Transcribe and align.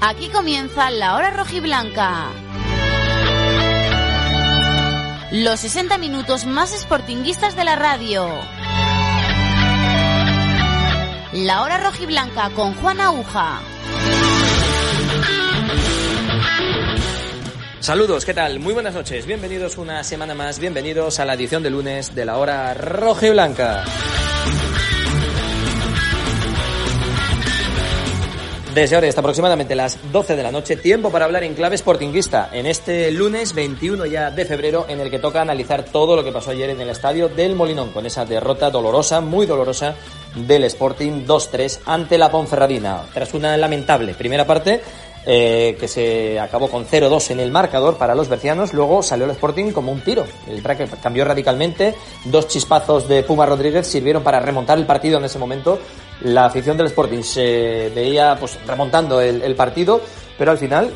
Aquí 0.00 0.28
comienza 0.28 0.90
la 0.90 1.16
hora 1.16 1.30
rojiblanca. 1.30 2.28
Los 5.32 5.60
60 5.60 5.98
minutos 5.98 6.46
más 6.46 6.70
sportinguistas 6.78 7.56
de 7.56 7.64
la 7.64 7.76
radio. 7.76 8.28
La 11.32 11.62
hora 11.62 11.78
rojiblanca 11.78 12.50
con 12.50 12.74
Juan 12.74 13.00
Aguja. 13.00 13.60
Saludos, 17.80 18.24
¿qué 18.24 18.34
tal? 18.34 18.58
Muy 18.58 18.74
buenas 18.74 18.94
noches. 18.94 19.26
Bienvenidos 19.26 19.78
una 19.78 20.04
semana 20.04 20.34
más. 20.34 20.58
Bienvenidos 20.58 21.20
a 21.20 21.24
la 21.24 21.34
edición 21.34 21.62
de 21.62 21.70
lunes 21.70 22.14
de 22.14 22.24
la 22.24 22.36
hora 22.36 22.74
rojiblanca. 22.74 23.84
Desde 28.76 28.94
ahora 28.94 29.08
hasta 29.08 29.22
aproximadamente 29.22 29.74
las 29.74 30.12
12 30.12 30.36
de 30.36 30.42
la 30.42 30.52
noche, 30.52 30.76
tiempo 30.76 31.10
para 31.10 31.24
hablar 31.24 31.42
en 31.44 31.54
clave 31.54 31.78
sportinguista 31.78 32.50
en 32.52 32.66
este 32.66 33.10
lunes 33.10 33.54
21 33.54 34.04
ya 34.04 34.30
de 34.30 34.44
febrero 34.44 34.84
en 34.86 35.00
el 35.00 35.10
que 35.10 35.18
toca 35.18 35.40
analizar 35.40 35.86
todo 35.86 36.14
lo 36.14 36.22
que 36.22 36.30
pasó 36.30 36.50
ayer 36.50 36.68
en 36.68 36.82
el 36.82 36.90
estadio 36.90 37.30
del 37.30 37.54
Molinón 37.54 37.90
con 37.92 38.04
esa 38.04 38.26
derrota 38.26 38.68
dolorosa, 38.68 39.22
muy 39.22 39.46
dolorosa 39.46 39.94
del 40.34 40.64
Sporting 40.64 41.24
2-3 41.24 41.78
ante 41.86 42.18
la 42.18 42.30
Ponferradina. 42.30 43.00
Tras 43.14 43.32
una 43.32 43.56
lamentable 43.56 44.12
primera 44.12 44.46
parte 44.46 44.82
eh, 45.24 45.78
que 45.80 45.88
se 45.88 46.38
acabó 46.38 46.68
con 46.68 46.86
0-2 46.86 47.30
en 47.30 47.40
el 47.40 47.50
marcador 47.50 47.96
para 47.96 48.14
los 48.14 48.28
bercianos. 48.28 48.74
Luego 48.74 49.02
salió 49.02 49.24
el 49.24 49.30
Sporting 49.30 49.72
como 49.72 49.90
un 49.90 50.02
tiro. 50.02 50.26
El 50.46 50.62
track 50.62 51.00
cambió 51.00 51.24
radicalmente. 51.24 51.94
Dos 52.26 52.46
chispazos 52.46 53.08
de 53.08 53.22
Puma 53.22 53.46
Rodríguez 53.46 53.86
sirvieron 53.86 54.22
para 54.22 54.38
remontar 54.38 54.76
el 54.76 54.84
partido 54.84 55.16
en 55.16 55.24
ese 55.24 55.38
momento 55.38 55.80
la 56.22 56.46
afición 56.46 56.76
del 56.76 56.86
Sporting 56.86 57.22
se 57.22 57.90
veía 57.94 58.36
pues 58.38 58.58
remontando 58.66 59.20
el, 59.20 59.54
partido, 59.54 60.00
pero 60.38 60.50
al 60.50 60.58
final, 60.58 60.90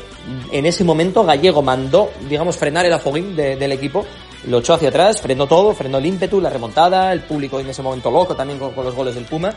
en 0.51 0.65
ese 0.65 0.83
momento, 0.83 1.23
Gallego 1.23 1.61
mandó, 1.61 2.11
digamos, 2.27 2.57
frenar 2.57 2.85
el 2.85 2.93
afogín 2.93 3.35
del 3.35 3.71
equipo, 3.71 4.05
lo 4.47 4.59
echó 4.59 4.73
hacia 4.73 4.89
atrás, 4.89 5.21
frenó 5.21 5.47
todo, 5.47 5.73
frenó 5.73 5.99
el 5.99 6.05
ímpetu, 6.05 6.41
la 6.41 6.49
remontada, 6.49 7.13
el 7.13 7.21
público 7.21 7.59
en 7.59 7.69
ese 7.69 7.83
momento 7.83 8.09
loco 8.09 8.35
también 8.35 8.57
con, 8.57 8.71
con 8.73 8.85
los 8.85 8.95
goles 8.95 9.13
del 9.13 9.25
Puma, 9.25 9.53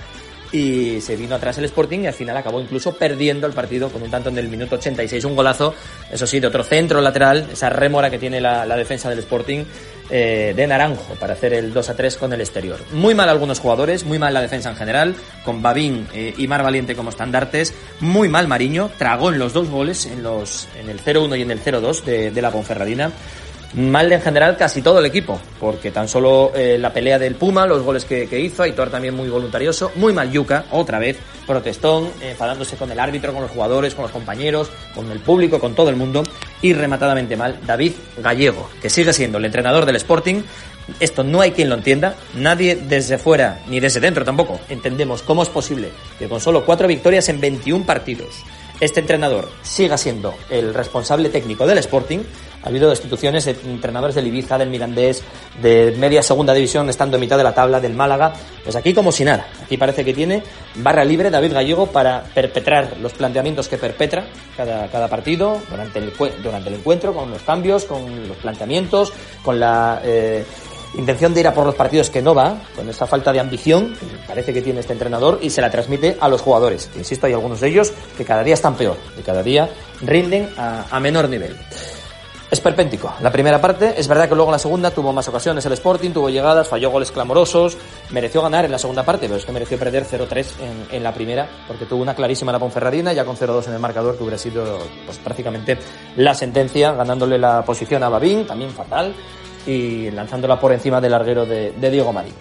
y 0.55 1.01
se 1.01 1.17
vino 1.17 1.35
atrás 1.35 1.59
el 1.59 1.65
Sporting 1.65 2.01
y 2.01 2.07
al 2.07 2.13
final 2.13 2.37
acabó 2.37 2.61
incluso 2.61 2.95
perdiendo 2.95 3.47
el 3.47 3.53
partido 3.53 3.89
con 3.89 4.03
un 4.03 4.11
tanto 4.11 4.29
en 4.29 4.39
el 4.39 4.49
minuto 4.49 4.77
86, 4.77 5.25
un 5.25 5.35
golazo, 5.35 5.75
eso 6.13 6.27
sí, 6.27 6.39
de 6.39 6.47
otro 6.47 6.63
centro 6.63 7.01
lateral, 7.01 7.49
esa 7.53 7.71
rémora 7.71 8.09
que 8.09 8.19
tiene 8.19 8.41
la, 8.41 8.65
defensa 8.77 9.11
del 9.11 9.19
Sporting 9.19 9.65
eh, 10.11 10.53
de 10.55 10.67
Naranjo 10.67 11.15
para 11.15 11.35
hacer 11.35 11.55
el 11.55 11.73
2 11.73 11.91
a 11.91 11.97
3 11.97 12.17
con 12.17 12.33
el 12.33 12.41
exterior. 12.41 12.79
Muy 12.93 13.15
mal 13.15 13.29
algunos 13.29 13.61
jugadores, 13.61 14.05
muy 14.05 14.19
mal 14.19 14.35
la 14.35 14.43
defensa 14.43 14.71
en 14.71 14.77
general, 14.77 15.15
con 15.45 15.63
Babín 15.63 16.07
eh, 16.15 16.35
y 16.37 16.47
Mar 16.47 16.63
Valiente 16.63 16.95
como 16.95 17.11
estandartes, 17.11 17.75
muy 18.01 18.29
mal 18.29 18.49
Mariño, 18.49 18.91
tragó 18.99 19.33
en 19.33 19.39
los 19.39 19.53
dos 19.53 19.69
goles, 19.71 20.07
en, 20.07 20.23
los, 20.23 20.69
en 20.79 20.91
el 20.91 21.01
0-1 21.01 21.39
y 21.39 21.43
en 21.43 21.51
el 21.51 21.63
0-2 21.63 22.03
de, 22.03 22.31
de 22.31 22.43
la 22.43 22.51
Ponferradina. 22.51 23.13
Mal 23.75 24.13
en 24.13 24.23
general 24.23 24.57
casi 24.57 24.83
todo 24.83 25.01
el 25.01 25.07
equipo, 25.07 25.41
porque 25.59 25.91
tan 25.91 26.07
solo 26.07 26.53
eh, 26.55 26.79
la 26.79 26.93
pelea 26.93 27.19
del 27.19 27.35
Puma, 27.35 27.67
los 27.67 27.83
goles 27.83 28.05
que, 28.05 28.39
hizo, 28.39 28.63
Aitor 28.63 28.89
también 28.89 29.17
muy 29.17 29.29
voluntarioso, 29.29 29.91
muy 29.97 30.13
mal 30.13 30.31
Yuca, 30.31 30.67
otra 30.71 31.01
vez, 31.01 31.17
protestón, 31.45 32.09
enfadándose 32.21 32.77
con 32.77 32.93
el 32.93 33.01
árbitro, 33.01 33.33
con 33.33 33.43
los 33.43 33.51
jugadores, 33.51 33.97
con 33.97 34.05
los 34.05 34.13
compañeros, 34.13 34.71
con 34.95 35.11
el 35.11 35.19
público, 35.19 35.59
con 35.59 35.75
todo 35.75 35.91
el 35.91 35.97
mundo, 35.97 36.23
y 36.63 36.73
rematadamente 36.73 37.37
mal 37.37 37.59
David 37.67 37.95
Gallego, 38.19 38.71
que 38.81 38.89
sigue 38.89 39.13
siendo 39.13 39.39
el 39.39 39.45
entrenador 39.45 39.87
del 39.87 39.97
Sporting. 39.97 40.43
Esto 41.01 41.25
no 41.25 41.41
hay 41.41 41.51
quien 41.51 41.69
lo 41.69 41.75
entienda, 41.75 42.15
nadie 42.37 42.77
desde 42.77 43.19
fuera, 43.19 43.61
ni 43.67 43.81
desde 43.81 43.99
dentro 43.99 44.25
tampoco, 44.25 44.61
entendemos 44.69 45.23
cómo 45.23 45.43
es 45.43 45.49
posible 45.49 45.89
que 46.17 46.29
con 46.29 46.41
solo 46.41 46.65
cuatro 46.65 46.87
victorias 46.87 47.29
en 47.29 47.41
21 47.41 47.85
partidos, 47.85 48.45
este 48.81 49.01
entrenador 49.01 49.51
siga 49.63 49.97
siendo 49.97 50.35
el 50.51 50.75
responsable 50.75 51.29
técnico 51.29 51.67
del 51.67 51.79
Sporting. 51.79 52.21
Ha 52.65 52.69
habido 52.69 52.89
destituciones 52.89 53.45
de 53.45 53.57
entrenadores 53.67 54.15
del 54.15 54.27
Ibiza, 54.27 54.57
del 54.57 54.71
Mirandés, 54.71 55.23
de 55.61 55.95
media 55.99 56.23
segunda 56.23 56.55
división, 56.55 56.89
estando 56.89 57.17
en 57.17 57.21
mitad 57.21 57.37
de 57.37 57.45
la 57.45 57.55
tabla, 57.55 57.79
del 57.79 57.93
Málaga. 57.93 58.33
Pues 58.63 58.75
aquí 58.75 58.95
como 58.95 59.13
si 59.13 59.23
nada. 59.23 59.47
Aquí 59.63 59.77
parece 59.77 60.03
que 60.03 60.15
tiene 60.15 60.43
barra 60.77 61.05
libre 61.05 61.31
David 61.31 61.53
Gallego 61.53 61.87
para 61.87 62.23
perpetrar 62.23 62.97
los 63.01 63.13
planteamientos 63.13 63.69
que 63.69 63.77
perpetra 63.77 64.25
cada, 64.57 64.89
cada 64.89 65.09
partido 65.09 65.61
durante 65.71 65.99
el, 65.99 66.13
durante 66.43 66.71
el 66.71 66.77
encuentro, 66.77 67.13
con 67.13 67.31
los 67.31 67.43
cambios, 67.43 67.85
con 67.85 68.27
los 68.27 68.37
planteamientos, 68.39 69.13
con 69.43 69.61
la... 69.61 70.01
Eh, 70.03 70.45
intención 70.97 71.35
de 71.35 71.41
ir 71.41 71.49
a 71.49 71.55
por 71.55 71.67
los 71.67 71.75
partidos 71.75 72.11
que 72.11 72.23
no 72.23 72.35
va, 72.35 72.57
con 72.75 72.89
esta 72.89 73.07
falta 73.07 73.33
de 73.33 73.41
ambición 73.41 73.95
que 73.95 74.07
parece 74.27 74.53
que 74.53 74.63
tiene 74.63 74.81
este 74.81 74.93
entrenador 74.93 75.39
y 75.43 75.51
se 75.51 75.61
la 75.61 75.71
transmite 75.71 76.17
a 76.21 76.29
los 76.29 76.41
jugadores. 76.41 76.91
insisto, 76.97 77.27
hay 77.27 77.33
algunos 77.33 77.61
de 77.61 77.69
ellos 77.69 77.93
que 78.17 78.25
cada 78.25 78.43
día 78.43 78.55
están 78.55 78.77
peor, 78.77 78.97
que 79.17 79.23
cada 79.23 79.43
día 79.43 79.69
rinden 80.01 80.49
a, 80.57 81.01
menor 81.01 81.29
nivel. 81.29 81.57
Es 82.55 82.61
perpéntico. 82.61 83.13
La 83.21 83.33
primera 83.33 83.61
parte, 83.61 83.95
es 83.99 84.07
verdad 84.07 84.29
que 84.29 84.37
luego 84.37 84.51
en 84.51 84.53
la 84.53 84.61
segunda 84.61 84.93
tuvo 84.93 85.13
más 85.13 85.27
ocasiones 85.27 85.67
el 85.67 85.73
Sporting, 85.73 86.13
tuvo 86.13 86.31
llegadas, 86.31 86.69
falló 86.69 86.89
goles 86.89 87.11
clamorosos, 87.11 87.77
mereció 88.11 88.43
ganar 88.43 88.65
en 88.65 88.71
la 88.71 88.79
segunda 88.79 89.03
parte, 89.03 89.27
pero 89.27 89.39
es 89.39 89.45
que 89.45 89.51
mereció 89.51 89.77
perder 89.77 90.05
0-3 90.05 90.47
en, 90.93 91.03
la 91.03 91.13
primera, 91.13 91.49
porque 91.67 91.85
tuvo 91.85 92.01
una 92.01 92.15
clarísima 92.15 92.53
la 92.53 92.61
Ponferradina, 92.61 93.13
ya 93.13 93.25
con 93.25 93.37
0-2 93.37 93.67
en 93.67 93.73
el 93.73 93.81
marcador, 93.81 94.17
que 94.17 94.23
hubiera 94.23 94.39
sido 94.39 94.79
pues, 95.05 95.19
prácticamente 95.19 95.77
la 96.15 96.33
sentencia, 96.33 96.93
ganándole 96.93 97.39
la 97.39 97.65
posición 97.65 98.05
a 98.05 98.09
Babín, 98.09 98.47
también 98.47 98.71
fatal, 98.71 99.13
y 99.67 100.13
lanzándola 100.13 100.61
por 100.61 100.71
encima 100.73 101.01
del 101.01 101.11
larguero 101.11 101.45
de, 101.45 101.73
Diego 101.73 102.13
Marín. 102.13 102.35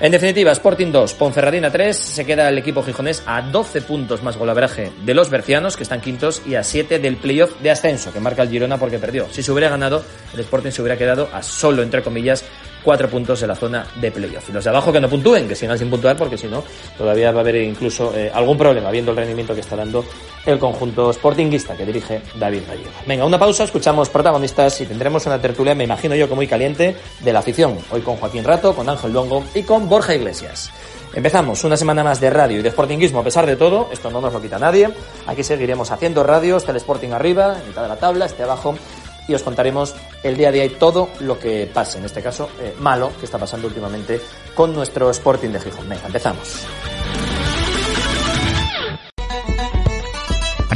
En 0.00 0.10
definitiva, 0.10 0.50
Sporting 0.50 0.90
2, 0.90 1.14
Ponferradina 1.14 1.70
3, 1.70 1.96
se 1.96 2.26
queda 2.26 2.48
el 2.48 2.58
equipo 2.58 2.82
gijonés 2.82 3.22
a 3.26 3.40
12 3.40 3.80
puntos 3.82 4.24
más 4.24 4.36
golaveraje 4.36 4.90
de 5.04 5.14
los 5.14 5.30
bercianos, 5.30 5.76
que 5.76 5.84
están 5.84 6.00
quintos, 6.00 6.42
y 6.44 6.56
a 6.56 6.64
7 6.64 6.98
del 6.98 7.16
playoff 7.16 7.60
de 7.60 7.70
ascenso, 7.70 8.12
que 8.12 8.18
marca 8.18 8.42
el 8.42 8.50
Girona 8.50 8.76
porque 8.76 8.98
perdió. 8.98 9.28
Si 9.30 9.44
se 9.44 9.52
hubiera 9.52 9.70
ganado, 9.70 10.04
el 10.34 10.40
Sporting 10.40 10.72
se 10.72 10.82
hubiera 10.82 10.98
quedado 10.98 11.28
a 11.32 11.42
solo, 11.42 11.82
entre 11.82 12.02
comillas, 12.02 12.44
cuatro 12.84 13.08
puntos 13.08 13.40
en 13.42 13.48
la 13.48 13.56
zona 13.56 13.86
de 13.96 14.12
playoff. 14.12 14.48
Y 14.48 14.52
los 14.52 14.62
de 14.62 14.70
abajo 14.70 14.92
que 14.92 15.00
no 15.00 15.08
puntúen, 15.08 15.48
que 15.48 15.56
sigan 15.56 15.78
sin 15.78 15.90
puntuar, 15.90 16.16
porque 16.16 16.36
si 16.36 16.46
no, 16.46 16.62
todavía 16.96 17.32
va 17.32 17.38
a 17.38 17.40
haber 17.40 17.56
incluso 17.56 18.14
eh, 18.14 18.30
algún 18.32 18.58
problema, 18.58 18.90
viendo 18.90 19.10
el 19.10 19.16
rendimiento 19.16 19.54
que 19.54 19.60
está 19.60 19.74
dando 19.74 20.04
el 20.46 20.58
conjunto 20.58 21.12
sportinguista 21.12 21.76
que 21.76 21.86
dirige 21.86 22.20
David 22.34 22.62
Gallego. 22.68 22.90
Venga, 23.06 23.24
una 23.24 23.38
pausa, 23.38 23.64
escuchamos 23.64 24.10
protagonistas 24.10 24.80
y 24.82 24.86
tendremos 24.86 25.24
una 25.26 25.40
tertulia, 25.40 25.74
me 25.74 25.84
imagino 25.84 26.14
yo 26.14 26.28
que 26.28 26.34
muy 26.34 26.46
caliente, 26.46 26.94
de 27.20 27.32
la 27.32 27.38
afición. 27.38 27.78
Hoy 27.90 28.02
con 28.02 28.16
Joaquín 28.16 28.44
Rato, 28.44 28.74
con 28.74 28.88
Ángel 28.88 29.12
Longo 29.12 29.42
y 29.54 29.62
con 29.62 29.88
Borja 29.88 30.14
Iglesias. 30.14 30.70
Empezamos 31.14 31.62
una 31.62 31.76
semana 31.76 32.02
más 32.02 32.20
de 32.20 32.28
radio 32.28 32.58
y 32.58 32.62
de 32.62 32.70
sportinguismo 32.72 33.20
a 33.20 33.24
pesar 33.24 33.46
de 33.46 33.54
todo, 33.54 33.88
esto 33.92 34.10
no 34.10 34.20
nos 34.20 34.32
lo 34.32 34.42
quita 34.42 34.58
nadie. 34.58 34.90
Aquí 35.28 35.44
seguiremos 35.44 35.92
haciendo 35.92 36.24
radio, 36.24 36.56
está 36.56 36.72
el 36.72 36.78
Sporting 36.78 37.10
arriba, 37.10 37.56
en 37.60 37.68
mitad 37.68 37.82
de 37.82 37.88
la 37.88 37.96
tabla, 37.96 38.26
este 38.26 38.42
abajo 38.42 38.74
y 39.28 39.34
os 39.34 39.42
contaremos 39.42 39.94
el 40.22 40.36
día 40.36 40.48
a 40.48 40.52
día 40.52 40.64
y 40.64 40.70
todo 40.70 41.10
lo 41.20 41.38
que 41.38 41.68
pase, 41.72 41.98
en 41.98 42.04
este 42.04 42.22
caso 42.22 42.48
eh, 42.60 42.74
malo, 42.78 43.12
que 43.18 43.26
está 43.26 43.38
pasando 43.38 43.66
últimamente 43.66 44.20
con 44.54 44.74
nuestro 44.74 45.10
Sporting 45.10 45.50
de 45.50 45.60
Gijón. 45.60 45.88
Venga, 45.88 46.06
empezamos. 46.06 46.66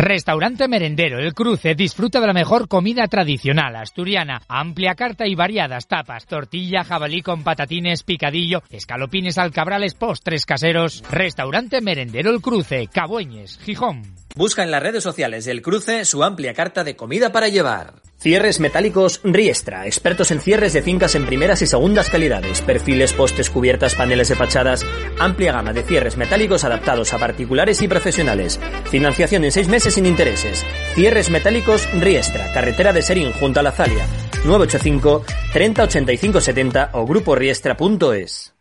Restaurante 0.01 0.69
Merendero 0.69 1.19
El 1.19 1.35
Cruce 1.35 1.75
disfruta 1.75 2.21
de 2.21 2.29
la 2.29 2.33
mejor 2.33 2.69
comida 2.69 3.09
tradicional 3.09 3.75
asturiana, 3.75 4.43
amplia 4.47 4.95
carta 4.95 5.27
y 5.27 5.35
variadas 5.35 5.89
tapas, 5.89 6.25
tortilla, 6.27 6.85
jabalí 6.85 7.21
con 7.21 7.43
patatines, 7.43 8.05
picadillo, 8.05 8.63
escalopines 8.71 9.39
alcabrales, 9.39 9.95
postres 9.95 10.47
caseros. 10.47 11.03
Restaurante 11.11 11.81
Merendero 11.81 12.31
El 12.31 12.41
Cruce, 12.41 12.87
Cabueñes, 12.87 13.59
Gijón. 13.59 14.03
Busca 14.37 14.63
en 14.63 14.71
las 14.71 14.85
redes 14.85 15.03
sociales 15.03 15.45
del 15.47 15.63
Cruce 15.63 16.05
su 16.05 16.23
amplia 16.23 16.55
carta 16.55 16.85
de 16.85 16.95
comida 16.95 17.33
para 17.33 17.49
llevar. 17.49 17.95
Cierres 18.21 18.59
metálicos 18.59 19.21
Riestra, 19.23 19.87
expertos 19.87 20.33
en 20.33 20.41
cierres 20.41 20.73
de 20.73 20.83
fincas 20.83 21.15
en 21.15 21.25
primeras 21.25 21.63
y 21.63 21.69
segundas 21.69 22.11
calidades, 22.11 22.63
perfiles, 22.63 23.13
postes, 23.13 23.49
cubiertas, 23.49 23.95
paneles 23.95 24.29
de 24.29 24.35
fachadas, 24.35 24.85
amplia 25.21 25.53
gama 25.53 25.73
de 25.73 25.85
cierres 25.85 26.17
metálicos 26.17 26.65
adaptados 26.65 27.15
a 27.15 27.19
particulares 27.19 27.81
y 27.81 27.87
profesionales. 27.87 28.59
Financiación 28.91 29.45
en 29.45 29.53
seis 29.53 29.69
meses 29.69 29.95
sin 29.95 30.05
intereses. 30.05 30.67
Cierres 30.97 31.31
metálicos 31.31 31.89
Riestra, 31.93 32.53
carretera 32.53 32.93
de 32.93 33.03
Serín 33.03 33.31
junto 33.35 33.61
a 33.61 33.63
la 33.63 33.71
Zalia. 33.71 34.05
985 34.45 35.25
30 35.53 35.83
85 35.85 36.41
70 36.41 36.91
o 36.95 37.07
gruporiestra.es. 37.07 38.58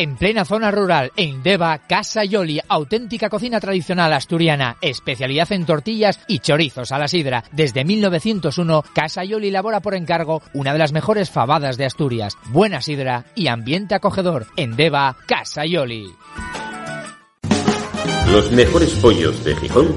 En 0.00 0.16
plena 0.16 0.46
zona 0.46 0.70
rural, 0.70 1.12
en 1.14 1.42
Deva, 1.42 1.76
Casa 1.86 2.24
Yoli, 2.24 2.58
auténtica 2.66 3.28
cocina 3.28 3.60
tradicional 3.60 4.10
asturiana, 4.14 4.78
especialidad 4.80 5.52
en 5.52 5.66
tortillas 5.66 6.18
y 6.26 6.38
chorizos 6.38 6.90
a 6.90 6.98
la 6.98 7.06
sidra. 7.06 7.44
Desde 7.52 7.84
1901, 7.84 8.82
Casa 8.94 9.24
Yoli 9.24 9.48
elabora 9.48 9.80
por 9.80 9.94
encargo 9.94 10.40
una 10.54 10.72
de 10.72 10.78
las 10.78 10.92
mejores 10.92 11.28
fabadas 11.28 11.76
de 11.76 11.84
Asturias. 11.84 12.38
Buena 12.46 12.80
sidra 12.80 13.26
y 13.34 13.48
ambiente 13.48 13.94
acogedor. 13.94 14.46
En 14.56 14.74
Deva, 14.74 15.18
Casa 15.26 15.66
Yoli. 15.66 16.10
Los 18.32 18.50
mejores 18.52 18.94
pollos 19.02 19.44
de 19.44 19.54
Gijón 19.56 19.96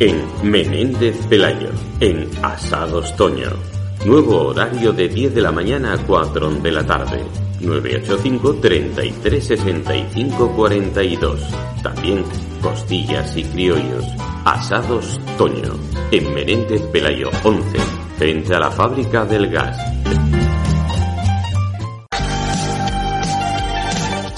en 0.00 0.24
Menéndez 0.42 1.24
Pelayo, 1.28 1.70
en 2.00 2.28
Asados 2.42 3.14
Toño. 3.14 3.75
Nuevo 4.06 4.50
horario 4.50 4.92
de 4.92 5.08
10 5.08 5.34
de 5.34 5.42
la 5.42 5.50
mañana 5.50 5.94
a 5.94 5.98
4 5.98 6.60
de 6.62 6.70
la 6.70 6.86
tarde. 6.86 7.24
985 7.60 8.54
33 8.60 9.44
65 9.44 10.52
42. 10.54 11.40
También 11.82 12.22
costillas 12.62 13.36
y 13.36 13.42
criollos. 13.42 14.04
Asados 14.44 15.20
Toño. 15.36 15.74
En 16.12 16.32
Menéndez 16.32 16.82
Pelayo 16.82 17.30
11. 17.42 17.78
Frente 18.16 18.54
a 18.54 18.60
la 18.60 18.70
fábrica 18.70 19.24
del 19.24 19.48
gas. 19.48 19.76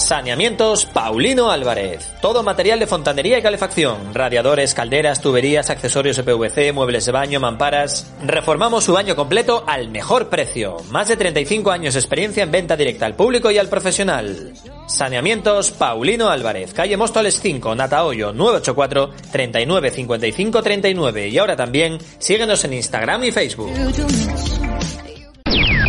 Saneamientos 0.08 0.86
Paulino 0.86 1.50
Álvarez. 1.50 2.14
Todo 2.22 2.42
material 2.42 2.80
de 2.80 2.86
fontanería 2.86 3.38
y 3.38 3.42
calefacción. 3.42 4.14
Radiadores, 4.14 4.72
calderas, 4.72 5.20
tuberías, 5.20 5.68
accesorios 5.68 6.16
de 6.16 6.22
PVC, 6.22 6.72
muebles 6.72 7.04
de 7.04 7.12
baño, 7.12 7.40
mamparas. 7.40 8.10
Reformamos 8.24 8.84
su 8.84 8.94
baño 8.94 9.14
completo 9.14 9.64
al 9.66 9.90
mejor 9.90 10.30
precio. 10.30 10.78
Más 10.90 11.08
de 11.08 11.18
35 11.18 11.70
años 11.70 11.92
de 11.92 12.00
experiencia 12.00 12.42
en 12.42 12.50
venta 12.50 12.74
directa 12.74 13.04
al 13.04 13.16
público 13.16 13.50
y 13.50 13.58
al 13.58 13.68
profesional. 13.68 14.54
Saneamientos 14.86 15.72
Paulino 15.72 16.30
Álvarez. 16.30 16.72
Calle 16.72 16.96
Móstoles 16.96 17.38
5, 17.38 17.74
Natahoyo 17.74 18.32
984 18.32 19.10
39 19.30 19.90
55 19.90 20.62
39. 20.62 21.28
Y 21.28 21.36
ahora 21.36 21.54
también 21.54 21.98
síguenos 22.18 22.64
en 22.64 22.72
Instagram 22.72 23.24
y 23.24 23.30
Facebook. 23.30 23.72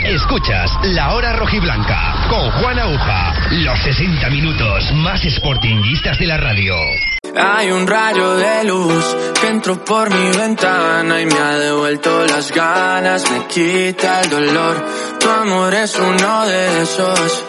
Escuchas 0.10 0.72
La 0.86 1.14
Hora 1.14 1.34
Rojiblanca 1.34 2.26
con 2.32 2.50
Juan 2.50 2.80
Aguja. 2.80 3.32
Los 3.52 3.80
60 3.80 4.28
minutos 4.32 4.92
más 4.96 5.22
sportinguistas 5.22 6.18
de 6.18 6.26
la 6.26 6.36
radio. 6.36 6.74
Hay 7.40 7.70
un 7.70 7.86
rayo 7.86 8.36
de 8.36 8.64
luz 8.64 9.06
que 9.40 9.48
entró 9.50 9.86
por 9.86 10.12
mi 10.12 10.36
ventana 10.36 11.22
y 11.22 11.28
me 11.28 11.38
ha 11.38 11.58
devuelto 11.60 12.26
las 12.26 12.52
ganas, 12.52 13.30
me 13.30 13.46
quita 13.46 14.22
el 14.22 14.30
dolor. 14.32 14.84
Tu 15.20 15.30
amor 15.30 15.76
es 15.76 15.96
uno 16.00 16.46
de 16.48 16.82
esos 16.82 17.46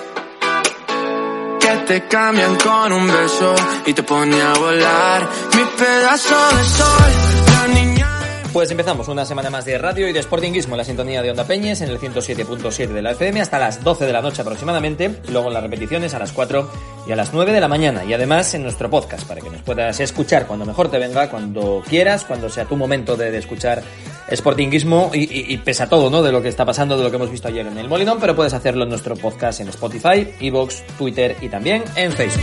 que 1.60 1.76
te 1.86 2.08
cambian 2.08 2.56
con 2.56 2.92
un 2.92 3.06
beso 3.06 3.54
y 3.86 3.94
te 3.94 4.02
pone 4.02 4.38
a 4.38 4.52
volar. 4.52 5.28
Mi 5.56 5.64
pedazo 5.64 6.56
de 6.56 6.64
sol. 6.64 7.39
Pues 8.52 8.68
empezamos 8.72 9.06
una 9.06 9.24
semana 9.24 9.48
más 9.48 9.64
de 9.64 9.78
radio 9.78 10.08
y 10.08 10.12
de 10.12 10.20
Sportingismo 10.20 10.74
en 10.74 10.78
la 10.78 10.84
sintonía 10.84 11.22
de 11.22 11.30
Onda 11.30 11.44
Peñes 11.44 11.82
en 11.82 11.88
el 11.88 12.00
107.7 12.00 12.88
de 12.88 13.00
la 13.00 13.12
FM 13.12 13.40
hasta 13.40 13.60
las 13.60 13.84
12 13.84 14.06
de 14.06 14.12
la 14.12 14.20
noche 14.20 14.42
aproximadamente, 14.42 15.20
luego 15.28 15.48
en 15.48 15.54
las 15.54 15.62
repeticiones 15.62 16.14
a 16.14 16.18
las 16.18 16.32
4 16.32 16.68
y 17.06 17.12
a 17.12 17.16
las 17.16 17.32
9 17.32 17.52
de 17.52 17.60
la 17.60 17.68
mañana 17.68 18.04
y 18.04 18.12
además 18.12 18.52
en 18.54 18.64
nuestro 18.64 18.90
podcast 18.90 19.24
para 19.28 19.40
que 19.40 19.50
nos 19.50 19.62
puedas 19.62 20.00
escuchar 20.00 20.48
cuando 20.48 20.66
mejor 20.66 20.90
te 20.90 20.98
venga, 20.98 21.30
cuando 21.30 21.80
quieras, 21.88 22.24
cuando 22.24 22.50
sea 22.50 22.64
tu 22.64 22.76
momento 22.76 23.16
de, 23.16 23.38
escuchar 23.38 23.84
Sportingismo 24.34 25.12
y, 25.14 25.20
y, 25.20 25.54
y 25.54 25.58
pese 25.58 25.84
a 25.84 25.88
todo, 25.88 26.10
¿no? 26.10 26.20
De 26.20 26.32
lo 26.32 26.42
que 26.42 26.48
está 26.48 26.64
pasando, 26.64 26.96
de 26.96 27.04
lo 27.04 27.10
que 27.10 27.16
hemos 27.16 27.30
visto 27.30 27.46
ayer 27.46 27.64
en 27.68 27.78
el 27.78 27.88
Molinón, 27.88 28.18
pero 28.18 28.34
puedes 28.34 28.52
hacerlo 28.52 28.82
en 28.82 28.90
nuestro 28.90 29.14
podcast 29.14 29.60
en 29.60 29.68
Spotify, 29.68 30.28
Evox, 30.40 30.82
Twitter 30.98 31.36
y 31.40 31.48
también 31.48 31.84
en 31.94 32.12
Facebook. 32.12 32.42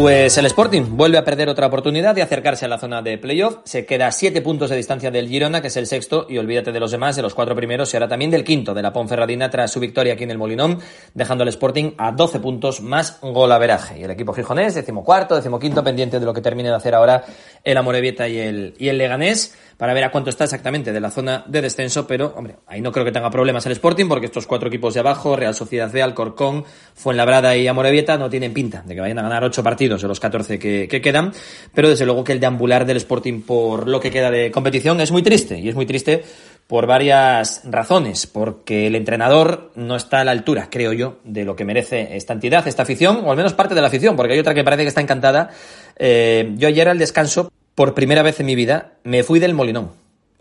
Pues 0.00 0.38
el 0.38 0.46
Sporting 0.46 0.96
vuelve 0.96 1.18
a 1.18 1.24
perder 1.26 1.50
otra 1.50 1.66
oportunidad 1.66 2.14
de 2.14 2.22
acercarse 2.22 2.64
a 2.64 2.68
la 2.68 2.78
zona 2.78 3.02
de 3.02 3.18
playoff. 3.18 3.58
Se 3.64 3.84
queda 3.84 4.06
a 4.06 4.12
7 4.12 4.40
puntos 4.40 4.70
de 4.70 4.76
distancia 4.76 5.10
del 5.10 5.28
Girona, 5.28 5.60
que 5.60 5.66
es 5.66 5.76
el 5.76 5.86
sexto, 5.86 6.24
y 6.26 6.38
olvídate 6.38 6.72
de 6.72 6.80
los 6.80 6.90
demás, 6.90 7.16
de 7.16 7.22
los 7.22 7.34
cuatro 7.34 7.54
primeros, 7.54 7.92
ahora 7.92 8.08
también 8.08 8.30
del 8.30 8.42
quinto, 8.42 8.72
de 8.72 8.80
la 8.80 8.94
Ponferradina, 8.94 9.50
tras 9.50 9.70
su 9.70 9.78
victoria 9.78 10.14
aquí 10.14 10.24
en 10.24 10.30
el 10.30 10.38
Molinón, 10.38 10.78
dejando 11.12 11.42
al 11.42 11.48
Sporting 11.48 11.92
a 11.98 12.12
12 12.12 12.40
puntos 12.40 12.80
más 12.80 13.18
golaveraje. 13.20 13.98
Y 13.98 14.04
el 14.04 14.10
equipo 14.10 14.32
gijonés, 14.32 14.74
decimocuarto, 14.74 15.36
decimoquinto, 15.36 15.84
pendiente 15.84 16.18
de 16.18 16.24
lo 16.24 16.32
que 16.32 16.40
termine 16.40 16.70
de 16.70 16.76
hacer 16.76 16.94
ahora 16.94 17.22
el 17.62 17.76
Amorebieta 17.76 18.26
y 18.26 18.38
el, 18.38 18.74
y 18.78 18.88
el 18.88 18.96
Leganés, 18.96 19.54
para 19.76 19.92
ver 19.92 20.04
a 20.04 20.10
cuánto 20.10 20.30
está 20.30 20.44
exactamente 20.44 20.92
de 20.92 21.00
la 21.00 21.10
zona 21.10 21.44
de 21.46 21.60
descenso, 21.60 22.06
pero, 22.06 22.32
hombre, 22.36 22.56
ahí 22.66 22.80
no 22.80 22.90
creo 22.90 23.04
que 23.04 23.12
tenga 23.12 23.30
problemas 23.30 23.66
el 23.66 23.72
Sporting, 23.72 24.08
porque 24.08 24.26
estos 24.26 24.46
cuatro 24.46 24.68
equipos 24.68 24.94
de 24.94 25.00
abajo, 25.00 25.36
Real 25.36 25.54
Sociedad 25.54 25.92
B, 25.92 26.02
Alcorcón, 26.02 26.64
Fuenlabrada 26.94 27.54
y 27.54 27.66
Amorebieta, 27.66 28.16
no 28.16 28.30
tienen 28.30 28.54
pinta 28.54 28.82
de 28.86 28.94
que 28.94 29.00
vayan 29.02 29.18
a 29.18 29.22
ganar 29.22 29.44
ocho 29.44 29.62
partidos 29.62 29.89
de 29.98 30.08
los 30.08 30.20
14 30.20 30.58
que, 30.58 30.88
que, 30.88 31.00
quedan, 31.00 31.32
pero 31.74 31.88
desde 31.88 32.04
luego 32.04 32.24
que 32.24 32.32
el 32.32 32.40
deambular 32.40 32.86
del 32.86 32.98
Sporting 32.98 33.42
por 33.42 33.88
lo 33.88 34.00
que 34.00 34.10
queda 34.10 34.30
de 34.30 34.50
competición 34.50 35.00
es 35.00 35.10
muy 35.10 35.22
triste, 35.22 35.58
y 35.58 35.68
es 35.68 35.74
muy 35.74 35.86
triste 35.86 36.22
por 36.70 36.86
varias 36.86 37.62
razones, 37.64 38.28
porque 38.28 38.86
el 38.86 38.94
entrenador 38.94 39.72
no 39.74 39.96
está 39.96 40.20
a 40.20 40.24
la 40.24 40.30
altura, 40.30 40.68
creo 40.70 40.92
yo, 40.92 41.18
de 41.24 41.44
lo 41.44 41.56
que 41.56 41.64
merece 41.64 42.16
esta 42.16 42.32
entidad, 42.32 42.68
esta 42.68 42.84
afición, 42.84 43.22
o 43.24 43.30
al 43.32 43.36
menos 43.36 43.54
parte 43.54 43.74
de 43.74 43.80
la 43.80 43.88
afición, 43.88 44.14
porque 44.14 44.34
hay 44.34 44.38
otra 44.38 44.54
que 44.54 44.62
parece 44.62 44.82
que 44.82 44.88
está 44.88 45.00
encantada. 45.00 45.50
Eh, 45.96 46.52
yo 46.58 46.68
ayer 46.68 46.88
al 46.88 46.98
descanso, 46.98 47.50
por 47.74 47.92
primera 47.92 48.22
vez 48.22 48.38
en 48.38 48.46
mi 48.46 48.54
vida, 48.54 48.92
me 49.02 49.24
fui 49.24 49.40
del 49.40 49.52
Molinón. 49.52 49.90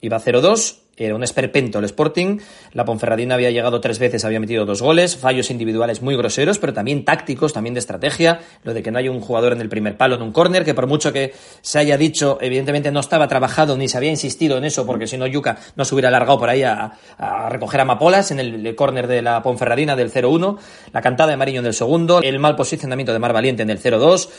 Iba 0.01 0.19
0-2, 0.19 0.77
era 1.05 1.15
un 1.15 1.23
esperpento 1.23 1.79
el 1.79 1.85
Sporting. 1.85 2.39
La 2.73 2.85
Ponferradina 2.85 3.35
había 3.35 3.51
llegado 3.51 3.81
tres 3.81 3.99
veces, 3.99 4.25
había 4.25 4.39
metido 4.39 4.65
dos 4.65 4.81
goles, 4.81 5.17
fallos 5.17 5.49
individuales 5.49 6.01
muy 6.01 6.15
groseros, 6.15 6.59
pero 6.59 6.73
también 6.73 7.05
tácticos, 7.05 7.53
también 7.53 7.73
de 7.73 7.79
estrategia. 7.79 8.41
Lo 8.63 8.73
de 8.73 8.83
que 8.83 8.91
no 8.91 8.99
hay 8.99 9.09
un 9.09 9.21
jugador 9.21 9.53
en 9.53 9.61
el 9.61 9.69
primer 9.69 9.97
palo 9.97 10.15
en 10.15 10.21
un 10.21 10.31
córner, 10.31 10.65
que 10.65 10.73
por 10.73 10.87
mucho 10.87 11.13
que 11.13 11.33
se 11.61 11.79
haya 11.79 11.97
dicho, 11.97 12.37
evidentemente 12.41 12.91
no 12.91 12.99
estaba 12.99 13.27
trabajado 13.27 13.77
ni 13.77 13.87
se 13.87 13.97
había 13.97 14.09
insistido 14.09 14.57
en 14.57 14.65
eso, 14.65 14.85
porque 14.85 15.07
si 15.07 15.17
no, 15.17 15.27
Yuca 15.27 15.57
no 15.75 15.85
se 15.85 15.95
hubiera 15.95 16.09
alargado 16.09 16.39
por 16.39 16.49
ahí 16.49 16.63
a, 16.63 16.93
a 17.17 17.49
recoger 17.49 17.81
amapolas 17.81 18.31
en 18.31 18.39
el, 18.39 18.65
el 18.65 18.75
córner 18.75 19.07
de 19.07 19.21
la 19.21 19.41
Ponferradina 19.41 19.95
del 19.95 20.11
0-1, 20.11 20.57
la 20.91 21.01
cantada 21.01 21.31
de 21.31 21.37
Mariño 21.37 21.59
en 21.61 21.65
el 21.65 21.73
segundo, 21.73 22.21
el 22.21 22.39
mal 22.39 22.55
posicionamiento 22.55 23.13
de 23.13 23.19
Mar 23.19 23.33
Valiente 23.33 23.63
en 23.63 23.69
el 23.69 23.81
0-2. 23.81 24.29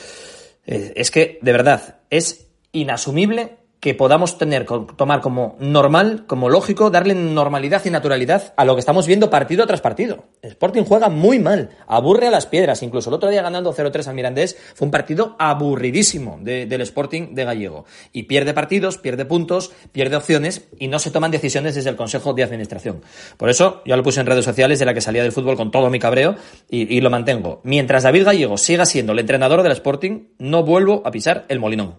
Eh, 0.67 0.93
es 0.97 1.11
que, 1.11 1.39
de 1.43 1.53
verdad, 1.53 2.01
es 2.11 2.49
inasumible 2.73 3.60
que 3.81 3.95
podamos 3.95 4.37
tener, 4.37 4.67
tomar 4.67 5.23
como 5.23 5.57
normal, 5.59 6.25
como 6.27 6.51
lógico, 6.51 6.91
darle 6.91 7.15
normalidad 7.15 7.83
y 7.87 7.91
naturalidad 7.91 8.53
a 8.57 8.67
lo 8.67 8.75
que 8.75 8.81
estamos 8.81 9.07
viendo 9.07 9.31
partido 9.31 9.67
tras 9.67 9.81
partido. 9.81 10.25
El 10.43 10.51
Sporting 10.51 10.83
juega 10.85 11.09
muy 11.09 11.39
mal, 11.39 11.71
aburre 11.87 12.29
a 12.29 12.31
las 12.31 12.45
piedras. 12.45 12.83
Incluso 12.83 13.09
el 13.09 13.15
otro 13.15 13.31
día 13.31 13.41
ganando 13.41 13.75
0-3 13.75 14.07
al 14.07 14.15
Mirandés 14.15 14.57
fue 14.75 14.85
un 14.85 14.91
partido 14.91 15.35
aburridísimo 15.39 16.39
de, 16.43 16.67
del 16.67 16.83
Sporting 16.83 17.35
de 17.35 17.45
Gallego. 17.45 17.87
Y 18.13 18.25
pierde 18.25 18.53
partidos, 18.53 18.99
pierde 18.99 19.25
puntos, 19.25 19.73
pierde 19.93 20.17
opciones 20.17 20.69
y 20.79 20.89
no 20.89 20.99
se 20.99 21.11
toman 21.11 21.31
decisiones 21.31 21.75
desde 21.75 21.89
el 21.89 21.97
Consejo 21.97 22.35
de 22.35 22.43
Administración. 22.43 23.01
Por 23.39 23.49
eso 23.49 23.81
yo 23.87 23.97
lo 23.97 24.03
puse 24.03 24.21
en 24.21 24.27
redes 24.27 24.45
sociales 24.45 24.79
de 24.79 24.85
la 24.85 24.93
que 24.93 25.01
salía 25.01 25.23
del 25.23 25.33
fútbol 25.33 25.57
con 25.57 25.71
todo 25.71 25.89
mi 25.89 25.99
cabreo 25.99 26.37
y, 26.69 26.95
y 26.95 27.01
lo 27.01 27.09
mantengo. 27.09 27.63
Mientras 27.65 28.03
David 28.03 28.27
Gallego 28.27 28.59
siga 28.59 28.85
siendo 28.85 29.13
el 29.13 29.21
entrenador 29.21 29.63
del 29.63 29.73
Sporting, 29.73 30.29
no 30.39 30.65
vuelvo 30.65 31.01
a 31.07 31.11
pisar 31.11 31.47
el 31.49 31.61
molinón. 31.61 31.95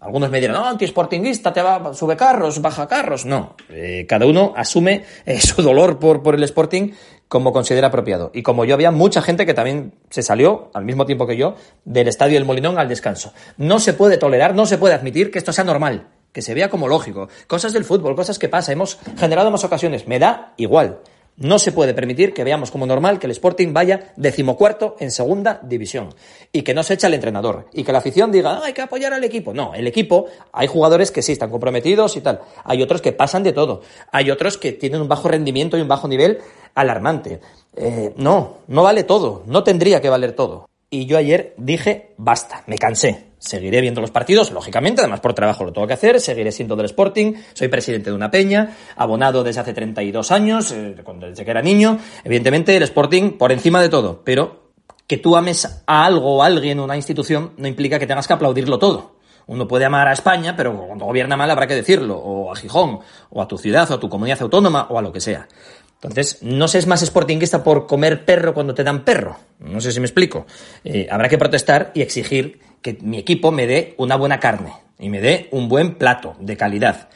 Algunos 0.00 0.30
me 0.30 0.40
dirán, 0.40 0.56
no, 0.56 0.64
antisportinguista, 0.64 1.52
te 1.52 1.60
va, 1.60 1.92
sube 1.92 2.16
carros, 2.16 2.62
baja 2.62 2.86
carros. 2.86 3.24
No, 3.24 3.56
eh, 3.68 4.06
cada 4.08 4.26
uno 4.26 4.52
asume 4.56 5.04
eh, 5.26 5.40
su 5.40 5.62
dolor 5.62 5.98
por, 5.98 6.22
por 6.22 6.34
el 6.36 6.42
Sporting 6.44 6.92
como 7.28 7.52
considera 7.52 7.88
apropiado. 7.88 8.30
Y 8.32 8.42
como 8.42 8.64
yo 8.64 8.74
había 8.74 8.90
mucha 8.90 9.22
gente 9.22 9.44
que 9.44 9.54
también 9.54 9.94
se 10.10 10.22
salió, 10.22 10.70
al 10.72 10.84
mismo 10.84 11.04
tiempo 11.04 11.26
que 11.26 11.36
yo, 11.36 11.56
del 11.84 12.08
estadio 12.08 12.34
del 12.34 12.44
Molinón 12.44 12.78
al 12.78 12.88
descanso. 12.88 13.32
No 13.56 13.80
se 13.80 13.92
puede 13.92 14.16
tolerar, 14.16 14.54
no 14.54 14.66
se 14.66 14.78
puede 14.78 14.94
admitir 14.94 15.30
que 15.30 15.38
esto 15.38 15.52
sea 15.52 15.64
normal, 15.64 16.08
que 16.32 16.42
se 16.42 16.54
vea 16.54 16.70
como 16.70 16.88
lógico. 16.88 17.28
Cosas 17.46 17.72
del 17.72 17.84
fútbol, 17.84 18.16
cosas 18.16 18.38
que 18.38 18.48
pasa, 18.48 18.72
hemos 18.72 18.98
generado 19.18 19.50
más 19.50 19.64
ocasiones. 19.64 20.08
Me 20.08 20.18
da 20.18 20.54
igual. 20.56 21.00
No 21.40 21.60
se 21.60 21.70
puede 21.70 21.94
permitir 21.94 22.34
que 22.34 22.42
veamos 22.42 22.72
como 22.72 22.84
normal 22.84 23.20
que 23.20 23.28
el 23.28 23.30
Sporting 23.30 23.72
vaya 23.72 24.12
decimocuarto 24.16 24.96
en 24.98 25.12
segunda 25.12 25.60
división 25.62 26.12
y 26.50 26.62
que 26.62 26.74
no 26.74 26.82
se 26.82 26.94
echa 26.94 27.06
el 27.06 27.14
entrenador 27.14 27.68
y 27.72 27.84
que 27.84 27.92
la 27.92 27.98
afición 27.98 28.32
diga, 28.32 28.54
ah, 28.54 28.62
hay 28.64 28.72
que 28.72 28.82
apoyar 28.82 29.12
al 29.12 29.22
equipo. 29.22 29.54
No, 29.54 29.72
el 29.72 29.86
equipo, 29.86 30.26
hay 30.52 30.66
jugadores 30.66 31.12
que 31.12 31.22
sí 31.22 31.30
están 31.30 31.50
comprometidos 31.50 32.16
y 32.16 32.22
tal. 32.22 32.40
Hay 32.64 32.82
otros 32.82 33.00
que 33.00 33.12
pasan 33.12 33.44
de 33.44 33.52
todo. 33.52 33.82
Hay 34.10 34.32
otros 34.32 34.58
que 34.58 34.72
tienen 34.72 35.00
un 35.00 35.06
bajo 35.06 35.28
rendimiento 35.28 35.78
y 35.78 35.80
un 35.80 35.88
bajo 35.88 36.08
nivel 36.08 36.38
alarmante. 36.74 37.40
Eh, 37.76 38.12
no, 38.16 38.58
no 38.66 38.82
vale 38.82 39.04
todo. 39.04 39.44
No 39.46 39.62
tendría 39.62 40.00
que 40.00 40.10
valer 40.10 40.32
todo. 40.32 40.68
Y 40.90 41.06
yo 41.06 41.18
ayer 41.18 41.54
dije, 41.56 42.14
basta, 42.16 42.64
me 42.66 42.78
cansé. 42.78 43.27
Seguiré 43.38 43.80
viendo 43.80 44.00
los 44.00 44.10
partidos, 44.10 44.50
lógicamente, 44.50 45.00
además 45.00 45.20
por 45.20 45.32
trabajo 45.32 45.64
lo 45.64 45.72
tengo 45.72 45.86
que 45.86 45.92
hacer, 45.92 46.20
seguiré 46.20 46.50
siendo 46.50 46.74
del 46.74 46.86
Sporting, 46.86 47.34
soy 47.52 47.68
presidente 47.68 48.10
de 48.10 48.16
una 48.16 48.30
peña, 48.30 48.76
abonado 48.96 49.44
desde 49.44 49.60
hace 49.60 49.72
32 49.72 50.32
años, 50.32 50.72
eh, 50.72 50.96
desde 51.20 51.44
que 51.44 51.50
era 51.50 51.62
niño, 51.62 51.98
evidentemente 52.24 52.76
el 52.76 52.82
Sporting 52.82 53.38
por 53.38 53.52
encima 53.52 53.80
de 53.80 53.88
todo, 53.88 54.22
pero 54.24 54.72
que 55.06 55.18
tú 55.18 55.36
ames 55.36 55.82
a 55.86 56.04
algo 56.04 56.36
o 56.36 56.42
a 56.42 56.46
alguien, 56.46 56.80
una 56.80 56.96
institución, 56.96 57.52
no 57.56 57.68
implica 57.68 57.98
que 57.98 58.06
tengas 58.06 58.26
que 58.26 58.34
aplaudirlo 58.34 58.78
todo. 58.78 59.18
Uno 59.46 59.66
puede 59.66 59.86
amar 59.86 60.06
a 60.08 60.12
España, 60.12 60.54
pero 60.54 60.76
cuando 60.76 61.06
gobierna 61.06 61.36
mal 61.36 61.50
habrá 61.50 61.66
que 61.66 61.74
decirlo, 61.74 62.18
o 62.18 62.52
a 62.52 62.56
Gijón, 62.56 62.98
o 63.30 63.40
a 63.40 63.48
tu 63.48 63.56
ciudad, 63.56 63.90
o 63.90 63.94
a 63.94 64.00
tu 64.00 64.08
comunidad 64.08 64.42
autónoma, 64.42 64.86
o 64.90 64.98
a 64.98 65.02
lo 65.02 65.10
que 65.10 65.20
sea. 65.20 65.48
Entonces, 65.94 66.42
no 66.42 66.68
se 66.68 66.78
es 66.78 66.86
más 66.86 67.00
sportinguista 67.00 67.64
por 67.64 67.86
comer 67.86 68.26
perro 68.26 68.52
cuando 68.52 68.74
te 68.74 68.84
dan 68.84 69.04
perro. 69.04 69.36
No 69.58 69.80
sé 69.80 69.90
si 69.90 70.00
me 70.00 70.06
explico. 70.06 70.46
Eh, 70.84 71.08
habrá 71.10 71.28
que 71.30 71.38
protestar 71.38 71.90
y 71.94 72.02
exigir 72.02 72.60
que 72.82 72.98
mi 73.02 73.18
equipo 73.18 73.50
me 73.50 73.66
dé 73.66 73.94
una 73.98 74.16
buena 74.16 74.40
carne 74.40 74.72
y 74.98 75.08
me 75.08 75.20
dé 75.20 75.48
un 75.52 75.68
buen 75.68 75.94
plato 75.94 76.36
de 76.40 76.56
calidad. 76.56 77.08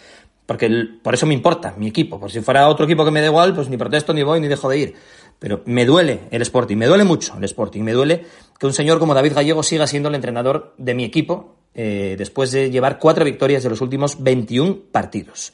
Porque 0.47 0.69
por 1.03 1.15
eso 1.15 1.27
me 1.27 1.35
importa 1.35 1.75
mi 1.77 1.89
equipo. 1.89 2.19
Por 2.19 2.31
si 2.31 2.41
fuera 2.41 2.69
otro 2.69 2.85
equipo 2.85 3.05
que 3.05 3.11
me 3.11 3.21
dé 3.21 3.27
igual, 3.27 3.55
pues 3.55 3.69
ni 3.69 3.77
protesto, 3.77 4.13
ni 4.13 4.23
voy, 4.23 4.41
ni 4.41 4.49
dejo 4.49 4.69
de 4.69 4.79
ir. 4.79 4.95
Pero 5.39 5.63
me 5.67 5.85
duele 5.85 6.21
el 6.31 6.43
Sporting, 6.43 6.77
me 6.77 6.87
duele 6.87 7.05
mucho 7.05 7.37
el 7.37 7.45
Sporting, 7.45 7.83
me 7.83 7.93
duele 7.93 8.25
que 8.59 8.67
un 8.67 8.73
señor 8.73 8.99
como 8.99 9.15
David 9.15 9.35
Gallego 9.35 9.63
siga 9.63 9.87
siendo 9.87 10.09
el 10.09 10.15
entrenador 10.15 10.75
de 10.79 10.95
mi 10.95 11.05
equipo 11.05 11.57
eh, 11.75 12.17
después 12.19 12.53
de 12.53 12.71
llevar 12.71 12.99
cuatro 12.99 13.25
victorias 13.25 13.63
de 13.63 13.71
los 13.71 13.81
últimos 13.81 14.23
21 14.23 14.79
partidos 14.93 15.53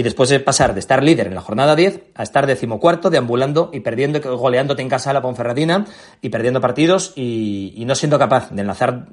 y 0.00 0.02
después 0.02 0.30
de 0.30 0.40
pasar 0.40 0.72
de 0.72 0.80
estar 0.80 1.02
líder 1.02 1.26
en 1.26 1.34
la 1.34 1.42
jornada 1.42 1.76
10 1.76 2.04
a 2.14 2.22
estar 2.22 2.46
decimocuarto, 2.46 3.10
deambulando 3.10 3.68
y 3.70 3.80
perdiendo, 3.80 4.18
goleándote 4.38 4.80
en 4.80 4.88
casa 4.88 5.10
a 5.10 5.12
la 5.12 5.20
Ponferradina 5.20 5.84
y 6.22 6.30
perdiendo 6.30 6.58
partidos 6.58 7.12
y, 7.16 7.84
no 7.84 7.94
siendo 7.94 8.18
capaz 8.18 8.50
de 8.50 8.62
enlazar 8.62 9.08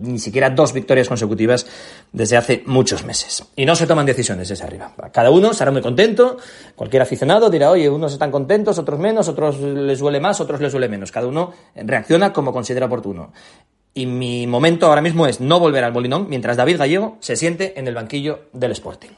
ni 0.00 0.18
siquiera 0.18 0.50
dos 0.50 0.72
victorias 0.72 1.06
consecutivas 1.06 1.64
desde 2.12 2.36
hace 2.36 2.64
muchos 2.66 3.04
meses. 3.04 3.44
Y 3.54 3.64
no 3.64 3.76
se 3.76 3.86
toman 3.86 4.04
decisiones 4.04 4.48
desde 4.48 4.64
arriba. 4.64 4.92
Cada 5.12 5.30
uno 5.30 5.52
estará 5.52 5.70
muy 5.70 5.80
contento, 5.80 6.38
cualquier 6.74 7.02
aficionado 7.02 7.48
dirá, 7.48 7.70
oye, 7.70 7.88
unos 7.88 8.12
están 8.12 8.32
contentos, 8.32 8.80
otros 8.80 8.98
menos, 8.98 9.28
otros 9.28 9.60
les 9.60 10.00
duele 10.00 10.18
más, 10.18 10.40
otros 10.40 10.60
les 10.60 10.72
duele 10.72 10.88
menos. 10.88 11.12
Cada 11.12 11.28
uno 11.28 11.52
reacciona 11.76 12.32
como 12.32 12.52
considera 12.52 12.86
oportuno. 12.86 13.32
Y 13.94 14.06
mi 14.06 14.48
momento 14.48 14.86
ahora 14.86 15.02
mismo 15.02 15.28
es 15.28 15.40
no 15.40 15.60
volver 15.60 15.84
al 15.84 15.92
Molinón 15.92 16.26
mientras 16.28 16.56
David 16.56 16.78
Gallego 16.78 17.18
se 17.20 17.36
siente 17.36 17.78
en 17.78 17.86
el 17.86 17.94
banquillo 17.94 18.46
del 18.52 18.72
Sporting. 18.72 19.10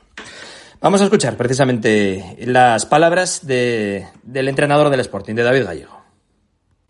Vamos 0.84 1.00
a 1.00 1.04
escuchar 1.04 1.38
precisamente 1.38 2.36
las 2.40 2.84
palabras 2.84 3.46
del 3.46 4.04
entrenador 4.48 4.90
del 4.90 5.00
Sporting, 5.00 5.34
de 5.34 5.42
David 5.42 5.64
Gallego. 5.64 5.98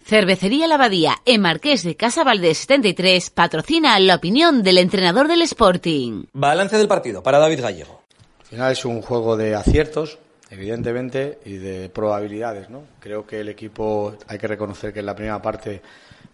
Cervecería 0.04 0.66
La 0.66 0.74
Abadía, 0.74 1.18
en 1.24 1.40
Marqués 1.40 1.84
de 1.84 1.94
Casa 1.94 2.24
Valdés 2.24 2.58
73, 2.58 3.30
patrocina 3.30 3.96
la 4.00 4.16
opinión 4.16 4.64
del 4.64 4.78
entrenador 4.78 5.28
del 5.28 5.42
Sporting. 5.42 6.24
Balance 6.32 6.76
del 6.76 6.88
partido 6.88 7.22
para 7.22 7.38
David 7.38 7.60
Gallego. 7.60 8.02
Al 8.40 8.46
final 8.46 8.72
es 8.72 8.84
un 8.84 9.00
juego 9.00 9.36
de 9.36 9.54
aciertos, 9.54 10.18
evidentemente, 10.50 11.38
y 11.44 11.58
de 11.58 11.88
probabilidades, 11.88 12.70
¿no? 12.70 12.82
Creo 12.98 13.24
que 13.24 13.42
el 13.42 13.48
equipo, 13.48 14.16
hay 14.26 14.38
que 14.38 14.48
reconocer 14.48 14.92
que 14.92 14.98
en 14.98 15.06
la 15.06 15.14
primera 15.14 15.40
parte 15.40 15.82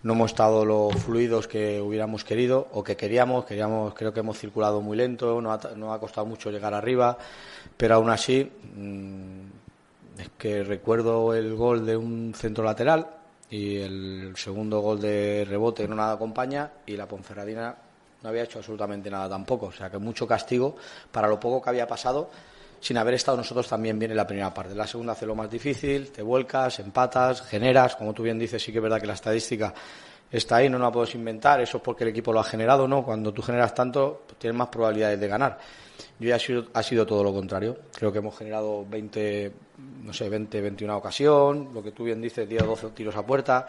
no 0.02 0.14
hemos 0.14 0.30
estado 0.30 0.64
los 0.64 0.94
fluidos 0.96 1.46
que 1.46 1.80
hubiéramos 1.80 2.24
querido 2.24 2.68
o 2.72 2.82
que 2.82 2.96
queríamos. 2.96 3.44
Queríamos, 3.44 3.94
creo 3.94 4.12
que 4.12 4.20
hemos 4.20 4.38
circulado 4.38 4.80
muy 4.80 4.96
lento, 4.96 5.40
nos 5.40 5.64
ha, 5.64 5.94
ha 5.94 5.98
costado 5.98 6.26
mucho 6.26 6.50
llegar 6.50 6.74
arriba, 6.74 7.18
pero 7.76 7.96
aún 7.96 8.10
así 8.10 8.50
mm, 8.74 10.20
es 10.20 10.30
que 10.38 10.64
recuerdo 10.64 11.34
el 11.34 11.54
gol 11.54 11.84
de 11.84 11.96
un 11.96 12.32
centro 12.34 12.64
lateral 12.64 13.06
y 13.50 13.76
el 13.76 14.32
segundo 14.36 14.80
gol 14.80 15.00
de 15.00 15.44
rebote 15.48 15.86
no 15.88 15.96
nada 15.96 16.12
acompaña 16.12 16.70
y 16.86 16.96
la 16.96 17.06
Ponferradina 17.06 17.74
no 18.22 18.28
había 18.28 18.44
hecho 18.44 18.58
absolutamente 18.58 19.10
nada 19.10 19.28
tampoco. 19.28 19.66
O 19.66 19.72
sea 19.72 19.90
que 19.90 19.98
mucho 19.98 20.26
castigo 20.26 20.76
para 21.10 21.28
lo 21.28 21.40
poco 21.40 21.60
que 21.60 21.70
había 21.70 21.86
pasado 21.86 22.30
sin 22.80 22.96
haber 22.96 23.14
estado 23.14 23.36
nosotros 23.36 23.68
también 23.68 23.98
bien 23.98 24.10
en 24.10 24.16
la 24.16 24.26
primera 24.26 24.52
parte. 24.52 24.74
La 24.74 24.86
segunda 24.86 25.12
hace 25.12 25.26
lo 25.26 25.34
más 25.34 25.50
difícil, 25.50 26.10
te 26.10 26.22
vuelcas, 26.22 26.80
empatas, 26.80 27.42
generas, 27.42 27.94
como 27.94 28.14
tú 28.14 28.22
bien 28.22 28.38
dices, 28.38 28.62
sí 28.62 28.72
que 28.72 28.78
es 28.78 28.82
verdad 28.82 29.00
que 29.00 29.06
la 29.06 29.14
estadística 29.14 29.74
está 30.30 30.56
ahí, 30.56 30.68
no 30.68 30.78
la 30.78 30.90
puedes 30.90 31.14
inventar, 31.14 31.60
eso 31.60 31.78
es 31.78 31.82
porque 31.82 32.04
el 32.04 32.10
equipo 32.10 32.32
lo 32.32 32.40
ha 32.40 32.44
generado, 32.44 32.88
¿no? 32.88 33.04
Cuando 33.04 33.32
tú 33.32 33.42
generas 33.42 33.74
tanto, 33.74 34.22
pues 34.26 34.38
tienes 34.38 34.56
más 34.56 34.68
probabilidades 34.68 35.20
de 35.20 35.28
ganar. 35.28 35.58
Yo 36.18 36.28
ya 36.28 36.36
ha 36.36 36.82
sido, 36.82 37.06
todo 37.06 37.22
lo 37.22 37.32
contrario. 37.32 37.76
Creo 37.94 38.12
que 38.12 38.18
hemos 38.18 38.36
generado 38.36 38.86
20, 38.88 39.52
no 40.04 40.12
sé, 40.12 40.28
20, 40.28 40.60
21 40.60 40.96
ocasión, 40.96 41.70
lo 41.74 41.82
que 41.82 41.92
tú 41.92 42.04
bien 42.04 42.20
dices, 42.20 42.48
10 42.48 42.62
o 42.62 42.66
12 42.66 42.90
tiros 42.90 43.16
a 43.16 43.24
puerta, 43.24 43.66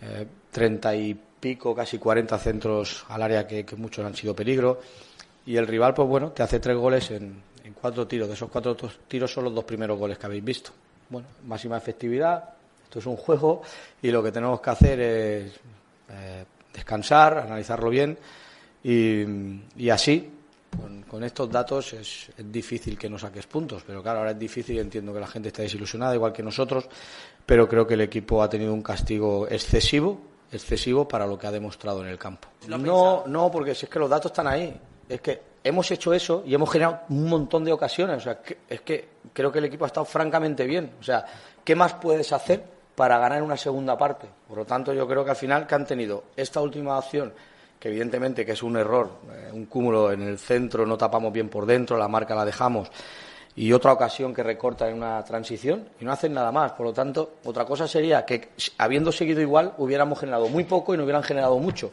eh, 0.00 0.26
30 0.50 0.94
y 0.94 1.20
pico, 1.40 1.74
casi 1.74 1.98
40 1.98 2.38
centros 2.38 3.04
al 3.08 3.22
área 3.22 3.46
que, 3.46 3.64
que 3.64 3.76
muchos 3.76 4.04
han 4.04 4.14
sido 4.14 4.34
peligro. 4.34 4.80
Y 5.46 5.56
el 5.56 5.66
rival, 5.66 5.94
pues 5.94 6.08
bueno, 6.08 6.30
te 6.32 6.42
hace 6.42 6.60
tres 6.60 6.76
goles 6.76 7.10
en, 7.10 7.42
cuatro 7.80 8.06
tiros. 8.06 8.28
De 8.28 8.34
esos 8.34 8.50
cuatro 8.50 8.76
tiros 9.08 9.32
son 9.32 9.44
los 9.44 9.54
dos 9.54 9.64
primeros 9.64 9.98
goles 9.98 10.18
que 10.18 10.26
habéis 10.26 10.44
visto. 10.44 10.70
Bueno, 11.08 11.28
máxima 11.46 11.76
efectividad. 11.76 12.50
Esto 12.84 12.98
es 12.98 13.06
un 13.06 13.16
juego 13.16 13.62
y 14.02 14.10
lo 14.10 14.22
que 14.22 14.32
tenemos 14.32 14.60
que 14.60 14.70
hacer 14.70 15.00
es 15.00 15.52
eh, 16.08 16.44
descansar, 16.72 17.38
analizarlo 17.38 17.88
bien 17.88 18.18
y, 18.82 19.90
así, 19.90 20.28
con, 21.08 21.22
estos 21.22 21.50
datos 21.50 21.92
es, 21.92 22.30
difícil 22.36 22.98
que 22.98 23.08
no 23.08 23.18
saques 23.18 23.46
puntos. 23.46 23.84
Pero 23.86 24.02
claro, 24.02 24.20
ahora 24.20 24.32
es 24.32 24.38
difícil 24.38 24.76
y 24.76 24.80
entiendo 24.80 25.12
que 25.12 25.20
la 25.20 25.26
gente 25.26 25.48
está 25.48 25.62
desilusionada, 25.62 26.14
igual 26.14 26.32
que 26.32 26.42
nosotros, 26.42 26.88
pero 27.46 27.68
creo 27.68 27.86
que 27.86 27.94
el 27.94 28.00
equipo 28.00 28.42
ha 28.42 28.48
tenido 28.48 28.74
un 28.74 28.82
castigo 28.82 29.46
excesivo 29.48 30.30
excesivo 30.52 31.06
para 31.06 31.26
lo 31.26 31.38
que 31.38 31.46
ha 31.46 31.52
demostrado 31.52 32.02
en 32.02 32.08
el 32.08 32.18
campo. 32.18 32.48
No, 32.66 33.24
no, 33.26 33.50
porque 33.50 33.74
si 33.74 33.86
es 33.86 33.90
que 33.90 33.98
los 33.98 34.10
datos 34.10 34.32
están 34.32 34.48
ahí. 34.48 34.76
Es 35.08 35.20
que 35.20 35.49
hemos 35.62 35.90
hecho 35.90 36.12
eso 36.12 36.42
y 36.46 36.54
hemos 36.54 36.70
generado 36.70 37.00
un 37.08 37.28
montón 37.28 37.64
de 37.64 37.72
ocasiones. 37.72 38.18
O 38.18 38.20
sea, 38.20 38.40
es 38.68 38.80
que 38.80 39.08
creo 39.32 39.52
que 39.52 39.58
el 39.58 39.66
equipo 39.66 39.84
ha 39.84 39.88
estado 39.88 40.06
francamente 40.06 40.64
bien. 40.66 40.92
O 41.00 41.02
sea, 41.02 41.24
¿qué 41.64 41.74
más 41.74 41.94
puedes 41.94 42.32
hacer 42.32 42.62
para 42.94 43.18
ganar 43.18 43.42
una 43.42 43.56
segunda 43.56 43.96
parte? 43.96 44.26
Por 44.48 44.58
lo 44.58 44.64
tanto, 44.64 44.92
yo 44.92 45.06
creo 45.06 45.24
que 45.24 45.30
al 45.30 45.36
final 45.36 45.66
que 45.66 45.74
han 45.74 45.86
tenido 45.86 46.24
esta 46.36 46.60
última 46.60 46.98
opción, 46.98 47.32
que 47.78 47.88
evidentemente 47.88 48.44
que 48.44 48.52
es 48.52 48.62
un 48.62 48.76
error, 48.76 49.10
eh, 49.32 49.50
un 49.52 49.66
cúmulo 49.66 50.12
en 50.12 50.22
el 50.22 50.38
centro, 50.38 50.84
no 50.86 50.98
tapamos 50.98 51.32
bien 51.32 51.48
por 51.48 51.66
dentro, 51.66 51.96
la 51.96 52.08
marca 52.08 52.34
la 52.34 52.44
dejamos, 52.44 52.90
y 53.56 53.72
otra 53.72 53.92
ocasión 53.92 54.32
que 54.32 54.42
recorta 54.42 54.88
en 54.88 54.96
una 54.96 55.24
transición 55.24 55.88
y 56.00 56.04
no 56.04 56.12
hacen 56.12 56.32
nada 56.32 56.52
más. 56.52 56.72
Por 56.72 56.86
lo 56.86 56.92
tanto, 56.92 57.34
otra 57.44 57.64
cosa 57.64 57.88
sería 57.88 58.24
que 58.24 58.50
habiendo 58.78 59.10
seguido 59.10 59.40
igual 59.40 59.74
hubiéramos 59.78 60.18
generado 60.20 60.48
muy 60.48 60.64
poco 60.64 60.94
y 60.94 60.96
no 60.96 61.04
hubieran 61.04 61.22
generado 61.22 61.58
mucho. 61.58 61.90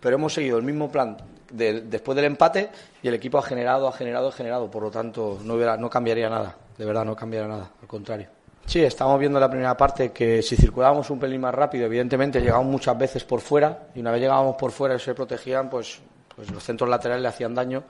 Pero 0.00 0.16
hemos 0.16 0.32
seguido 0.32 0.58
el 0.58 0.64
mismo 0.64 0.90
plan 0.90 1.16
después 1.50 2.14
del 2.16 2.26
empate 2.26 2.68
y 3.02 3.08
el 3.08 3.14
equipo 3.14 3.38
ha 3.38 3.42
generado, 3.42 3.88
ha 3.88 3.92
generado, 3.92 4.28
ha 4.28 4.32
generado. 4.32 4.70
Por 4.70 4.82
lo 4.82 4.90
tanto, 4.90 5.38
no, 5.42 5.54
hubiera, 5.54 5.76
no 5.76 5.88
cambiaría 5.88 6.28
nada. 6.28 6.56
De 6.76 6.84
verdad, 6.84 7.04
no 7.04 7.16
cambiaría 7.16 7.48
nada. 7.48 7.70
Al 7.80 7.88
contrario. 7.88 8.28
Sí, 8.66 8.80
estamos 8.80 9.18
viendo 9.18 9.38
en 9.38 9.40
la 9.40 9.50
primera 9.50 9.76
parte 9.76 10.12
que 10.12 10.42
si 10.42 10.54
circulábamos 10.54 11.08
un 11.08 11.18
pelín 11.18 11.40
más 11.40 11.54
rápido, 11.54 11.86
evidentemente 11.86 12.40
llegábamos 12.40 12.70
muchas 12.70 12.98
veces 12.98 13.24
por 13.24 13.40
fuera 13.40 13.88
y 13.94 14.00
una 14.00 14.10
vez 14.10 14.20
llegábamos 14.20 14.56
por 14.56 14.72
fuera 14.72 14.94
y 14.94 14.98
se 14.98 15.14
protegían, 15.14 15.70
pues, 15.70 15.98
pues 16.36 16.50
los 16.50 16.62
centros 16.62 16.88
laterales 16.90 17.22
le 17.22 17.28
hacían 17.28 17.54
daño 17.54 17.84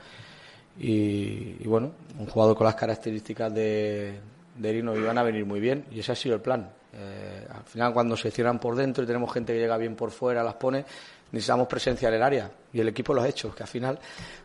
y, 0.78 1.66
bueno, 1.66 1.90
un 2.16 2.26
jugador 2.26 2.56
con 2.56 2.64
las 2.64 2.76
características 2.76 3.52
de, 3.52 4.20
de 4.54 4.72
iban 4.72 5.18
a 5.18 5.24
venir 5.24 5.44
muy 5.44 5.58
bien 5.58 5.84
y 5.90 5.98
ese 5.98 6.12
ha 6.12 6.14
sido 6.14 6.36
el 6.36 6.40
plan. 6.40 6.70
Eh, 6.92 7.46
al 7.52 7.64
final, 7.64 7.92
cuando 7.92 8.16
se 8.16 8.30
cierran 8.30 8.60
por 8.60 8.76
dentro 8.76 9.02
y 9.02 9.06
tenemos 9.06 9.32
gente 9.32 9.52
que 9.52 9.58
llega 9.58 9.76
bien 9.76 9.96
por 9.96 10.12
fuera, 10.12 10.44
las 10.44 10.54
pone, 10.54 10.84
necesitamos 11.32 11.66
presencia 11.66 12.08
en 12.08 12.14
el 12.14 12.22
área 12.22 12.50
y 12.72 12.80
el 12.80 12.88
equipo 12.88 13.14
lo 13.14 13.22
ha 13.22 13.28
hecho, 13.28 13.54
que 13.54 13.62
al 13.62 13.68
final, 13.68 13.98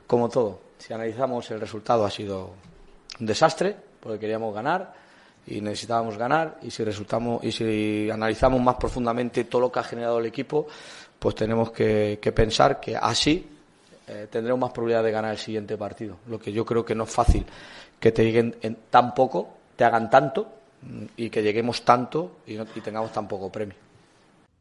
como 0.05 0.29
todo, 0.29 0.59
si 0.77 0.93
analizamos 0.93 1.49
el 1.51 1.59
resultado 1.59 2.05
ha 2.05 2.09
sido 2.09 2.53
un 3.19 3.25
desastre 3.25 3.75
porque 3.99 4.19
queríamos 4.19 4.53
ganar 4.53 4.93
y 5.47 5.61
necesitábamos 5.61 6.17
ganar 6.17 6.59
y 6.61 6.71
si 6.71 6.83
resultamos 6.83 7.43
y 7.43 7.51
si 7.51 8.09
analizamos 8.09 8.61
más 8.61 8.75
profundamente 8.75 9.45
todo 9.45 9.61
lo 9.61 9.71
que 9.71 9.79
ha 9.79 9.83
generado 9.83 10.19
el 10.19 10.25
equipo, 10.25 10.67
pues 11.19 11.35
tenemos 11.35 11.71
que, 11.71 12.19
pensar 12.35 12.79
que 12.79 12.95
así 12.97 13.49
eh, 14.07 14.27
tendremos 14.29 14.59
más 14.59 14.71
probabilidad 14.71 15.03
de 15.03 15.11
ganar 15.11 15.31
el 15.31 15.37
siguiente 15.37 15.77
partido. 15.77 16.17
Lo 16.27 16.39
que 16.39 16.51
yo 16.51 16.65
creo 16.65 16.83
que 16.83 16.95
no 16.95 17.05
es 17.05 17.09
fácil 17.09 17.45
que 17.99 18.11
te 18.11 18.23
lleguen 18.23 18.55
en 18.61 18.75
tan 18.89 19.13
poco, 19.13 19.53
te 19.77 19.85
hagan 19.85 20.09
tanto 20.09 20.47
mm, 20.81 21.05
y 21.15 21.29
que 21.29 21.41
lleguemos 21.41 21.83
tanto 21.83 22.39
y, 22.45 22.59
y 22.59 22.81
tengamos 22.81 23.11
tan 23.13 23.27
poco 23.27 23.49
premio. 23.49 23.92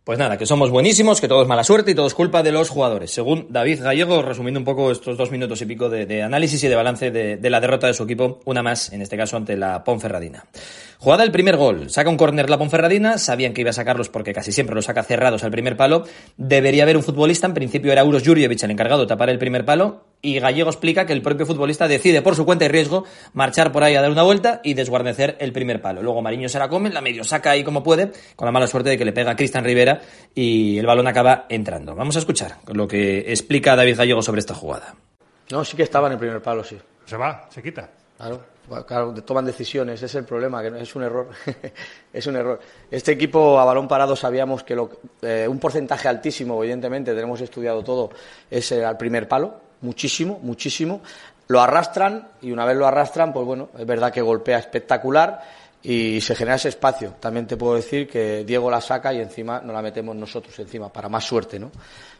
Pues 0.04 0.18
nada, 0.18 0.36
que 0.36 0.46
somos 0.46 0.70
buenísimos, 0.70 1.20
que 1.20 1.28
todo 1.28 1.42
es 1.42 1.48
mala 1.48 1.62
suerte 1.62 1.92
y 1.92 1.94
todo 1.94 2.08
es 2.08 2.14
culpa 2.14 2.42
de 2.42 2.50
los 2.50 2.70
jugadores. 2.70 3.12
Según 3.12 3.46
David 3.50 3.84
Gallego, 3.84 4.20
resumiendo 4.20 4.58
un 4.58 4.64
poco 4.64 4.90
estos 4.90 5.16
dos 5.16 5.30
minutos 5.30 5.62
y 5.62 5.66
pico 5.66 5.88
de, 5.88 6.24
análisis 6.24 6.64
y 6.64 6.66
de 6.66 6.74
balance 6.74 7.12
de, 7.12 7.50
la 7.50 7.60
derrota 7.60 7.86
de 7.86 7.94
su 7.94 8.02
equipo, 8.02 8.40
una 8.44 8.64
más, 8.64 8.92
en 8.92 9.00
este 9.00 9.16
caso 9.16 9.36
ante 9.36 9.56
la 9.56 9.84
Ponferradina. 9.84 10.44
Jugada 10.98 11.22
el 11.22 11.30
primer 11.30 11.56
gol, 11.56 11.88
saca 11.88 12.10
un 12.10 12.16
córner 12.16 12.50
la 12.50 12.58
Ponferradina, 12.58 13.16
sabían 13.16 13.52
que 13.52 13.60
iba 13.60 13.70
a 13.70 13.74
sacarlos 13.74 14.08
porque 14.08 14.32
casi 14.32 14.50
siempre 14.50 14.74
los 14.74 14.86
saca 14.86 15.04
cerrados 15.04 15.44
al 15.44 15.52
primer 15.52 15.76
palo. 15.76 16.02
Debería 16.36 16.82
haber 16.82 16.96
un 16.96 17.04
futbolista, 17.04 17.46
en 17.46 17.54
principio 17.54 17.92
era 17.92 18.02
Uros 18.02 18.24
Jurjevic 18.26 18.60
el 18.60 18.72
encargado 18.72 19.02
de 19.02 19.06
tapar 19.06 19.30
el 19.30 19.38
primer 19.38 19.64
palo, 19.64 20.02
y 20.24 20.38
Gallego 20.38 20.70
explica 20.70 21.04
que 21.04 21.12
el 21.12 21.20
propio 21.20 21.44
futbolista 21.44 21.88
decide 21.88 22.22
por 22.22 22.36
su 22.36 22.46
cuenta 22.46 22.64
y 22.64 22.68
riesgo 22.68 23.04
marchar 23.34 23.72
por 23.72 23.82
ahí 23.82 23.96
a 23.96 24.00
dar 24.00 24.10
una 24.10 24.22
vuelta 24.22 24.60
y 24.62 24.74
desguarnecer 24.74 25.36
el 25.40 25.52
primer 25.52 25.82
palo. 25.82 26.00
Luego 26.00 26.22
Mariño 26.22 26.48
se 26.48 26.60
la 26.60 26.68
come, 26.68 26.90
la 26.90 27.00
medio 27.00 27.24
saca 27.24 27.50
ahí 27.50 27.64
como 27.64 27.82
puede, 27.82 28.12
con 28.36 28.46
la 28.46 28.52
mala 28.52 28.68
suerte 28.68 28.90
de 28.90 28.98
que 28.98 29.04
le 29.04 29.12
pega 29.12 29.32
a 29.32 29.36
Cristian 29.36 29.64
Rivera 29.64 30.00
y 30.32 30.78
el 30.78 30.86
balón 30.86 31.08
acaba 31.08 31.46
entrando. 31.48 31.96
Vamos 31.96 32.14
a 32.14 32.20
escuchar 32.20 32.58
lo 32.72 32.86
que 32.86 33.32
explica 33.32 33.74
David 33.74 33.96
Gallego 33.96 34.22
sobre 34.22 34.38
esta 34.38 34.54
jugada. 34.54 34.94
No, 35.50 35.64
sí 35.64 35.76
que 35.76 35.82
estaba 35.82 36.06
en 36.06 36.12
el 36.12 36.18
primer 36.20 36.40
palo, 36.40 36.62
sí. 36.62 36.78
Se 37.04 37.16
va, 37.16 37.48
se 37.50 37.60
quita. 37.60 37.90
Claro, 38.16 38.44
claro 38.86 39.12
toman 39.24 39.44
decisiones, 39.44 39.96
ese 39.96 40.06
es 40.06 40.14
el 40.14 40.24
problema, 40.24 40.62
que 40.62 40.68
es 40.80 40.94
un 40.94 41.02
error. 41.02 41.30
es 42.12 42.26
un 42.28 42.36
error. 42.36 42.60
Este 42.88 43.10
equipo 43.10 43.58
a 43.58 43.64
balón 43.64 43.88
parado 43.88 44.14
sabíamos 44.14 44.62
que 44.62 44.76
lo, 44.76 44.88
eh, 45.20 45.48
un 45.48 45.58
porcentaje 45.58 46.06
altísimo, 46.06 46.62
evidentemente, 46.62 47.12
tenemos 47.12 47.40
estudiado 47.40 47.82
todo, 47.82 48.10
es 48.48 48.70
al 48.70 48.96
primer 48.96 49.26
palo 49.26 49.71
muchísimo, 49.82 50.40
muchísimo. 50.42 51.02
Lo 51.48 51.60
arrastran 51.60 52.28
y 52.40 52.50
una 52.50 52.64
vez 52.64 52.76
lo 52.76 52.86
arrastran, 52.86 53.32
pues 53.32 53.44
bueno, 53.44 53.68
es 53.78 53.86
verdad 53.86 54.12
que 54.12 54.22
golpea 54.22 54.58
espectacular 54.58 55.42
y 55.82 56.20
se 56.20 56.34
genera 56.34 56.56
ese 56.56 56.68
espacio. 56.68 57.14
También 57.20 57.46
te 57.46 57.56
puedo 57.56 57.74
decir 57.74 58.08
que 58.08 58.44
Diego 58.44 58.70
la 58.70 58.80
saca 58.80 59.12
y 59.12 59.20
encima 59.20 59.60
nos 59.60 59.74
la 59.74 59.82
metemos 59.82 60.14
nosotros 60.14 60.56
encima, 60.58 60.92
para 60.92 61.08
más 61.08 61.24
suerte, 61.24 61.58
¿no? 61.58 61.70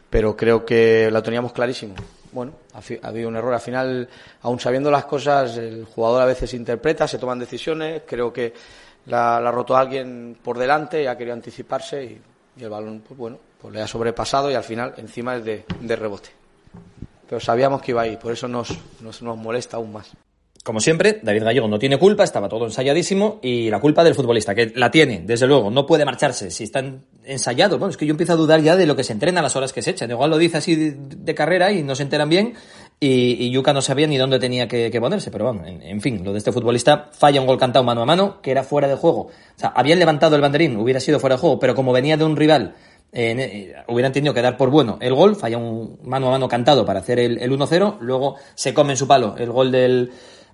Pero 0.09 0.35
creo 0.35 0.63
que 0.65 1.09
lo 1.11 1.23
teníamos 1.23 1.53
clarísimo. 1.53 1.95
Bueno, 2.31 2.53
ha, 2.73 3.07
habido 3.07 3.29
un 3.29 3.35
error. 3.35 3.53
Al 3.53 3.61
final, 3.61 4.07
aún 4.41 4.59
sabiendo 4.59 4.91
las 4.91 5.05
cosas, 5.05 5.57
el 5.57 5.85
jugador 5.85 6.21
a 6.21 6.25
veces 6.25 6.53
interpreta, 6.53 7.07
se 7.07 7.17
toman 7.17 7.39
decisiones. 7.39 8.03
Creo 8.05 8.31
que 8.31 8.53
la, 9.07 9.39
la 9.39 9.51
rotó 9.51 9.75
alguien 9.75 10.37
por 10.43 10.57
delante 10.57 11.01
y 11.01 11.07
ha 11.07 11.17
querido 11.17 11.33
anticiparse 11.33 12.03
y, 12.03 12.21
el 12.61 12.69
balón, 12.69 13.01
pues 13.07 13.17
bueno, 13.17 13.39
pues 13.59 13.73
le 13.73 13.81
ha 13.81 13.87
sobrepasado 13.87 14.51
y 14.51 14.53
al 14.53 14.63
final 14.63 14.93
encima 14.97 15.35
es 15.37 15.43
de, 15.43 15.65
de 15.79 15.95
rebote. 15.95 16.42
Pero 17.27 17.39
sabíamos 17.39 17.81
que 17.81 17.91
iba 17.91 18.01
ahí, 18.01 18.17
por 18.17 18.31
eso 18.31 18.47
nos, 18.47 18.77
nos, 19.01 19.21
nos 19.21 19.37
molesta 19.37 19.77
aún 19.77 19.93
más. 19.93 20.11
Como 20.63 20.79
siempre, 20.79 21.19
David 21.21 21.43
Gallego 21.43 21.67
no 21.67 21.77
tiene 21.77 21.99
culpa, 21.99 22.23
estaba 22.23 22.47
todo 22.47 22.63
ensayadísimo 22.63 23.39
y 23.41 23.69
la 23.69 23.81
culpa 23.81 24.01
del 24.01 24.15
futbolista, 24.15 24.55
que 24.55 24.71
la 24.73 24.89
tiene, 24.91 25.21
desde 25.25 25.45
luego, 25.45 25.69
no 25.69 25.85
puede 25.85 26.05
marcharse 26.05 26.51
si 26.51 26.63
están 26.63 27.01
ensayados. 27.25 27.77
Bueno, 27.77 27.89
es 27.91 27.97
que 27.97 28.05
yo 28.05 28.11
empiezo 28.11 28.31
a 28.31 28.35
dudar 28.37 28.61
ya 28.61 28.77
de 28.77 28.85
lo 28.85 28.95
que 28.95 29.03
se 29.03 29.11
entrena, 29.11 29.41
las 29.41 29.57
horas 29.57 29.73
que 29.73 29.81
se 29.81 29.91
echan. 29.91 30.09
Igual 30.09 30.29
lo 30.29 30.37
dice 30.37 30.55
así 30.55 30.75
de, 30.75 31.35
carrera 31.35 31.73
y 31.73 31.83
no 31.83 31.95
se 31.95 32.03
enteran 32.03 32.29
bien 32.29 32.53
y, 32.97 33.51
Yuka 33.51 33.73
no 33.73 33.81
sabía 33.81 34.07
ni 34.07 34.17
dónde 34.17 34.39
tenía 34.39 34.69
que, 34.69 34.97
ponerse, 35.01 35.31
pero 35.31 35.51
bueno, 35.51 35.67
en, 35.67 35.99
fin, 35.99 36.23
lo 36.23 36.31
de 36.31 36.37
este 36.37 36.53
futbolista 36.53 37.09
falla 37.11 37.41
un 37.41 37.47
gol 37.47 37.57
cantado 37.57 37.83
mano 37.83 38.01
a 38.01 38.05
mano, 38.05 38.41
que 38.41 38.51
era 38.51 38.63
fuera 38.63 38.87
de 38.87 38.95
juego. 38.95 39.23
O 39.23 39.59
sea, 39.59 39.73
habían 39.75 39.99
levantado 39.99 40.37
el 40.37 40.41
banderín, 40.41 40.77
hubiera 40.77 41.01
sido 41.01 41.19
fuera 41.19 41.35
de 41.35 41.41
juego, 41.41 41.59
pero 41.59 41.75
como 41.75 41.91
venía 41.91 42.15
de 42.15 42.23
un 42.23 42.37
rival 42.37 42.75
eh, 43.13 43.75
hubieran 43.87 44.11
tenido 44.11 44.33
que 44.33 44.41
dar 44.41 44.57
por 44.57 44.69
bueno 44.69 44.97
el 45.01 45.13
gol, 45.13 45.35
falla 45.35 45.57
un 45.57 45.99
mano 46.03 46.27
a 46.27 46.31
mano 46.31 46.47
cantado 46.47 46.85
para 46.85 46.99
hacer 46.99 47.19
el, 47.19 47.37
el 47.39 47.51
1-0, 47.51 47.97
luego 47.99 48.35
se 48.55 48.73
come 48.73 48.93
en 48.93 48.97
su 48.97 49.07
palo 49.07 49.35
el 49.37 49.51
gol 49.51 49.71
del, 49.71 50.11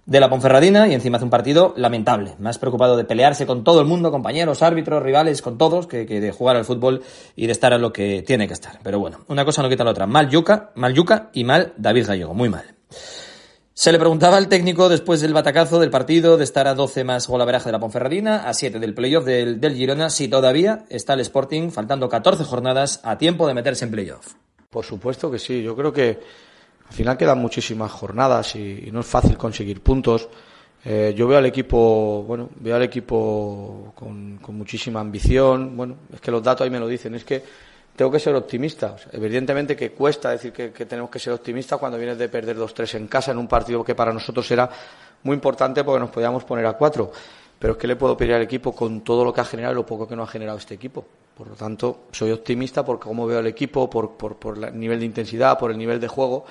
de 0.09 0.19
la 0.19 0.29
Ponferradina 0.29 0.87
y 0.87 0.95
encima 0.95 1.17
hace 1.17 1.25
un 1.25 1.29
partido 1.29 1.73
lamentable. 1.77 2.33
Más 2.39 2.57
preocupado 2.57 2.97
de 2.97 3.03
pelearse 3.03 3.45
con 3.45 3.63
todo 3.63 3.79
el 3.79 3.85
mundo, 3.85 4.11
compañeros, 4.11 4.63
árbitros, 4.63 5.03
rivales, 5.03 5.43
con 5.43 5.59
todos, 5.59 5.85
que, 5.85 6.05
de 6.05 6.31
jugar 6.31 6.55
al 6.55 6.65
fútbol 6.65 7.03
y 7.35 7.45
de 7.45 7.51
estar 7.51 7.73
a 7.73 7.77
lo 7.77 7.93
que 7.93 8.23
tiene 8.23 8.47
que 8.47 8.53
estar. 8.53 8.79
Pero 8.83 8.99
bueno, 8.99 9.19
una 9.27 9.45
cosa 9.45 9.61
no 9.61 9.69
quita 9.69 9.83
la 9.83 9.91
otra. 9.91 10.07
Mal 10.07 10.27
Yuca, 10.29 10.71
mal 10.75 10.95
Yuca 10.95 11.29
y 11.33 11.43
mal 11.43 11.73
David 11.77 12.07
Gallego. 12.07 12.33
Muy 12.33 12.49
mal. 12.49 12.65
Se 13.79 13.93
le 13.93 13.97
preguntaba 13.97 14.35
al 14.35 14.49
técnico 14.49 14.89
después 14.89 15.21
del 15.21 15.31
batacazo 15.33 15.79
del 15.79 15.89
partido 15.89 16.35
de 16.35 16.43
estar 16.43 16.67
a 16.67 16.75
12 16.75 17.05
más 17.05 17.29
golaveraje 17.29 17.67
de 17.67 17.71
la 17.71 17.79
Ponferradina, 17.79 18.43
a 18.43 18.53
7 18.53 18.77
del 18.77 18.93
playoff 18.93 19.23
del, 19.23 19.61
del 19.61 19.73
Girona, 19.73 20.09
si 20.09 20.27
todavía 20.27 20.83
está 20.89 21.13
el 21.13 21.21
Sporting 21.21 21.69
faltando 21.69 22.09
14 22.09 22.43
jornadas 22.43 22.99
a 23.05 23.17
tiempo 23.17 23.47
de 23.47 23.53
meterse 23.53 23.85
en 23.85 23.91
playoff. 23.91 24.33
Por 24.69 24.83
supuesto 24.83 25.31
que 25.31 25.39
sí. 25.39 25.63
Yo 25.63 25.77
creo 25.77 25.93
que 25.93 26.19
al 26.89 26.93
final 26.93 27.15
quedan 27.15 27.39
muchísimas 27.39 27.89
jornadas 27.89 28.53
y, 28.57 28.89
no 28.91 28.99
es 28.99 29.05
fácil 29.05 29.37
conseguir 29.37 29.79
puntos. 29.79 30.27
Eh, 30.83 31.13
yo 31.15 31.29
veo 31.29 31.37
al 31.37 31.45
equipo, 31.45 32.25
bueno, 32.27 32.49
veo 32.59 32.75
al 32.75 32.83
equipo 32.83 33.93
con, 33.95 34.41
muchísima 34.49 34.99
ambición. 34.99 35.77
Bueno, 35.77 35.95
es 36.13 36.19
que 36.19 36.31
los 36.31 36.43
datos 36.43 36.65
ahí 36.65 36.69
me 36.69 36.81
lo 36.81 36.87
dicen. 36.89 37.15
Es 37.15 37.23
que 37.23 37.43
tengo 37.99 38.11
que 38.11 38.19
ser 38.19 38.33
optimista. 38.33 38.95
evidentemente 39.11 39.75
que 39.75 39.91
cuesta 39.91 40.29
decir 40.29 40.53
que, 40.53 40.85
tenemos 40.85 41.11
que 41.11 41.19
ser 41.19 41.33
optimistas 41.33 41.77
cuando 41.77 41.97
vienes 41.97 42.17
de 42.17 42.29
perder 42.29 42.55
2-3 42.55 42.95
en 42.95 43.07
casa 43.09 43.31
en 43.31 43.37
un 43.37 43.45
partido 43.45 43.83
que 43.83 43.93
para 43.93 44.13
nosotros 44.13 44.49
era 44.51 44.69
muy 45.23 45.33
importante 45.33 45.83
porque 45.83 45.99
nos 45.99 46.09
podíamos 46.09 46.45
poner 46.45 46.65
a 46.65 46.77
cuatro. 46.77 47.11
Pero 47.59 47.73
es 47.73 47.77
que 47.77 47.87
le 47.87 47.97
puedo 47.97 48.15
pedir 48.15 48.35
al 48.35 48.41
equipo 48.41 48.73
con 48.73 49.01
todo 49.01 49.25
lo 49.25 49.33
que 49.33 49.41
ha 49.41 49.43
generado 49.43 49.73
y 49.73 49.75
lo 49.75 49.85
poco 49.85 50.07
que 50.07 50.15
no 50.15 50.23
ha 50.23 50.27
generado 50.27 50.57
este 50.57 50.75
equipo. 50.75 51.05
Por 51.35 51.49
lo 51.49 51.55
tanto, 51.55 52.03
soy 52.13 52.31
optimista 52.31 52.85
por 52.85 52.99
cómo 52.99 53.27
veo 53.27 53.39
al 53.39 53.47
equipo, 53.47 53.89
por, 53.89 54.11
por, 54.11 54.37
por 54.37 54.57
el 54.63 54.79
nivel 54.79 54.99
de 54.99 55.05
intensidad, 55.05 55.59
por 55.59 55.69
el 55.69 55.77
nivel 55.77 55.99
de 55.99 56.07
juego. 56.07 56.45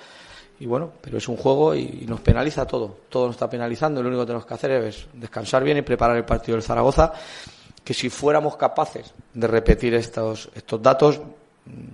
Y 0.60 0.66
bueno, 0.66 0.92
pero 1.00 1.16
es 1.16 1.26
un 1.28 1.38
juego 1.38 1.74
y, 1.74 2.04
nos 2.06 2.20
penaliza 2.20 2.66
todo. 2.66 2.94
Todo 3.08 3.28
nos 3.28 3.36
está 3.36 3.48
penalizando. 3.48 4.02
Lo 4.02 4.08
único 4.10 4.24
que 4.24 4.26
tenemos 4.26 4.44
que 4.44 4.52
hacer 4.52 4.70
es 4.72 5.06
descansar 5.14 5.64
bien 5.64 5.78
y 5.78 5.82
preparar 5.82 6.18
el 6.18 6.26
partido 6.26 6.56
del 6.56 6.62
Zaragoza. 6.62 7.10
Que 7.88 7.94
si 7.94 8.10
fuéramos 8.10 8.58
capaces 8.58 9.14
de 9.32 9.46
repetir 9.46 9.94
estos, 9.94 10.50
estos 10.54 10.82
datos, 10.82 11.22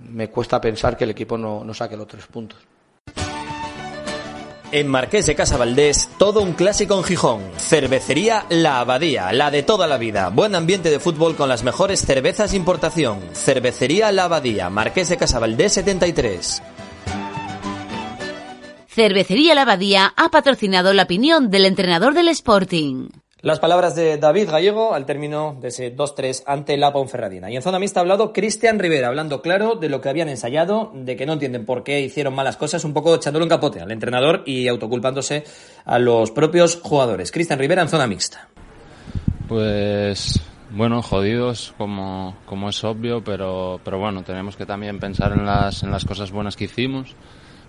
me 0.09 0.29
cuesta 0.29 0.59
pensar 0.59 0.97
que 0.97 1.05
el 1.05 1.11
equipo 1.11 1.37
no, 1.37 1.63
no 1.63 1.73
saque 1.73 1.95
los 1.95 2.05
tres 2.05 2.27
puntos. 2.27 2.59
En 4.73 4.89
Marqués 4.89 5.25
de 5.25 5.35
Casa 5.35 5.55
Valdés, 5.55 6.09
todo 6.17 6.41
un 6.41 6.51
clásico 6.51 6.97
en 6.97 7.05
Gijón. 7.05 7.41
Cervecería 7.55 8.45
La 8.49 8.81
Abadía, 8.81 9.31
la 9.31 9.51
de 9.51 9.63
toda 9.63 9.87
la 9.87 9.97
vida. 9.97 10.27
Buen 10.31 10.53
ambiente 10.53 10.89
de 10.89 10.99
fútbol 10.99 11.37
con 11.37 11.47
las 11.47 11.63
mejores 11.63 12.01
cervezas 12.01 12.51
de 12.51 12.57
importación. 12.57 13.21
Cervecería 13.31 14.11
La 14.11 14.25
Abadía, 14.25 14.69
Marqués 14.69 15.07
de 15.07 15.15
Casa 15.15 15.39
Valdés 15.39 15.75
73. 15.75 16.61
Cervecería 18.89 19.55
La 19.55 19.61
Abadía 19.61 20.13
ha 20.17 20.29
patrocinado 20.29 20.93
la 20.93 21.03
opinión 21.03 21.49
del 21.49 21.63
entrenador 21.63 22.13
del 22.13 22.27
Sporting. 22.27 23.07
Las 23.45 23.59
palabras 23.59 23.93
de 23.93 24.17
David 24.17 24.49
Gallego 24.49 24.95
al 24.95 25.05
término 25.05 25.55
de 25.61 25.67
ese 25.67 25.95
2-3 25.95 26.45
ante 26.47 26.77
la 26.77 26.91
Ponferradina. 26.91 27.51
Y 27.51 27.55
en 27.55 27.61
zona 27.61 27.77
mixta 27.77 27.99
ha 27.99 28.01
hablado 28.01 28.33
Cristian 28.33 28.79
Rivera, 28.79 29.07
hablando 29.07 29.43
claro 29.43 29.75
de 29.75 29.87
lo 29.87 30.01
que 30.01 30.09
habían 30.09 30.29
ensayado, 30.29 30.91
de 30.95 31.15
que 31.15 31.27
no 31.27 31.33
entienden 31.33 31.63
por 31.63 31.83
qué 31.83 32.01
hicieron 32.01 32.33
malas 32.33 32.57
cosas, 32.57 32.83
un 32.85 32.93
poco 32.95 33.13
echándole 33.13 33.43
un 33.43 33.49
capote 33.49 33.79
al 33.79 33.91
entrenador 33.91 34.41
y 34.47 34.67
autoculpándose 34.67 35.43
a 35.85 35.99
los 35.99 36.31
propios 36.31 36.79
jugadores. 36.81 37.31
Cristian 37.31 37.59
Rivera 37.59 37.83
en 37.83 37.89
zona 37.89 38.07
mixta. 38.07 38.49
Pues 39.47 40.41
bueno, 40.71 41.03
jodidos 41.03 41.75
como, 41.77 42.37
como 42.47 42.69
es 42.69 42.83
obvio, 42.83 43.23
pero, 43.23 43.79
pero 43.83 43.99
bueno, 43.99 44.23
tenemos 44.23 44.55
que 44.55 44.65
también 44.65 44.99
pensar 44.99 45.33
en 45.33 45.45
las, 45.45 45.83
en 45.83 45.91
las 45.91 46.03
cosas 46.03 46.31
buenas 46.31 46.55
que 46.55 46.63
hicimos 46.63 47.15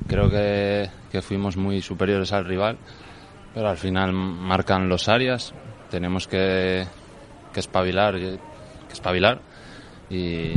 Creo 0.07 0.31
que, 0.31 0.89
fuimos 1.23 1.57
muy 1.57 1.81
superiores 1.81 2.33
al 2.33 2.45
rival, 2.45 2.77
pero 3.57 3.71
al 3.71 3.79
final 3.79 4.13
marcan 4.13 4.87
los 4.87 5.09
áreas. 5.09 5.55
Tenemos 5.89 6.29
que, 6.29 6.85
que 7.55 7.61
espabilar, 7.61 8.15
que 8.19 8.39
espabilar 8.93 9.41
y 10.11 10.53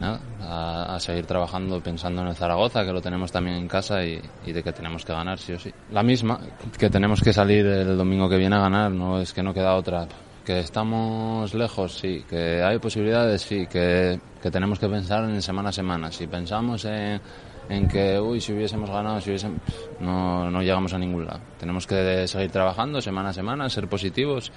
nada, 0.00 0.18
a, 0.40 0.98
seguir 0.98 1.26
trabajando 1.26 1.80
pensando 1.80 2.22
en 2.22 2.26
el 2.26 2.34
Zaragoza, 2.34 2.84
que 2.84 2.92
lo 2.92 3.00
tenemos 3.00 3.30
también 3.30 3.56
en 3.56 3.68
casa 3.68 4.04
y, 4.04 4.20
y, 4.44 4.50
de 4.50 4.64
que 4.64 4.72
tenemos 4.72 5.04
que 5.04 5.12
ganar 5.12 5.38
sí 5.38 5.52
o 5.52 5.60
sí. 5.60 5.72
La 5.92 6.02
misma, 6.02 6.40
que 6.76 6.90
tenemos 6.90 7.20
que 7.20 7.32
salir 7.32 7.64
el 7.66 7.96
domingo 7.96 8.28
que 8.28 8.36
viene 8.36 8.56
a 8.56 8.62
ganar, 8.62 8.90
no 8.90 9.20
es 9.20 9.32
que 9.32 9.44
no 9.44 9.54
queda 9.54 9.76
otra. 9.76 10.08
Que 10.44 10.58
estamos 10.58 11.54
lejos, 11.54 11.96
sí, 11.96 12.24
que 12.28 12.64
hay 12.64 12.80
posibilidades, 12.80 13.42
sí, 13.42 13.68
que, 13.68 14.18
que 14.42 14.50
tenemos 14.50 14.80
que 14.80 14.88
pensar 14.88 15.22
en 15.22 15.40
semana 15.40 15.68
a 15.68 15.72
semana. 15.72 16.10
Si 16.10 16.26
pensamos 16.26 16.84
en 16.84 17.20
en 17.68 17.88
que, 17.88 18.20
uy, 18.20 18.40
si 18.40 18.52
hubiésemos 18.52 18.90
ganado, 18.90 19.20
si 19.20 19.30
hubiésemos... 19.30 19.60
No, 20.00 20.50
no 20.50 20.62
llegamos 20.62 20.92
a 20.92 20.98
ningún 20.98 21.26
lado. 21.26 21.40
Tenemos 21.58 21.86
que 21.86 22.26
seguir 22.26 22.50
trabajando 22.50 23.00
semana 23.00 23.30
a 23.30 23.32
semana, 23.32 23.68
ser 23.70 23.88
positivos 23.88 24.52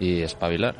y 0.00 0.20
espabilar. 0.20 0.76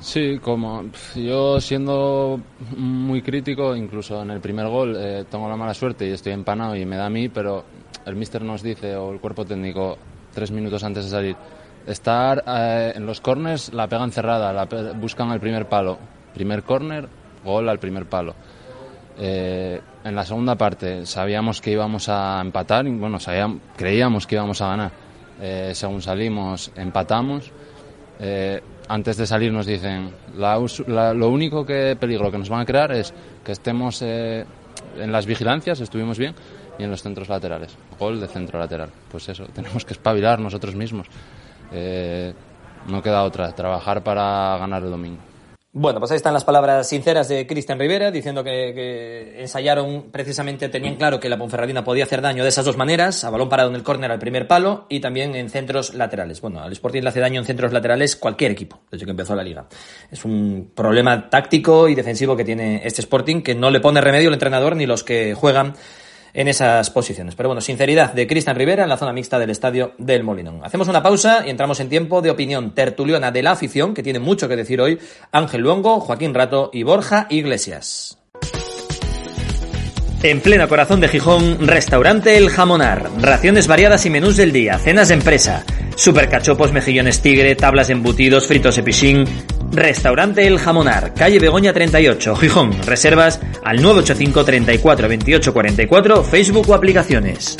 Sí, 0.00 0.38
como 0.38 0.84
yo 1.14 1.60
siendo 1.60 2.40
muy 2.76 3.22
crítico, 3.22 3.74
incluso 3.74 4.22
en 4.22 4.30
el 4.30 4.40
primer 4.40 4.68
gol 4.68 4.96
eh, 4.98 5.24
tengo 5.30 5.48
la 5.48 5.56
mala 5.56 5.72
suerte 5.72 6.06
y 6.06 6.12
estoy 6.12 6.32
empanado 6.32 6.76
y 6.76 6.84
me 6.84 6.96
da 6.96 7.06
a 7.06 7.10
mí, 7.10 7.28
pero 7.28 7.64
el 8.04 8.16
míster 8.16 8.42
nos 8.42 8.62
dice, 8.62 8.94
o 8.96 9.12
el 9.12 9.20
cuerpo 9.20 9.44
técnico, 9.44 9.96
tres 10.34 10.50
minutos 10.50 10.84
antes 10.84 11.04
de 11.04 11.10
salir, 11.10 11.36
estar 11.86 12.44
eh, 12.46 12.92
en 12.94 13.06
los 13.06 13.20
corners, 13.20 13.72
la 13.72 13.88
pegan 13.88 14.12
cerrada, 14.12 14.52
la 14.52 14.66
buscan 14.94 15.30
al 15.30 15.40
primer 15.40 15.68
palo. 15.68 15.98
Primer 16.34 16.64
corner, 16.64 17.08
gol 17.44 17.68
al 17.68 17.78
primer 17.78 18.06
palo. 18.06 18.34
Eh, 19.18 19.80
en 20.02 20.16
la 20.16 20.24
segunda 20.24 20.56
parte 20.56 21.06
sabíamos 21.06 21.60
que 21.60 21.70
íbamos 21.70 22.08
a 22.08 22.40
empatar, 22.40 22.84
bueno, 22.88 23.20
sabíamos, 23.20 23.60
creíamos 23.76 24.26
que 24.26 24.34
íbamos 24.34 24.60
a 24.60 24.68
ganar. 24.68 24.92
Eh, 25.40 25.72
según 25.74 26.02
salimos, 26.02 26.70
empatamos. 26.74 27.50
Eh, 28.18 28.60
antes 28.88 29.16
de 29.16 29.26
salir 29.26 29.52
nos 29.52 29.66
dicen, 29.66 30.10
lo 30.36 31.28
único 31.28 31.64
que 31.64 31.96
peligro 31.98 32.30
que 32.30 32.38
nos 32.38 32.48
van 32.48 32.60
a 32.60 32.66
crear 32.66 32.92
es 32.92 33.14
que 33.44 33.52
estemos 33.52 34.02
en 34.02 34.46
las 34.96 35.26
vigilancias, 35.26 35.80
estuvimos 35.80 36.18
bien, 36.18 36.34
y 36.78 36.84
en 36.84 36.90
los 36.90 37.02
centros 37.02 37.28
laterales. 37.28 37.74
Gol 37.98 38.20
de 38.20 38.28
centro 38.28 38.58
lateral. 38.58 38.90
Pues 39.10 39.28
eso, 39.28 39.46
tenemos 39.54 39.84
que 39.84 39.94
espabilar 39.94 40.38
nosotros 40.38 40.74
mismos. 40.74 41.06
no 41.70 43.02
queda 43.02 43.22
otra, 43.22 43.52
trabajar 43.52 44.02
para 44.02 44.58
ganar 44.58 44.82
el 44.82 44.90
domingo. 44.90 45.33
Bueno, 45.76 45.98
pues 45.98 46.12
ahí 46.12 46.16
están 46.16 46.32
las 46.32 46.44
palabras 46.44 46.88
sinceras 46.88 47.26
de 47.26 47.48
Cristian 47.48 47.80
Rivera, 47.80 48.12
diciendo 48.12 48.44
que, 48.44 49.42
ensayaron, 49.42 50.04
precisamente 50.12 50.68
tenían 50.68 50.94
claro 50.94 51.18
que 51.18 51.28
la 51.28 51.36
Ponferradina 51.36 51.82
podía 51.82 52.04
hacer 52.04 52.22
daño 52.22 52.44
de 52.44 52.48
esas 52.50 52.64
dos 52.64 52.76
maneras, 52.76 53.24
a 53.24 53.30
balón 53.30 53.48
parado 53.48 53.70
en 53.70 53.74
el 53.74 53.82
córner 53.82 54.12
al 54.12 54.20
primer 54.20 54.46
palo 54.46 54.86
y 54.88 55.00
también 55.00 55.34
en 55.34 55.50
centros 55.50 55.92
laterales. 55.94 56.40
Bueno, 56.40 56.60
al 56.60 56.70
Sporting 56.70 57.02
le 57.02 57.08
hace 57.08 57.18
daño 57.18 57.40
en 57.40 57.46
centros 57.46 57.72
laterales 57.72 58.14
cualquier 58.14 58.52
equipo, 58.52 58.82
desde 58.88 59.04
que 59.04 59.10
empezó 59.10 59.34
la 59.34 59.42
liga. 59.42 59.66
Es 60.12 60.24
un 60.24 60.70
problema 60.76 61.28
táctico 61.28 61.88
y 61.88 61.96
defensivo 61.96 62.36
que 62.36 62.44
tiene 62.44 62.82
este 62.84 63.00
Sporting, 63.00 63.42
que 63.42 63.56
no 63.56 63.68
le 63.72 63.80
pone 63.80 64.00
remedio 64.00 64.28
el 64.28 64.34
entrenador 64.34 64.76
ni 64.76 64.86
los 64.86 65.02
que 65.02 65.34
juegan 65.34 65.74
en 66.34 66.48
esas 66.48 66.90
posiciones. 66.90 67.34
Pero 67.36 67.48
bueno, 67.48 67.60
sinceridad 67.60 68.12
de 68.12 68.26
Cristian 68.26 68.56
Rivera 68.56 68.82
en 68.82 68.88
la 68.88 68.96
zona 68.96 69.12
mixta 69.12 69.38
del 69.38 69.50
estadio 69.50 69.94
del 69.98 70.24
Molinón. 70.24 70.60
Hacemos 70.64 70.88
una 70.88 71.02
pausa 71.02 71.44
y 71.46 71.50
entramos 71.50 71.80
en 71.80 71.88
tiempo 71.88 72.20
de 72.20 72.30
opinión 72.30 72.74
tertuliana 72.74 73.30
de 73.30 73.42
la 73.42 73.52
afición, 73.52 73.94
que 73.94 74.02
tiene 74.02 74.18
mucho 74.18 74.48
que 74.48 74.56
decir 74.56 74.80
hoy 74.80 74.98
Ángel 75.32 75.62
Luongo, 75.62 76.00
Joaquín 76.00 76.34
Rato 76.34 76.70
y 76.72 76.82
Borja 76.82 77.26
Iglesias. 77.30 78.18
En 80.24 80.40
pleno 80.40 80.66
corazón 80.68 81.00
de 81.00 81.08
Gijón, 81.08 81.68
restaurante 81.68 82.38
El 82.38 82.48
Jamonar. 82.48 83.10
Raciones 83.20 83.66
variadas 83.66 84.06
y 84.06 84.10
menús 84.10 84.38
del 84.38 84.52
día, 84.52 84.78
cenas 84.78 85.08
de 85.08 85.14
empresa. 85.14 85.66
Supercachopos, 85.96 86.72
mejillones 86.72 87.20
tigre, 87.20 87.54
tablas 87.54 87.88
de 87.88 87.92
embutidos, 87.92 88.46
fritos 88.46 88.78
epichín. 88.78 89.26
Restaurante 89.76 90.46
El 90.46 90.58
Jamonar, 90.58 91.14
calle 91.14 91.40
Begoña 91.40 91.72
38, 91.72 92.36
Gijón. 92.36 92.72
Reservas 92.86 93.40
al 93.64 93.82
985 93.82 94.44
34 94.44 95.08
28 95.08 95.52
44, 95.52 96.22
Facebook 96.22 96.70
o 96.70 96.74
aplicaciones. 96.74 97.56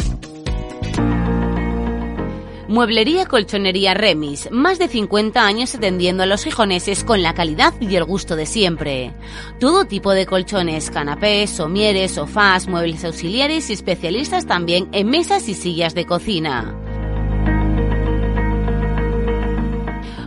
Mueblería 2.68 3.26
Colchonería 3.26 3.94
Remis, 3.94 4.48
más 4.50 4.78
de 4.78 4.88
50 4.88 5.44
años 5.44 5.74
atendiendo 5.74 6.22
a 6.22 6.26
los 6.26 6.44
gijoneses 6.44 7.04
con 7.04 7.22
la 7.22 7.34
calidad 7.34 7.74
y 7.80 7.94
el 7.96 8.04
gusto 8.04 8.36
de 8.36 8.46
siempre. 8.46 9.12
Todo 9.60 9.84
tipo 9.84 10.12
de 10.12 10.26
colchones, 10.26 10.90
canapés, 10.90 11.50
somieres, 11.50 12.12
sofás, 12.12 12.66
muebles 12.66 13.04
auxiliares 13.04 13.70
y 13.70 13.74
especialistas 13.74 14.46
también 14.46 14.88
en 14.92 15.08
mesas 15.08 15.48
y 15.48 15.54
sillas 15.54 15.94
de 15.94 16.06
cocina. 16.06 16.74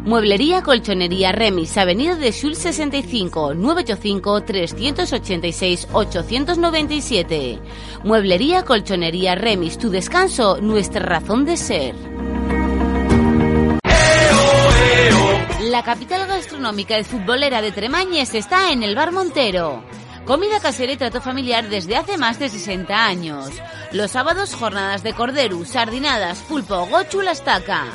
Mueblería 0.07 0.63
Colchonería 0.63 1.33
Remis, 1.33 1.77
Avenida 1.77 2.15
de 2.15 2.31
Sul 2.31 2.55
65, 2.55 3.53
985 3.55 4.43
386 4.43 5.89
897. 5.91 7.59
Mueblería 8.05 8.63
Colchonería 8.63 9.35
Remis, 9.35 9.77
tu 9.77 9.89
descanso, 9.89 10.61
nuestra 10.61 11.01
razón 11.05 11.43
de 11.43 11.57
ser. 11.57 11.93
La 15.63 15.83
capital 15.83 16.25
gastronómica 16.25 16.97
y 16.97 17.03
futbolera 17.03 17.61
de 17.61 17.73
Tremañes 17.73 18.33
está 18.33 18.71
en 18.71 18.83
el 18.83 18.95
Bar 18.95 19.11
Montero. 19.11 19.83
Comida 20.23 20.61
casera 20.61 20.93
y 20.93 20.95
trato 20.95 21.19
familiar 21.19 21.67
desde 21.67 21.97
hace 21.97 22.17
más 22.17 22.39
de 22.39 22.47
60 22.47 23.05
años. 23.05 23.49
Los 23.91 24.11
sábados 24.11 24.55
jornadas 24.55 25.03
de 25.03 25.11
cordero, 25.11 25.65
sardinadas, 25.65 26.39
pulpo, 26.43 26.85
gochu, 26.85 27.19
lastaca. 27.19 27.87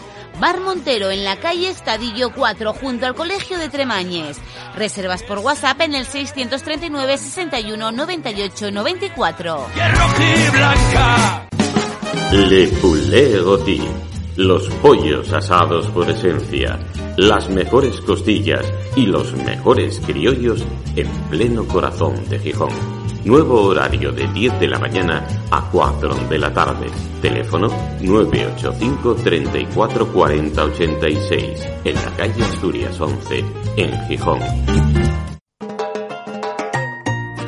Bar 0.42 0.58
Montero 0.58 1.12
en 1.12 1.22
la 1.22 1.36
calle 1.36 1.68
Estadillo 1.68 2.32
4 2.34 2.72
junto 2.72 3.06
al 3.06 3.14
Colegio 3.14 3.58
de 3.58 3.68
Tremañes. 3.68 4.38
Reservas 4.74 5.22
por 5.22 5.38
WhatsApp 5.38 5.82
en 5.82 5.94
el 5.94 6.04
639 6.04 7.16
61 7.16 7.92
98 7.92 8.72
94. 8.72 9.66
Le 12.32 12.66
Poulet 12.66 13.40
Goti. 13.40 13.82
Los 14.34 14.68
pollos 14.82 15.32
asados 15.32 15.86
por 15.90 16.10
esencia, 16.10 16.76
las 17.18 17.48
mejores 17.48 18.00
costillas 18.00 18.66
y 18.96 19.06
los 19.06 19.32
mejores 19.34 20.00
criollos 20.04 20.64
en 20.96 21.08
pleno 21.30 21.68
corazón 21.68 22.28
de 22.28 22.40
Gijón. 22.40 23.01
Nuevo 23.24 23.62
horario 23.62 24.10
de 24.10 24.26
10 24.26 24.58
de 24.58 24.66
la 24.66 24.80
mañana 24.80 25.24
a 25.52 25.70
4 25.70 26.12
de 26.28 26.38
la 26.38 26.52
tarde. 26.52 26.88
Teléfono 27.20 27.68
985 28.00 29.14
34 29.14 30.12
40 30.12 30.64
86 30.64 31.68
en 31.84 31.94
la 31.94 32.10
calle 32.16 32.42
Asturias 32.42 33.00
11 33.00 33.44
en 33.76 34.08
Gijón. 34.08 35.31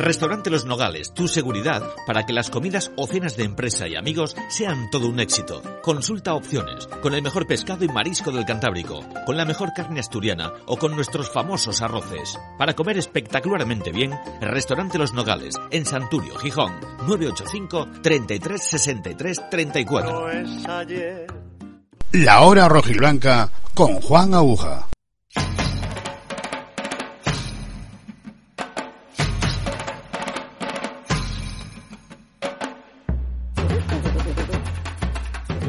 Restaurante 0.04 0.50
Los 0.50 0.66
Nogales, 0.66 1.14
tu 1.14 1.28
seguridad 1.28 1.82
para 2.06 2.26
que 2.26 2.34
las 2.34 2.50
comidas 2.50 2.92
o 2.94 3.06
cenas 3.06 3.38
de 3.38 3.44
empresa 3.44 3.88
y 3.88 3.96
amigos 3.96 4.36
sean 4.50 4.90
todo 4.90 5.08
un 5.08 5.18
éxito. 5.18 5.62
Consulta 5.82 6.34
opciones, 6.34 6.86
con 7.00 7.14
el 7.14 7.22
mejor 7.22 7.46
pescado 7.46 7.86
y 7.86 7.88
marisco 7.88 8.30
del 8.30 8.44
Cantábrico, 8.44 9.02
con 9.24 9.38
la 9.38 9.46
mejor 9.46 9.72
carne 9.72 10.00
asturiana 10.00 10.52
o 10.66 10.76
con 10.76 10.94
nuestros 10.94 11.30
famosos 11.30 11.80
arroces. 11.80 12.38
Para 12.58 12.74
comer 12.74 12.98
espectacularmente 12.98 13.92
bien, 13.92 14.12
Restaurante 14.42 14.98
Los 14.98 15.14
Nogales, 15.14 15.54
en 15.70 15.86
Santurio, 15.86 16.36
Gijón, 16.36 16.72
985 17.06 18.02
33 18.02 18.62
63 18.62 19.50
34. 19.50 20.28
La 22.12 22.42
hora 22.42 22.68
rojiblanca 22.68 23.50
con 23.72 24.02
Juan 24.02 24.34
Aguja. 24.34 24.86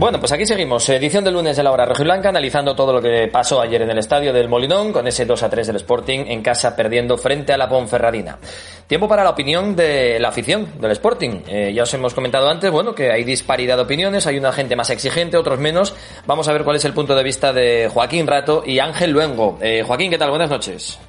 Bueno, 0.06 0.20
pues 0.20 0.32
aquí 0.34 0.46
seguimos. 0.46 0.88
Edición 0.88 1.24
del 1.24 1.34
lunes 1.34 1.58
de 1.58 1.64
la 1.64 1.72
hora 1.72 1.84
rojiblanca, 1.84 2.30
analizando 2.30 2.76
todo 2.76 2.94
lo 2.94 3.02
que 3.02 3.28
pasó 3.28 3.60
ayer 3.60 3.82
en 3.82 3.90
el 3.90 3.98
estadio 3.98 4.32
del 4.32 4.48
Molinón, 4.48 4.94
con 4.94 5.08
ese 5.08 5.26
2 5.26 5.42
a 5.42 5.50
3 5.50 5.66
del 5.66 5.78
Sporting 5.78 6.26
en 6.28 6.44
casa 6.44 6.76
perdiendo 6.76 7.18
frente 7.18 7.54
a 7.54 7.58
la 7.58 7.68
Ponferradina. 7.68 8.38
Tiempo 8.86 9.08
para 9.08 9.24
la 9.24 9.32
opinión 9.32 9.76
de 9.76 10.20
la 10.20 10.28
afición 10.28 10.80
del 10.80 10.92
Sporting. 10.92 11.42
Eh, 11.48 11.74
ya 11.74 11.82
os 11.82 11.94
hemos 11.96 12.14
comentado 12.14 12.48
antes, 12.48 12.70
bueno, 12.70 12.94
que 12.94 13.12
hay 13.12 13.24
disparidad 13.24 13.78
de 13.78 13.82
opiniones, 13.82 14.28
hay 14.28 14.38
una 14.38 14.52
gente 14.52 14.76
más 14.76 14.92
exigente, 14.92 15.38
otros 15.38 15.58
menos. 15.58 15.96
Vamos 16.28 16.48
a 16.50 16.54
ver 16.54 16.64
cuál 16.64 16.76
es 16.76 16.86
el 16.86 16.94
punto 16.94 17.16
de 17.16 17.24
vista 17.24 17.52
de 17.52 17.90
Joaquín 17.92 18.28
Rato 18.28 18.62
y 18.64 18.78
Ángel 18.78 19.10
Luengo. 19.10 19.58
Eh, 19.60 19.82
Joaquín, 19.84 20.12
¿qué 20.12 20.20
tal? 20.20 20.30
Buenas 20.30 20.52
noches. 20.52 21.00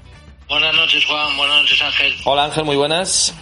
Buenas 0.48 0.74
noches, 0.74 1.04
Juan. 1.04 1.37
Buenas 1.37 1.61
noches, 1.61 1.82
Ángel. 1.82 2.14
Hola, 2.24 2.44
Ángel, 2.44 2.64
muy 2.64 2.76
buenas. 2.76 3.35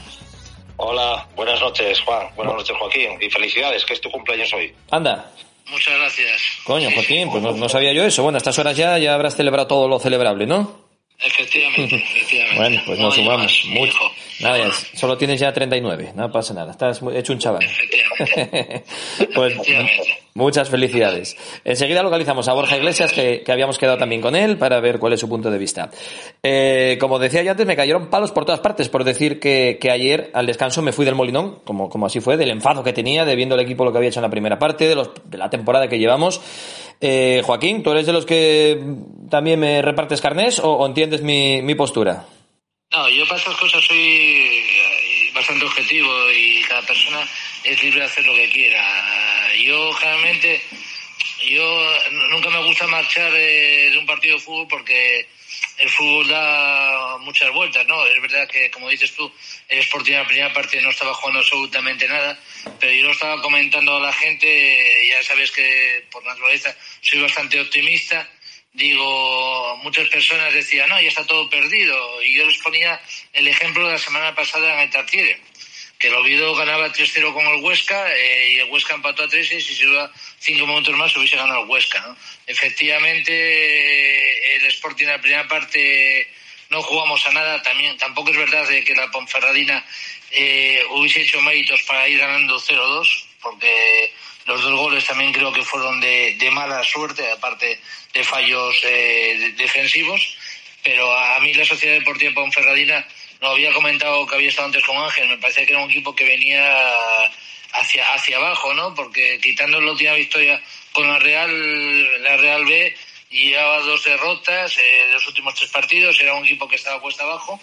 Hola, 0.77 1.27
buenas 1.37 1.61
noches, 1.61 2.01
Juan. 2.01 2.29
Buenas 2.37 2.55
noches, 2.55 2.77
Joaquín. 2.79 3.11
Y 3.21 3.31
felicidades, 3.31 3.85
que 3.85 3.93
es 3.95 4.01
tu 4.01 4.11
cumpleaños 4.11 4.53
hoy. 4.53 4.75
Anda. 4.91 5.31
Muchas 5.69 5.95
gracias. 5.99 6.43
Coño, 6.65 6.91
Joaquín, 6.93 7.31
pues 7.31 7.43
no, 7.43 7.53
no 7.53 7.69
sabía 7.69 7.93
yo 7.93 8.05
eso. 8.05 8.23
Bueno, 8.23 8.37
a 8.37 8.39
estas 8.39 8.59
horas 8.59 8.77
ya, 8.77 8.99
ya 8.99 9.15
habrás 9.15 9.37
celebrado 9.37 9.67
todo 9.69 9.89
lo 9.89 9.99
celebrable, 9.99 10.47
¿no? 10.47 10.85
Efectivamente, 11.19 11.97
efectivamente. 12.17 12.57
Bueno, 12.57 12.83
pues 12.87 12.99
nos 12.99 13.17
No 13.17 13.23
sumamos. 13.25 13.43
más, 13.65 13.65
Mucho. 13.67 13.99
Nada, 14.41 14.59
ya, 14.59 14.73
solo 14.99 15.17
tienes 15.17 15.41
ya 15.41 15.53
39, 15.53 16.13
no 16.17 16.31
pasa 16.31 16.53
nada. 16.55 16.73
Estás 16.73 17.01
muy- 17.03 17.17
hecho 17.17 17.33
un 17.33 17.39
chaval. 17.39 17.65
pues 19.35 19.53
Efectivamente. 19.55 20.24
Muchas 20.35 20.69
felicidades. 20.69 21.37
Enseguida 21.65 22.03
localizamos 22.03 22.49
a 22.49 22.53
Borja 22.53 22.77
Iglesias, 22.77 23.13
que, 23.13 23.45
habíamos 23.49 23.79
quedado 23.79 23.99
también 23.99 24.21
con 24.21 24.35
él, 24.35 24.59
para 24.59 24.81
ver 24.81 24.99
cuál 24.99 25.13
es 25.13 25.21
su 25.21 25.29
punto 25.29 25.51
de 25.51 25.59
vista. 25.59 25.91
Eh, 26.43 26.99
como 27.01 27.21
decía 27.21 27.43
yo 27.43 27.53
antes, 27.53 27.67
me 27.67 27.77
cayeron 27.77 28.11
palos 28.11 28.33
por 28.33 28.45
todas 28.45 28.61
partes 28.61 28.89
por 28.89 29.05
decir 29.05 29.39
que, 29.39 29.79
ayer 29.91 30.31
al 30.35 30.47
descanso 30.47 30.83
me 30.83 30.93
fui 30.93 31.05
del 31.05 31.15
Molinón, 31.15 31.61
como, 31.65 31.89
así 32.05 32.21
fue, 32.21 32.37
del 32.37 32.51
enfado 32.51 32.83
que 32.83 32.93
tenía, 32.93 33.25
de 33.25 33.37
viendo 33.37 33.55
el 33.55 33.61
equipo 33.61 33.85
lo 33.85 33.93
que 33.93 33.99
había 33.99 34.11
hecho 34.11 34.19
en 34.19 34.25
la 34.25 34.31
primera 34.31 34.59
parte, 34.59 34.89
de, 34.89 34.97
los, 34.97 35.11
de 35.25 35.39
la 35.39 35.51
temporada 35.51 35.89
que 35.89 35.99
llevamos. 35.99 36.41
Eh, 37.01 37.43
Joaquín, 37.45 37.83
¿tú 37.83 37.93
eres 37.93 38.07
de 38.07 38.13
los 38.13 38.27
que 38.27 38.83
también 39.31 39.61
me 39.61 39.83
repartes 39.83 40.21
carnés 40.21 40.59
o, 40.59 40.85
entiendes 40.85 41.23
mi, 41.23 41.63
mi 41.63 41.77
postura? 41.77 42.27
No, 42.93 43.09
yo 43.09 43.25
para 43.27 43.39
estas 43.39 43.57
cosas 43.57 43.85
soy 43.85 43.99
eh, 43.99 45.31
bastante 45.33 45.65
objetivo 45.65 46.09
y 46.33 46.63
cada 46.63 46.83
persona 46.83 47.21
es 47.65 47.83
libre 47.83 48.01
de 48.01 48.07
hacer 48.07 48.27
lo 48.27 48.35
que 48.35 48.49
quiera. 48.51 49.55
Yo 49.57 49.93
generalmente, 49.95 50.63
yo 51.49 52.01
nunca 52.31 52.51
me 52.51 52.65
gusta 52.65 52.87
marchar 52.87 53.33
de 53.33 53.97
un 53.99 54.07
partido 54.07 54.37
de 54.37 54.43
fútbol 54.43 54.69
porque 54.69 55.27
el 55.79 55.89
fútbol 55.89 56.29
da 56.29 57.17
muchas 57.21 57.51
vueltas, 57.53 57.87
¿no? 57.87 58.07
Es 58.07 58.21
verdad 58.21 58.49
que, 58.49 58.71
como 58.71 58.89
dices 58.89 59.15
tú, 59.15 59.33
el 59.69 59.81
Sporting 59.81 60.13
en 60.13 60.19
la 60.19 60.27
primera 60.27 60.53
parte 60.53 60.81
no 60.81 60.91
estaba 60.91 61.15
jugando 61.15 61.41
absolutamente 61.41 62.07
nada, 62.07 62.39
pero 62.79 62.93
yo 62.93 63.05
lo 63.05 63.13
estaba 63.13 63.41
comentando 63.43 63.97
a 63.97 64.01
la 64.01 64.13
gente, 64.13 65.09
ya 65.09 65.23
sabes 65.23 65.51
que 65.51 66.07
por 66.11 66.25
naturaleza 66.25 66.77
soy 67.01 67.21
bastante 67.21 67.61
optimista, 67.61 68.29
digo, 68.73 69.77
muchas 69.83 70.09
personas 70.09 70.53
decían, 70.53 70.89
no, 70.89 71.01
ya 71.01 71.09
está 71.09 71.27
todo 71.27 71.49
perdido, 71.49 72.23
y 72.23 72.35
yo 72.35 72.47
les 72.47 72.59
ponía 72.59 73.01
el 73.33 73.49
ejemplo 73.49 73.87
de 73.87 73.93
la 73.93 73.99
semana 73.99 74.35
pasada 74.35 74.75
en 74.75 74.81
el 74.81 74.91
Tartiere, 74.91 75.41
que 76.05 76.09
el 76.11 76.17
Oviedo 76.17 76.55
ganaba 76.55 76.93
3-0 76.93 77.33
con 77.33 77.47
el 77.47 77.63
Huesca 77.65 78.13
eh, 78.15 78.51
y 78.53 78.59
el 78.59 78.69
Huesca 78.71 78.93
empató 78.93 79.23
a 79.23 79.29
3 79.29 79.53
y 79.53 79.61
si 79.63 79.75
se 79.75 79.85
iba 79.85 80.11
5 80.39 80.67
minutos 80.67 80.95
más 80.99 81.17
hubiese 81.17 81.35
ganado 81.37 81.63
el 81.63 81.71
Huesca. 81.71 82.15
Efectivamente, 82.47 84.57
el 84.57 84.67
Sporting 84.67 85.05
en 85.05 85.11
la 85.13 85.21
primera 85.21 85.49
parte 85.49 86.29
no 86.69 86.83
jugamos 86.83 87.27
a 87.27 87.33
nada. 87.33 87.63
También 87.63 87.97
Tampoco 87.97 88.33
es 88.33 88.37
verdad 88.37 88.69
de 88.69 88.85
que 88.85 88.95
la 88.95 89.11
Ponferradina 89.11 89.83
eh, 90.31 90.83
hubiese 90.91 91.23
hecho 91.23 91.41
méritos 91.41 91.81
para 91.85 92.07
ir 92.07 92.19
ganando 92.19 92.61
0-2, 92.61 93.25
porque 93.41 94.13
los 94.45 94.61
dos 94.63 94.79
goles 94.79 95.07
también 95.07 95.33
creo 95.33 95.55
que 95.55 95.63
fueron 95.63 96.03
de, 96.03 96.37
mala 96.53 96.85
suerte, 96.85 97.31
aparte 97.31 97.81
de 98.13 98.25
fallos 98.25 98.77
eh, 98.85 99.37
de- 99.39 99.53
defensivos. 99.53 100.37
Pero 100.83 101.11
a, 101.11 101.37
a 101.37 101.41
mí 101.41 101.55
la 101.55 101.65
Sociedad 101.65 101.99
Deportiva 101.99 102.35
Ponferradina, 102.35 103.09
lo 103.45 103.51
había 103.51 103.73
comentado 103.73 104.27
que 104.27 104.35
había 104.37 104.49
estado 104.49 104.67
antes 104.67 104.83
con 104.85 104.97
Ángel, 104.97 105.29
me 105.29 105.39
parecía 105.39 105.65
que 105.67 105.73
era 105.73 105.83
un 105.83 105.91
equipo 105.91 106.15
que 106.15 106.25
venía 106.25 106.65
hacia, 107.73 108.13
hacia 108.15 108.37
abajo, 108.39 108.73
¿no? 108.75 108.95
Porque 108.95 109.39
quitando 109.43 109.81
la 109.81 109.93
última 109.93 110.15
victoria 110.15 110.61
con 110.93 111.07
la 111.09 111.19
Real, 111.19 112.23
la 112.23 112.37
Real 112.37 112.65
B, 112.65 112.97
llevaba 113.31 113.81
dos 113.81 114.05
derrotas 114.05 114.79
eh, 114.79 115.09
los 115.13 115.27
últimos 115.27 115.55
tres 115.55 115.71
partidos, 115.71 116.19
era 116.21 116.35
un 116.35 116.45
equipo 116.45 116.69
que 116.69 116.77
estaba 116.77 117.01
cuesta 117.01 117.25
abajo 117.25 117.61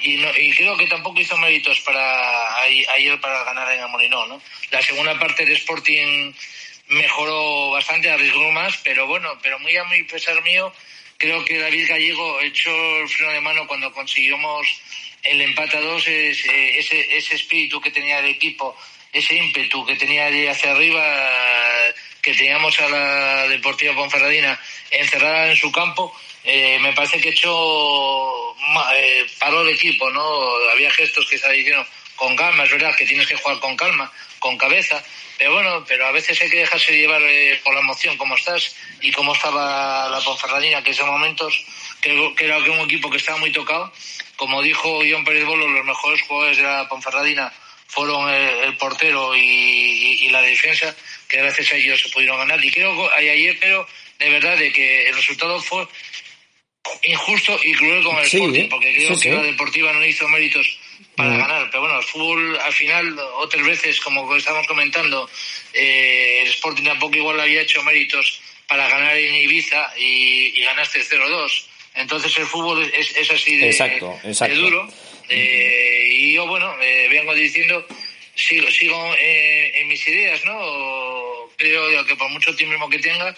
y, 0.00 0.16
no- 0.16 0.36
y 0.36 0.52
creo 0.52 0.76
que 0.76 0.86
tampoco 0.86 1.20
hizo 1.20 1.36
méritos 1.38 1.80
para 1.80 2.62
ayer 2.62 3.18
para 3.20 3.44
ganar 3.44 3.72
en 3.72 3.80
el 3.80 3.88
Molinón, 3.88 4.28
¿no? 4.28 4.42
La 4.70 4.82
segunda 4.82 5.18
parte 5.18 5.44
de 5.46 5.54
Sporting 5.54 6.32
mejoró 6.88 7.70
bastante, 7.70 8.10
arriesgó 8.10 8.50
más, 8.52 8.76
pero 8.84 9.06
bueno, 9.06 9.38
pero 9.42 9.58
muy 9.58 9.76
a 9.76 9.84
muy 9.84 10.02
pesar 10.04 10.40
mío, 10.42 10.72
creo 11.16 11.44
que 11.44 11.58
David 11.58 11.88
Gallego 11.88 12.40
echó 12.42 12.70
el 13.00 13.08
freno 13.08 13.32
de 13.32 13.40
mano 13.40 13.66
cuando 13.66 13.90
conseguimos 13.92 14.66
el 15.28 15.40
empate 15.40 15.76
a 15.76 15.80
dos, 15.80 16.06
es, 16.06 16.44
eh, 16.46 16.78
ese, 16.78 17.34
espíritu 17.34 17.80
que 17.80 17.90
tenía 17.90 18.18
el 18.20 18.26
equipo, 18.26 18.76
ese 19.12 19.34
ímpetu 19.34 19.84
que 19.84 19.96
tenía 19.96 20.26
allí 20.26 20.46
hacia 20.46 20.72
arriba, 20.72 21.02
que 22.22 22.34
teníamos 22.34 22.78
a 22.80 22.88
la 22.88 23.48
Deportiva 23.48 23.94
Ponferradina 23.94 24.58
encerrada 24.90 25.50
en 25.50 25.56
su 25.56 25.70
campo, 25.72 26.14
eh, 26.44 26.78
me 26.80 26.92
parece 26.92 27.20
que 27.20 27.30
hecho 27.30 28.54
eh, 28.96 29.26
paró 29.38 29.62
el 29.62 29.70
equipo, 29.70 30.10
¿no? 30.10 30.22
Había 30.72 30.90
gestos 30.90 31.28
que 31.28 31.38
se 31.38 31.50
dijeron 31.52 31.86
con 32.14 32.36
calma, 32.36 32.64
es 32.64 32.70
verdad 32.70 32.94
que 32.94 33.06
tienes 33.06 33.26
que 33.26 33.36
jugar 33.36 33.58
con 33.58 33.76
calma, 33.76 34.10
con 34.38 34.56
cabeza, 34.56 35.02
pero 35.38 35.52
bueno, 35.52 35.84
pero 35.86 36.06
a 36.06 36.12
veces 36.12 36.40
hay 36.40 36.48
que 36.48 36.60
dejarse 36.60 36.96
llevar 36.96 37.20
por 37.62 37.74
la 37.74 37.80
emoción, 37.80 38.16
como 38.16 38.36
estás 38.36 38.74
y 39.00 39.12
cómo 39.12 39.34
estaba 39.34 40.08
la 40.08 40.20
Ponferradina, 40.20 40.82
que 40.82 40.90
en 40.90 40.94
esos 40.94 41.06
momentos 41.06 41.64
creo 42.00 42.34
que 42.34 42.44
era 42.44 42.58
un 42.58 42.80
equipo 42.80 43.10
que 43.10 43.18
estaba 43.18 43.38
muy 43.38 43.52
tocado. 43.52 43.92
Como 44.36 44.62
dijo 44.62 45.00
John 45.10 45.24
Pérez 45.24 45.44
Bolo, 45.44 45.68
los 45.68 45.84
mejores 45.84 46.22
jugadores 46.22 46.58
de 46.58 46.64
la 46.64 46.88
Ponferradina 46.88 47.52
fueron 47.88 48.28
el, 48.28 48.76
portero 48.76 49.34
y, 49.36 50.28
la 50.30 50.42
defensa, 50.42 50.94
que 51.28 51.38
gracias 51.38 51.72
a 51.72 51.76
ellos 51.76 52.00
se 52.00 52.10
pudieron 52.10 52.36
ganar. 52.36 52.62
Y 52.62 52.70
creo 52.70 52.94
que 52.94 53.14
ayer, 53.14 53.56
pero 53.58 53.86
de 54.18 54.30
verdad, 54.30 54.58
de 54.58 54.72
que 54.72 55.08
el 55.08 55.14
resultado 55.14 55.60
fue 55.60 55.86
injusto 57.02 57.58
y 57.62 57.74
cruel 57.74 58.04
con 58.04 58.16
el 58.18 58.24
Sporting, 58.24 58.68
porque 58.68 58.94
creo 58.94 59.18
que 59.18 59.30
la 59.30 59.42
Deportiva 59.42 59.92
no 59.92 60.04
hizo 60.04 60.28
méritos 60.28 60.66
para 61.14 61.30
mm. 61.30 61.38
ganar. 61.38 61.70
Pero 61.70 61.80
bueno, 61.80 61.98
el 61.98 62.04
fútbol 62.04 62.58
al 62.58 62.72
final, 62.72 63.18
otras 63.36 63.64
veces, 63.64 64.00
como 64.00 64.34
estamos 64.36 64.66
comentando, 64.66 65.28
eh, 65.72 66.42
el 66.42 66.48
Sporting 66.48 66.84
tampoco 66.84 67.16
igual 67.16 67.40
había 67.40 67.62
hecho 67.62 67.82
méritos 67.82 68.40
para 68.68 68.88
ganar 68.88 69.16
en 69.16 69.34
Ibiza 69.34 69.92
y, 69.98 70.60
ganaste 70.62 71.00
0-2. 71.00 71.66
Entonces 71.96 72.36
el 72.36 72.46
fútbol 72.46 72.82
es, 72.96 73.16
es 73.16 73.30
así 73.30 73.56
de, 73.56 73.72
duro. 74.54 74.88
Eh, 75.28 76.08
y 76.10 76.34
yo, 76.34 76.46
bueno, 76.46 76.74
eh, 76.80 77.08
vengo 77.10 77.34
diciendo, 77.34 77.86
sigo, 78.34 78.70
sigo 78.70 79.14
en 79.18 79.88
mis 79.88 80.06
ideas, 80.06 80.44
¿no? 80.44 80.56
Creo 81.56 82.04
que 82.04 82.16
por 82.16 82.28
mucho 82.30 82.54
tiempo 82.54 82.88
que 82.88 82.98
tenga, 82.98 83.34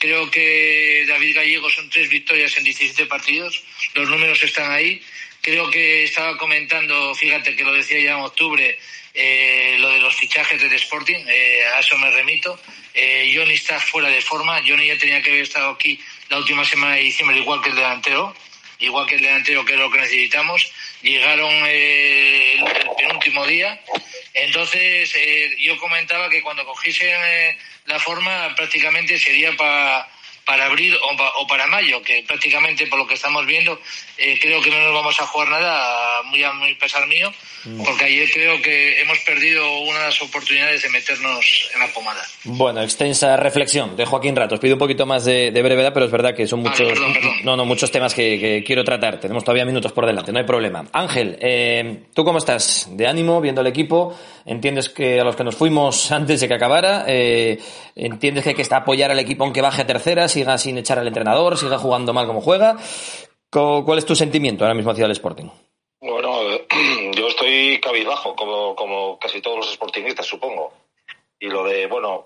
Creo 0.00 0.30
que 0.30 1.04
David 1.06 1.36
Gallego 1.36 1.68
son 1.68 1.90
tres 1.90 2.08
victorias 2.08 2.56
en 2.56 2.64
17 2.64 3.04
partidos. 3.04 3.62
Los 3.92 4.08
números 4.08 4.42
están 4.42 4.72
ahí. 4.72 5.02
Creo 5.42 5.70
que 5.70 6.04
estaba 6.04 6.38
comentando, 6.38 7.14
fíjate 7.14 7.54
que 7.54 7.62
lo 7.62 7.74
decía 7.74 8.00
ya 8.00 8.12
en 8.12 8.24
octubre, 8.24 8.78
eh, 9.12 9.76
lo 9.78 9.90
de 9.90 10.00
los 10.00 10.16
fichajes 10.16 10.58
del 10.58 10.72
Sporting. 10.72 11.22
Eh, 11.28 11.60
a 11.76 11.80
eso 11.80 11.98
me 11.98 12.10
remito. 12.10 12.58
Eh, 12.94 13.30
Johnny 13.34 13.52
está 13.52 13.78
fuera 13.78 14.08
de 14.08 14.22
forma. 14.22 14.62
Johnny 14.66 14.86
ya 14.86 14.96
tenía 14.96 15.20
que 15.20 15.32
haber 15.32 15.42
estado 15.42 15.68
aquí 15.68 16.00
la 16.30 16.38
última 16.38 16.64
semana 16.64 16.94
de 16.94 17.02
diciembre, 17.02 17.38
igual 17.38 17.60
que 17.60 17.70
el 17.70 17.76
delantero. 17.76 18.34
Igual 18.78 19.06
que 19.06 19.16
el 19.16 19.20
delantero, 19.20 19.62
que 19.64 19.74
es 19.74 19.78
lo 19.78 19.90
que 19.90 19.98
necesitamos. 19.98 20.72
Llegaron 21.02 21.52
el, 21.52 22.62
el, 22.62 22.90
penúltimo 22.96 23.46
día. 23.46 23.78
Entonces, 24.32 25.14
yo 25.58 25.76
comentaba 25.76 26.30
que 26.30 26.40
cuando 26.40 26.64
cogiesen 26.64 27.10
la 27.84 27.98
forma 27.98 28.54
prácticamente 28.56 29.18
sería 29.18 29.54
para 29.54 30.08
para 30.44 30.66
abril 30.66 30.96
o, 31.38 31.46
para 31.46 31.66
mayo, 31.66 32.02
que 32.02 32.24
prácticamente 32.26 32.86
por 32.86 32.98
lo 32.98 33.06
que 33.06 33.14
estamos 33.14 33.46
viendo, 33.46 33.78
eh, 34.18 34.38
creo 34.40 34.60
que 34.60 34.70
no 34.70 34.80
nos 34.80 34.94
vamos 34.94 35.20
a 35.20 35.26
jugar 35.26 35.48
nada, 35.48 36.22
muy 36.24 36.42
a 36.42 36.52
muy 36.52 36.74
pesar 36.74 37.06
mío, 37.06 37.32
mm. 37.64 37.84
porque 37.84 38.06
ayer 38.06 38.28
creo 38.30 38.60
que 38.60 39.00
hemos 39.00 39.18
perdido 39.20 39.80
una 39.80 40.00
de 40.00 40.04
las 40.06 40.22
oportunidades 40.22 40.82
de 40.82 40.88
meternos 40.88 41.70
en 41.74 41.80
la 41.80 41.86
pomada. 41.88 42.22
Bueno, 42.44 42.82
extensa 42.82 43.36
reflexión 43.36 43.96
de 43.96 44.04
Joaquín 44.04 44.34
Ratos. 44.34 44.58
Pido 44.58 44.74
un 44.74 44.78
poquito 44.78 45.06
más 45.06 45.24
de, 45.24 45.50
brevedad, 45.50 45.92
pero 45.92 46.06
es 46.06 46.12
verdad 46.12 46.34
que 46.34 46.46
son 46.46 46.60
muchos, 46.60 46.92
No, 47.44 47.56
no, 47.56 47.64
muchos 47.64 47.90
temas 47.90 48.14
que, 48.14 48.64
quiero 48.66 48.84
tratar. 48.84 49.20
Tenemos 49.20 49.44
todavía 49.44 49.64
minutos 49.64 49.92
por 49.92 50.06
delante, 50.06 50.32
no 50.32 50.38
hay 50.38 50.46
problema. 50.46 50.86
Ángel, 50.92 51.38
eh, 51.40 52.04
¿tú 52.14 52.24
cómo 52.24 52.38
estás? 52.38 52.88
¿De 52.90 53.06
ánimo, 53.06 53.40
viendo 53.40 53.60
el 53.60 53.66
equipo? 53.66 54.18
¿Entiendes 54.44 54.88
que 54.88 55.20
a 55.20 55.24
los 55.24 55.36
que 55.36 55.44
nos 55.44 55.56
fuimos 55.56 56.10
antes 56.12 56.40
de 56.40 56.48
que 56.48 56.54
acabara, 56.54 57.04
eh, 57.06 57.58
entiendes 57.94 58.44
que 58.44 58.50
hay 58.50 58.56
que 58.56 58.74
apoyar 58.74 59.10
al 59.10 59.18
equipo 59.18 59.44
aunque 59.44 59.60
baje 59.60 59.82
a 59.82 59.86
tercera, 59.86 60.28
siga 60.28 60.58
sin 60.58 60.78
echar 60.78 60.98
al 60.98 61.08
entrenador, 61.08 61.56
siga 61.56 61.78
jugando 61.78 62.12
mal 62.12 62.26
como 62.26 62.40
juega? 62.40 62.76
¿Cuál 63.50 63.98
es 63.98 64.06
tu 64.06 64.14
sentimiento 64.14 64.64
ahora 64.64 64.74
mismo 64.74 64.92
hacia 64.92 65.06
el 65.06 65.10
Sporting? 65.12 65.46
Bueno, 66.00 66.40
yo 67.16 67.28
estoy 67.28 67.80
cabizbajo, 67.80 68.34
como, 68.36 68.74
como 68.74 69.18
casi 69.18 69.40
todos 69.40 69.58
los 69.58 69.72
sportingistas, 69.72 70.26
supongo. 70.26 70.72
Y 71.38 71.48
lo 71.48 71.64
de, 71.64 71.86
bueno, 71.86 72.24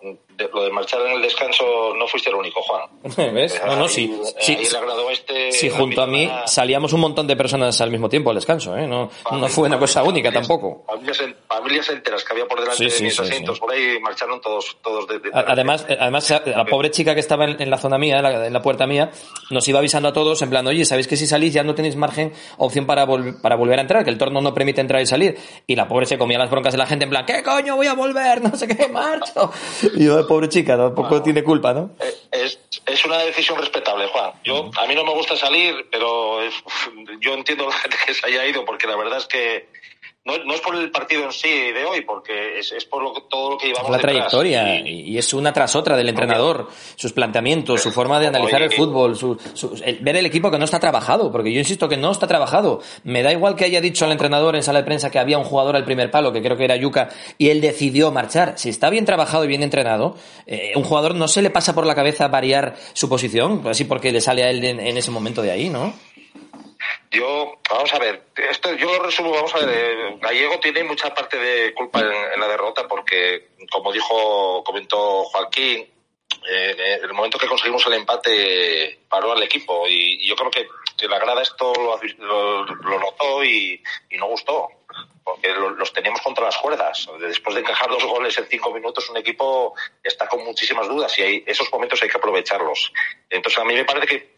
lo 0.53 0.65
de 0.65 0.71
marchar 0.71 1.01
en 1.03 1.13
el 1.13 1.23
descanso 1.23 1.95
no 1.97 2.07
fuiste 2.07 2.31
el 2.31 2.37
único, 2.37 2.61
Juan. 2.63 2.83
¿Ves? 3.35 3.61
No, 3.67 3.77
no, 3.77 3.89
sí. 3.89 4.15
sí, 4.41 4.59
este 5.11 5.53
sí 5.53 5.71
junto 5.71 6.03
a 6.03 6.07
mí 6.07 6.31
salíamos 6.47 6.93
un 6.93 7.01
montón 7.01 7.27
de 7.27 7.37
personas 7.37 7.81
al 7.81 7.91
mismo 7.91 8.09
tiempo 8.09 8.31
al 8.31 8.37
descanso, 8.37 8.77
¿eh? 8.77 8.87
No, 8.87 9.11
no 9.31 9.49
fue 9.49 9.69
una 9.69 9.79
cosa 9.79 10.03
única 10.03 10.33
tampoco. 10.33 10.85
Familias, 11.49 11.89
enteras 11.91 12.25
que 12.25 12.33
había 12.33 12.47
por 12.47 12.61
delante 12.61 12.85
de 12.85 13.01
mis 13.01 13.19
asientos, 13.19 13.59
por 13.59 13.73
ahí 13.73 13.99
marcharon 14.01 14.41
todos, 14.41 14.77
todos 14.83 15.07
de, 15.07 15.21
Además, 15.33 15.87
además, 15.89 16.31
la 16.45 16.65
pobre 16.65 16.91
chica 16.91 17.15
que 17.15 17.21
estaba 17.21 17.45
en, 17.45 17.71
la 17.71 17.79
zona 17.79 17.99
mía, 17.99 18.19
en 18.19 18.53
la, 18.53 18.63
puerta 18.63 18.87
mía, 18.87 19.11
nos 19.51 19.67
iba 19.69 19.79
avisando 19.79 20.09
a 20.09 20.13
todos 20.13 20.41
en 20.43 20.51
plan, 20.51 20.67
oye, 20.67 20.85
¿sabéis 20.85 21.07
que 21.07 21.17
si 21.17 21.27
salís 21.27 21.55
ya 21.55 21.63
no 21.63 21.75
tenéis 21.75 21.97
margen, 21.97 22.33
opción 22.59 22.87
para, 22.87 23.07
para 23.41 23.57
volver 23.57 23.79
a 23.79 23.83
entrar, 23.83 24.05
que 24.05 24.11
el 24.11 24.19
torno 24.19 24.41
no 24.41 24.53
permite 24.53 24.81
entrar 24.81 25.01
y 25.01 25.07
salir? 25.07 25.39
Y 25.67 25.77
la 25.77 25.89
pobre 25.89 26.07
se 26.07 26.19
comía 26.19 26.39
las 26.39 26.51
broncas 26.51 26.73
de 26.73 26.79
la 26.79 26.87
gente 26.87 27.05
en 27.05 27.11
plan, 27.11 27.25
¿qué 27.25 27.43
coño 27.43 27.77
voy 27.77 27.87
a 27.87 27.95
volver? 27.95 28.43
No 28.45 28.59
sé 28.59 28.69
qué, 28.69 28.89
marcho. 28.89 29.51
Y 29.95 30.05
yo, 30.05 30.24
pobre 30.27 30.49
chica, 30.49 30.77
tampoco 30.77 31.23
tiene 31.23 31.43
culpa, 31.43 31.73
¿no? 31.73 31.91
Eh, 32.01 32.15
es, 32.33 32.59
es 32.87 33.05
una 33.05 33.19
decisión 33.19 33.59
respetable, 33.59 34.07
Juan. 34.09 34.33
Yo, 34.45 34.71
a 34.77 34.87
mí 34.87 34.95
no 34.95 35.05
me 35.05 35.13
gusta 35.13 35.37
salir, 35.37 35.89
pero 35.91 36.39
yo 37.21 37.35
entiendo 37.35 37.67
la 37.67 37.73
gente 37.79 37.97
que 38.07 38.15
se 38.15 38.27
haya 38.27 38.47
ido, 38.47 38.65
porque 38.65 38.87
la 38.87 38.97
verdad 38.97 39.19
es 39.19 39.27
que 39.27 39.69
no, 40.27 40.39
no, 40.39 40.55
es 40.55 40.61
por 40.63 40.75
el 40.75 40.91
partido 40.91 41.25
en 41.25 41.33
sí 41.33 41.51
de 41.51 41.85
hoy, 41.85 42.01
porque 42.01 42.59
es, 42.59 42.73
es 42.73 42.87
por 42.87 43.03
lo, 43.03 43.13
todo 43.29 43.51
lo 43.51 43.59
que 43.59 43.67
llevamos 43.67 43.91
La 43.91 43.99
trayectoria, 43.99 44.81
y, 44.81 45.19
es 45.19 45.35
una 45.35 45.53
tras 45.53 45.77
otra 45.77 45.99
del 45.99 46.09
entrenador, 46.09 46.69
sus 46.97 47.13
planteamientos, 47.13 47.83
su 47.83 47.93
forma 47.93 48.19
de 48.19 48.29
analizar 48.29 48.63
el 48.63 48.73
fútbol, 48.73 49.17
su, 49.17 49.39
ver 50.01 50.17
el 50.17 50.25
equipo 50.25 50.51
que 50.51 50.59
no 50.59 50.65
está 50.65 50.81
trabajado, 50.81 51.31
porque 51.31 51.53
yo 51.53 51.59
insisto 51.59 51.91
que 51.91 51.99
no 51.99 52.11
está 52.11 52.27
trabajado. 52.27 52.81
Me 53.03 53.23
da 53.23 53.33
igual 53.33 53.55
que 53.55 53.67
haya 53.67 53.83
dicho 53.83 54.07
al 54.07 54.13
entrenador 54.13 54.57
en 54.57 54.63
sala 54.63 54.79
de 54.79 54.87
prensa 54.87 55.11
que 55.11 55.19
había 55.19 55.37
un 55.37 55.45
jugador 55.45 55.77
al 55.77 55.85
primer 55.85 56.11
palo, 56.11 56.33
que 56.33 56.41
creo 56.41 56.57
que 56.57 56.65
era 56.65 56.77
Yuca, 56.77 57.11
y 57.37 57.51
él 57.51 57.61
decidió 57.61 58.11
marchar. 58.11 58.55
Si 58.57 58.71
está 58.71 58.89
bien 58.89 59.05
trabajado 59.05 59.45
y 59.45 59.49
bien 59.49 59.63
entrenado, 59.63 60.17
eh, 60.47 60.73
un 60.75 60.85
jugador 60.85 61.15
no 61.15 61.29
se 61.29 61.43
le 61.43 61.51
pasa 61.51 61.75
por 61.75 61.85
la 61.85 61.95
cabeza 61.95 62.29
variar 62.29 62.77
su 62.95 63.11
posición, 63.11 63.63
así 63.67 63.85
porque 63.85 64.11
le 64.11 64.23
sale 64.23 64.43
a 64.43 64.49
él 64.49 64.65
en 64.65 64.97
ese 64.97 65.11
momento 65.11 65.43
de 65.43 65.51
ahí, 65.51 65.69
¿no? 65.69 65.93
Yo, 67.15 67.61
vamos 67.71 67.93
a 67.93 67.99
ver, 68.01 68.25
esto 68.37 68.75
yo 68.75 68.93
lo 68.93 69.05
resumo, 69.05 69.31
vamos 69.31 69.55
a 69.55 69.59
ver, 69.59 69.69
eh, 69.69 70.19
Gallego 70.21 70.59
tiene 70.59 70.83
mucha 70.83 71.15
parte 71.15 71.39
de 71.39 71.73
culpa 71.73 72.01
en, 72.01 72.41
la 72.41 72.49
derrota 72.49 72.89
porque, 72.89 73.51
como 73.71 73.93
dijo, 73.93 74.65
comentó 74.65 75.23
Joaquín, 75.25 75.89
eh, 76.51 76.99
en 76.99 77.05
el 77.05 77.15
momento 77.15 77.39
que 77.39 77.47
conseguimos 77.47 77.87
el 77.87 77.95
empate 77.95 78.99
paró 79.09 79.31
al 79.31 79.43
equipo 79.45 79.87
y, 79.89 80.27
yo 80.27 80.35
creo 80.35 80.51
que, 80.51 80.67
la 81.07 81.19
grada 81.19 81.43
esto 81.43 81.73
lo, 82.19 82.65
notó 82.99 83.45
y, 83.45 83.81
no 84.13 84.27
gustó 84.27 84.69
porque 85.23 85.49
los 85.55 85.93
teníamos 85.93 86.21
contra 86.21 86.45
las 86.45 86.57
cuerdas. 86.59 87.09
Después 87.19 87.55
de 87.55 87.63
encajar 87.63 87.89
dos 87.89 88.05
goles 88.05 88.37
en 88.37 88.47
cinco 88.47 88.73
minutos, 88.73 89.09
un 89.09 89.17
equipo 89.17 89.75
está 90.03 90.29
con 90.29 90.45
muchísimas 90.45 90.87
dudas 90.87 91.19
y 91.19 91.23
hay, 91.23 91.45
esos 91.47 91.73
momentos 91.73 92.03
hay 92.03 92.11
que 92.11 92.19
aprovecharlos. 92.19 92.93
Entonces, 93.31 93.59
a 93.59 93.65
mí 93.65 93.75
me 93.75 93.85
parece 93.85 94.07
que 94.07 94.35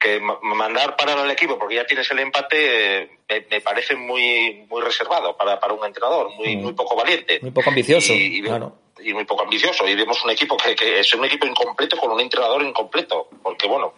que 0.00 0.18
mandar 0.18 0.96
parar 0.96 1.18
al 1.18 1.30
equipo 1.30 1.58
porque 1.58 1.74
ya 1.74 1.86
tienes 1.86 2.10
el 2.10 2.20
empate 2.20 3.02
eh, 3.28 3.46
me, 3.50 3.60
parece 3.60 3.94
muy 3.94 4.64
muy 4.68 4.80
reservado 4.80 5.36
para, 5.36 5.60
para 5.60 5.74
un 5.74 5.84
entrenador, 5.84 6.34
muy 6.36 6.56
mm. 6.56 6.62
muy 6.62 6.72
poco 6.72 6.96
valiente. 6.96 7.38
Muy 7.42 7.50
poco 7.50 7.68
ambicioso, 7.68 8.14
y, 8.14 8.42
claro. 8.42 8.76
Y 8.98 9.12
muy 9.12 9.24
poco 9.24 9.42
ambicioso. 9.42 9.86
Y 9.86 9.94
vemos 9.94 10.24
un 10.24 10.30
equipo 10.30 10.56
que, 10.56 10.74
que, 10.74 11.00
es 11.00 11.14
un 11.14 11.24
equipo 11.24 11.46
incompleto 11.46 11.96
con 11.96 12.10
un 12.10 12.20
entrenador 12.20 12.62
incompleto. 12.62 13.28
Porque, 13.42 13.68
bueno, 13.68 13.94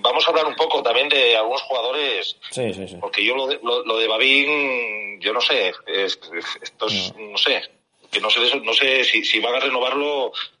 vamos 0.00 0.26
a 0.26 0.30
hablar 0.30 0.46
un 0.46 0.54
poco 0.54 0.82
también 0.82 1.08
de 1.08 1.36
algunos 1.36 1.62
jugadores. 1.62 2.36
Sí, 2.50 2.72
sí, 2.72 2.88
sí. 2.88 2.96
Porque 3.00 3.24
yo 3.24 3.36
lo 3.36 3.46
de, 3.46 3.60
lo, 3.62 3.96
de 3.96 4.08
Babín, 4.08 5.20
yo 5.20 5.32
no 5.32 5.40
sé, 5.40 5.72
esto 5.86 6.86
es, 6.86 7.14
no. 7.16 7.38
sé, 7.38 7.62
que 8.10 8.20
no 8.20 8.30
sé, 8.30 8.40
no 8.60 8.72
sé 8.72 9.04
si, 9.04 9.24
si 9.24 9.40
van 9.40 9.54
a 9.54 9.60
renovarlo 9.60 10.32
es 10.32 10.53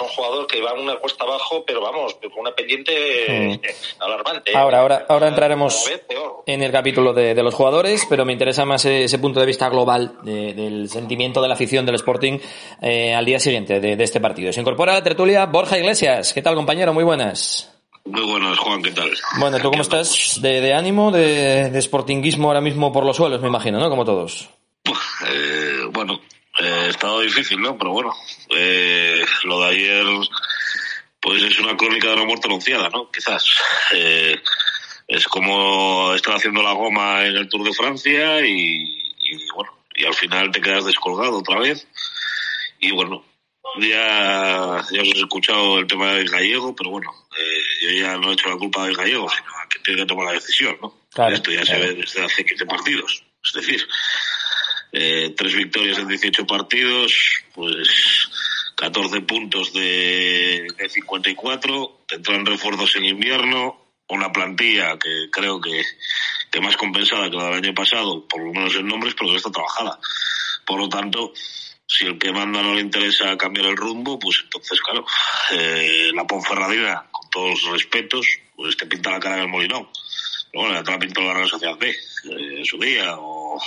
un 0.00 0.08
jugador 0.08 0.46
que 0.46 0.60
va 0.60 0.70
a 0.70 0.74
una 0.74 0.96
cuesta 0.96 1.24
abajo, 1.24 1.64
pero 1.66 1.80
vamos, 1.80 2.14
con 2.14 2.40
una 2.40 2.52
pendiente 2.52 3.60
mm. 3.60 4.02
alarmante. 4.02 4.52
¿eh? 4.52 4.56
Ahora, 4.56 4.80
ahora, 4.80 5.06
ahora 5.08 5.28
entraremos 5.28 5.90
en 6.46 6.62
el 6.62 6.72
capítulo 6.72 7.12
de, 7.12 7.34
los 7.42 7.54
jugadores, 7.54 8.06
pero 8.08 8.24
me 8.24 8.32
interesa 8.32 8.64
más 8.64 8.84
ese, 8.84 9.18
punto 9.18 9.40
de 9.40 9.46
vista 9.46 9.68
global 9.68 10.18
del 10.22 10.88
sentimiento 10.88 11.40
de 11.40 11.48
la 11.48 11.54
afición 11.54 11.86
del 11.86 11.96
Sporting 11.96 12.38
eh, 12.82 13.14
al 13.14 13.24
día 13.24 13.38
siguiente 13.38 13.80
de, 13.80 14.02
este 14.02 14.20
partido. 14.20 14.52
Se 14.52 14.60
incorpora 14.60 14.92
a 14.92 14.96
la 14.96 15.02
tertulia 15.02 15.46
Borja 15.46 15.78
Iglesias. 15.78 16.32
¿Qué 16.32 16.42
tal, 16.42 16.54
compañero? 16.54 16.92
Muy 16.92 17.04
buenas. 17.04 17.72
Muy 18.04 18.22
buenas, 18.22 18.56
Juan, 18.58 18.82
¿qué 18.82 18.92
tal? 18.92 19.10
Bueno, 19.40 19.58
¿tú 19.58 19.70
cómo 19.70 19.82
estás? 19.82 20.40
De, 20.40 20.72
ánimo, 20.72 21.10
de, 21.10 21.70
de 21.70 21.82
sportinguismo 21.82 22.48
ahora 22.48 22.60
mismo 22.60 22.92
por 22.92 23.04
los 23.04 23.16
suelos, 23.16 23.40
me 23.40 23.48
imagino, 23.48 23.80
¿no? 23.80 23.90
Como 23.90 24.04
todos. 24.04 24.48
Eh, 25.28 25.80
bueno, 25.90 26.20
eh, 26.60 26.86
estado 26.88 27.20
difícil, 27.20 27.60
¿no? 27.60 27.76
Pero 27.76 27.90
bueno, 27.92 28.14
eh, 28.50 29.24
lo 29.44 29.60
de 29.60 29.68
ayer, 29.68 30.04
pues 31.20 31.42
es 31.42 31.58
una 31.58 31.76
crónica 31.76 32.08
de 32.08 32.14
una 32.14 32.24
muerte 32.24 32.48
anunciada, 32.48 32.88
¿no? 32.88 33.10
Quizás. 33.10 33.44
Eh, 33.92 34.40
es 35.08 35.26
como 35.28 36.14
estar 36.14 36.34
haciendo 36.34 36.62
la 36.62 36.72
goma 36.72 37.24
en 37.24 37.36
el 37.36 37.48
Tour 37.48 37.62
de 37.62 37.72
Francia 37.72 38.44
y, 38.44 38.82
y 39.18 39.50
bueno, 39.54 39.72
y 39.94 40.04
al 40.04 40.14
final 40.14 40.50
te 40.50 40.60
quedas 40.60 40.84
descolgado 40.84 41.38
otra 41.38 41.60
vez. 41.60 41.86
Y 42.80 42.90
bueno, 42.90 43.24
ya, 43.78 44.84
ya 44.90 45.02
os 45.02 45.08
he 45.08 45.18
escuchado 45.18 45.78
el 45.78 45.86
tema 45.86 46.12
del 46.12 46.28
gallego, 46.28 46.74
pero 46.74 46.90
bueno, 46.90 47.10
eh, 47.38 47.60
yo 47.82 47.90
ya 47.90 48.16
no 48.16 48.30
he 48.30 48.34
hecho 48.34 48.48
la 48.48 48.56
culpa 48.56 48.84
del 48.84 48.96
gallego, 48.96 49.28
sino 49.28 49.48
a 49.56 49.68
que 49.68 49.78
tiene 49.80 50.00
que 50.00 50.06
tomar 50.06 50.26
la 50.26 50.32
decisión, 50.32 50.76
¿no? 50.80 50.94
Esto 51.28 51.50
ya 51.50 51.64
se 51.64 51.78
ve 51.78 51.94
desde 51.94 52.24
hace 52.24 52.44
15 52.44 52.66
partidos. 52.66 53.22
Es 53.44 53.52
decir, 53.52 53.86
eh, 54.92 55.34
tres 55.36 55.54
victorias 55.54 55.98
en 55.98 56.08
18 56.08 56.46
partidos, 56.46 57.12
pues 57.54 58.28
14 58.76 59.20
puntos 59.22 59.72
de, 59.72 60.66
de 60.76 60.88
54, 60.88 62.04
tendrán 62.06 62.46
refuerzos 62.46 62.96
en 62.96 63.04
invierno, 63.04 63.86
una 64.08 64.32
plantilla 64.32 64.98
que 64.98 65.28
creo 65.30 65.60
que, 65.60 65.82
que 66.50 66.60
más 66.60 66.76
compensada 66.76 67.30
que 67.30 67.36
la 67.36 67.46
del 67.46 67.64
año 67.64 67.74
pasado, 67.74 68.26
por 68.28 68.40
lo 68.42 68.52
menos 68.52 68.74
en 68.76 68.86
nombres, 68.86 69.14
pero 69.14 69.30
que 69.30 69.36
está 69.36 69.50
trabajada. 69.50 69.98
Por 70.64 70.78
lo 70.78 70.88
tanto, 70.88 71.32
si 71.86 72.04
el 72.04 72.18
que 72.18 72.32
manda 72.32 72.62
no 72.62 72.74
le 72.74 72.80
interesa 72.80 73.36
cambiar 73.36 73.66
el 73.66 73.76
rumbo, 73.76 74.18
pues 74.18 74.40
entonces, 74.44 74.80
claro, 74.80 75.06
eh, 75.52 76.10
la 76.14 76.26
Ponferradina, 76.26 77.06
con 77.10 77.30
todos 77.30 77.62
los 77.62 77.72
respetos, 77.72 78.26
pues 78.54 78.76
te 78.76 78.86
pinta 78.86 79.10
la 79.10 79.20
cara 79.20 79.36
del 79.36 79.48
molinón. 79.48 79.88
Pero 80.50 80.64
bueno, 80.64 80.74
ya 80.74 80.82
te 80.82 80.90
la 80.90 80.98
pintó 80.98 81.22
la 81.22 81.34
Real 81.34 81.48
Sociedad 81.48 81.78
B 81.78 81.88
eh, 81.88 82.58
en 82.58 82.64
su 82.64 82.78
día, 82.78 83.14
o, 83.16 83.60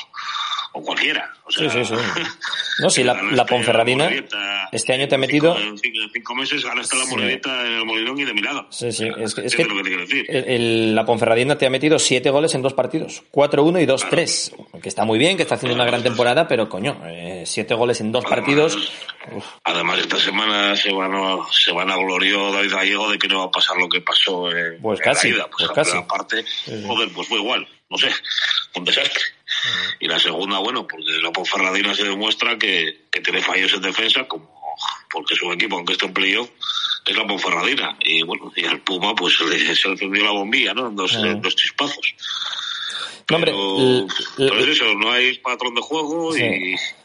o 0.73 0.82
cualquiera. 0.84 1.34
O 1.45 1.51
sea, 1.51 1.69
sí, 1.69 1.84
sí, 1.84 1.95
sí. 1.95 2.01
No, 2.79 2.89
sí, 2.89 3.03
la, 3.03 3.21
la 3.32 3.45
Ponferradina 3.45 4.10
este 4.71 4.93
año 4.93 5.08
te 5.08 5.15
ha 5.15 5.17
metido... 5.17 5.58
En 5.58 5.77
cinco, 5.77 5.99
cinco 6.13 6.36
meses 6.36 6.63
ahora 6.63 6.82
está 6.82 6.95
la 6.95 7.05
monedita 7.08 7.65
en 7.67 7.73
el 7.73 7.86
molinón 7.86 8.17
y 8.19 8.23
de 8.23 8.34
milagro. 8.34 8.67
Sí, 8.71 8.89
sí, 8.93 9.05
es 9.17 9.38
es 9.38 9.38
¿Entiendes 9.38 9.55
que 9.55 9.63
lo 9.65 9.84
que 9.84 9.97
decir? 9.97 10.25
el- 10.29 10.45
el- 10.45 10.95
la 10.95 11.03
Ponferradina 11.05 11.58
te 11.58 11.65
ha 11.65 11.69
metido 11.69 11.99
siete 11.99 12.29
goles 12.29 12.53
en 12.55 12.62
dos 12.62 12.73
partidos. 12.73 13.23
4-1 13.34 13.82
y 13.82 13.86
2-3. 13.86 14.82
Que 14.82 14.88
está 14.88 15.03
muy 15.03 15.19
bien, 15.19 15.36
que 15.36 15.43
está 15.43 15.55
haciendo 15.55 15.75
una 15.75 15.86
gran 15.86 16.03
temporada, 16.03 16.47
pero 16.47 16.69
coño, 16.69 17.01
eh, 17.05 17.43
siete 17.45 17.73
goles 17.73 17.99
en 17.99 18.13
dos 18.13 18.23
partidos. 18.23 18.77
uf, 19.36 19.45
Además, 19.65 19.99
esta 19.99 20.17
semana 20.17 20.75
se 20.77 20.93
van 20.93 21.13
a, 21.13 21.38
se 21.51 21.73
van 21.73 21.89
a 21.91 21.97
glorió 21.97 22.51
David 22.53 22.71
Gallego 22.71 23.12
de 23.12 23.17
que 23.19 23.27
no 23.27 23.39
va 23.39 23.45
a 23.45 23.51
pasar 23.51 23.75
lo 23.77 23.89
que 23.89 23.99
pasó 23.99 24.49
en, 24.55 24.79
Pues 24.82 24.99
en 24.99 25.03
casi, 25.03 25.32
la 25.32 25.36
ida. 25.38 25.47
Pues, 25.49 25.67
pues 25.67 25.71
casi. 25.71 25.91
primera 25.91 26.08
parte, 26.08 26.45
sí. 26.45 26.84
joder, 26.88 27.10
pues 27.13 27.27
fue 27.27 27.39
igual, 27.39 27.67
no 27.89 27.97
sé, 27.97 28.10
un 28.75 28.86
desastre. 28.86 29.21
Y 30.00 30.08
la 30.08 30.19
segunda, 30.19 30.60
bueno, 30.60 30.88
porque 30.88 31.12
la 31.22 31.32
Ponferradina 31.32 31.93
se 31.93 32.04
demuestra 32.04 32.58
que, 32.58 33.08
que 33.12 33.22
tiene 33.22 33.41
fallos 33.41 33.74
en 33.74 33.82
defensa, 33.82 34.28
como 34.28 34.50
porque 35.12 35.34
es 35.34 35.41
un 35.41 35.54
equipo, 35.54 35.76
aunque 35.76 35.93
esté 35.93 36.06
en 36.06 36.13
playoff, 36.13 36.50
es 37.06 37.15
la 37.15 37.28
Ponferradina. 37.28 37.98
Y 38.00 38.24
bueno, 38.24 38.52
y 38.56 38.65
al 38.65 38.82
Puma, 38.82 39.15
pues 39.15 39.39
le, 39.41 39.76
se 39.76 39.88
le 39.88 39.93
encendió 39.93 40.24
la 40.24 40.32
bombilla, 40.32 40.74
¿no? 40.74 40.88
En 40.88 40.95
dos, 40.95 41.13
en 41.15 41.41
dos 41.41 41.56
chispazos. 41.56 42.15
No, 43.30 43.36
hombre, 43.36 43.52
Pero, 43.52 44.50
pero 44.50 44.60
es 44.63 44.67
eso, 44.69 44.86
no 44.95 45.12
hay 45.12 45.38
patrón 45.38 45.76
de 45.76 45.82
juego 45.82 46.34
Sí. 46.34 46.43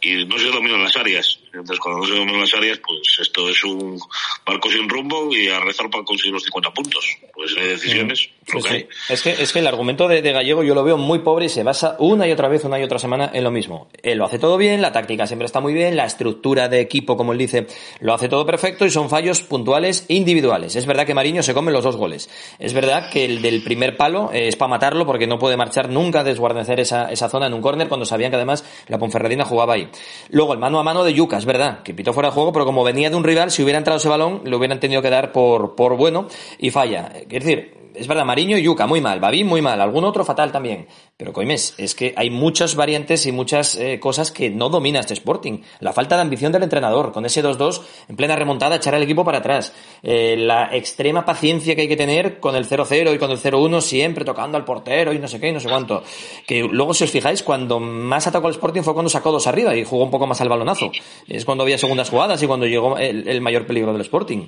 y, 0.01 0.11
y 0.11 0.25
no 0.25 0.39
se 0.39 0.47
dominan 0.47 0.83
las 0.83 0.97
áreas. 0.97 1.39
Entonces, 1.55 1.79
cuando 1.81 2.01
no 2.01 2.07
se 2.07 2.15
dominan 2.15 2.41
las 2.41 2.55
áreas, 2.55 2.81
pues 2.85 3.19
esto 3.21 3.49
es 3.49 3.63
un 3.65 4.01
barco 4.45 4.71
sin 4.71 4.89
rumbo 4.89 5.35
y 5.35 5.49
a 5.49 5.61
rezar 5.61 5.89
para 5.91 6.05
conseguir 6.05 6.33
los 6.33 6.43
50 6.45 6.71
puntos. 6.73 7.17
Pues 7.33 7.55
hay 7.57 7.69
decisiones, 7.69 8.31
lo 8.53 8.61
Sí, 8.61 8.69
que 8.69 8.79
sí. 8.79 8.87
Es 9.09 9.23
que, 9.23 9.31
es 9.31 9.53
que 9.53 9.59
el 9.61 9.67
argumento 9.67 10.09
de, 10.09 10.23
de 10.23 10.33
Gallego 10.33 10.63
yo 10.63 10.75
lo 10.75 10.85
veo 10.85 10.97
muy 10.97 11.21
pobre 11.21 11.47
y 11.47 11.49
se 11.49 11.63
basa 11.63 11.97
una 11.99 12.27
y 12.27 12.33
otra 12.33 12.49
vez, 12.49 12.65
una 12.65 12.79
y 12.79 12.83
otra 12.83 12.99
semana 12.99 13.31
en 13.33 13.45
lo 13.45 13.51
mismo. 13.51 13.89
Él 14.03 14.19
lo 14.19 14.27
hace 14.27 14.39
todo 14.39 14.57
bien, 14.57 14.83
la 14.83 14.93
táctica 14.93 15.27
siempre 15.27 15.47
está 15.47 15.61
muy 15.61 15.75
bien, 15.75 15.97
la 15.97 16.05
estructura 16.05 16.69
de 16.69 16.81
equipo, 16.81 17.17
como 17.17 17.33
él 17.33 17.39
dice, 17.39 17.67
lo 18.01 18.15
hace 18.15 18.29
todo 18.29 18.45
perfecto 18.47 18.85
y 18.85 18.91
son 18.91 19.09
fallos 19.09 19.43
puntuales 19.43 20.07
individuales. 20.09 20.77
Es 20.77 20.87
verdad 20.87 21.07
que 21.07 21.15
Mariño 21.15 21.43
se 21.43 21.55
come 21.55 21.73
los 21.73 21.85
dos 21.85 21.97
goles. 21.97 22.29
Es 22.59 22.73
verdad 22.73 23.11
que 23.11 23.25
el 23.25 23.43
del 23.43 23.63
primer 23.63 23.97
palo 23.97 24.31
eh, 24.33 24.49
es 24.49 24.57
para 24.57 24.71
matarlo 24.71 25.07
porque 25.07 25.27
no 25.27 25.39
puede 25.39 25.57
marchar 25.57 25.89
nunca 25.89 26.21
a 26.21 26.25
desguarnecer 26.25 26.81
esa, 26.81 27.11
esa 27.11 27.29
zona 27.29 27.47
en 27.47 27.55
un 27.55 27.63
córner 27.63 27.89
cuando 27.89 28.07
sabían 28.07 28.31
que 28.31 28.37
además 28.37 28.65
la 28.89 28.99
Ponferradina 28.99 29.45
jugaba 29.45 29.75
ahí. 29.75 29.89
Luego 30.31 30.53
el 30.53 30.59
mano 30.59 30.79
a 30.79 30.83
mano 30.83 31.05
de 31.05 31.15
Yuca, 31.15 31.37
es 31.45 31.47
verdad, 31.47 31.83
que 31.83 31.93
pitó 31.93 32.15
fuera 32.15 32.31
de 32.31 32.35
juego, 32.35 32.55
pero 32.55 32.65
como 32.65 32.83
venía 32.85 33.11
de 33.11 33.17
un 33.17 33.23
rival, 33.23 33.51
si 33.51 33.63
hubiera 33.63 33.77
entrado 33.77 33.99
ese 33.99 34.09
balón, 34.09 34.41
le 34.45 34.57
hubieran 34.57 34.81
tenido 34.81 35.03
que 35.03 35.11
dar 35.11 35.31
por, 35.31 35.75
por 35.75 35.95
bueno 35.95 36.27
y 36.59 36.71
falla. 36.71 37.13
Es 37.15 37.29
decir, 37.29 37.84
es 37.95 38.07
verdad, 38.09 38.25
Mariño 38.25 38.59
y 38.59 38.63
Yuca, 38.63 38.87
muy 38.87 39.01
mal, 39.01 39.21
Babín, 39.21 39.47
muy 39.47 39.63
mal, 39.63 39.81
algún 39.81 40.05
otro 40.05 40.25
fatal 40.25 40.51
también. 40.51 40.87
Pero 41.17 41.33
Coimes, 41.33 41.75
es 41.79 41.95
que 41.95 42.13
hay 42.17 42.29
muchas 42.31 42.75
variantes 42.75 43.25
y 43.27 43.33
muchas 43.33 43.77
eh, 43.77 44.01
cosas 44.01 44.33
que 44.33 44.51
no 44.51 44.69
domina 44.69 45.01
este 45.01 45.15
Sporting. 45.15 45.61
La 45.81 45.93
falta 45.93 46.17
de 46.17 46.23
ambición 46.23 46.51
del 46.51 46.65
entrenador, 46.65 47.13
con 47.13 47.25
ese 47.25 47.43
2-2 47.43 47.83
en 48.09 48.17
plena 48.17 48.37
remontada, 48.37 48.77
echar 48.77 48.95
al 48.95 49.03
equipo 49.03 49.25
para 49.25 49.39
atrás. 49.39 49.73
Eh, 50.03 50.37
la 50.37 50.75
extrema 50.75 51.25
paciencia 51.25 51.75
que 51.77 51.83
hay 51.83 51.89
que 51.89 51.97
tener 51.97 52.41
con 52.41 52.57
el 52.57 52.69
0-0 52.69 53.15
y 53.15 53.19
con 53.19 53.31
el 53.31 53.39
0-1, 53.39 53.81
siempre 53.81 54.25
tocando 54.25 54.59
al 54.59 54.65
portero 54.65 55.13
y 55.13 55.19
no 55.19 55.29
sé 55.29 55.39
qué 55.39 55.49
y 55.49 55.53
no 55.53 55.61
sé 55.61 55.69
cuánto. 55.69 56.03
Que 56.47 56.63
luego, 56.63 56.95
si 56.95 57.05
os 57.05 57.11
fijáis, 57.11 57.43
cuando 57.43 57.79
más 57.79 58.27
atacó 58.27 58.49
el 58.49 58.55
Sporting 58.55 58.83
fue 58.83 58.95
cuando 58.95 59.09
sacó 59.09 59.31
dos 59.31 59.47
arriba 59.47 59.75
y 59.77 59.85
jugó 59.85 60.05
un 60.05 60.11
poco 60.11 60.27
más 60.27 60.41
al 60.41 60.49
balonazo. 60.49 60.91
Es 61.29 61.45
cuando 61.45 61.63
había 61.63 61.79
segundas 61.79 62.11
jugadas 62.11 62.43
y 62.43 62.47
cuando 62.47 62.67
llegó 62.67 62.99
el 62.99 63.41
mayor 63.41 63.67
peligro 63.67 63.93
del 63.93 64.03
Sporting. 64.03 64.47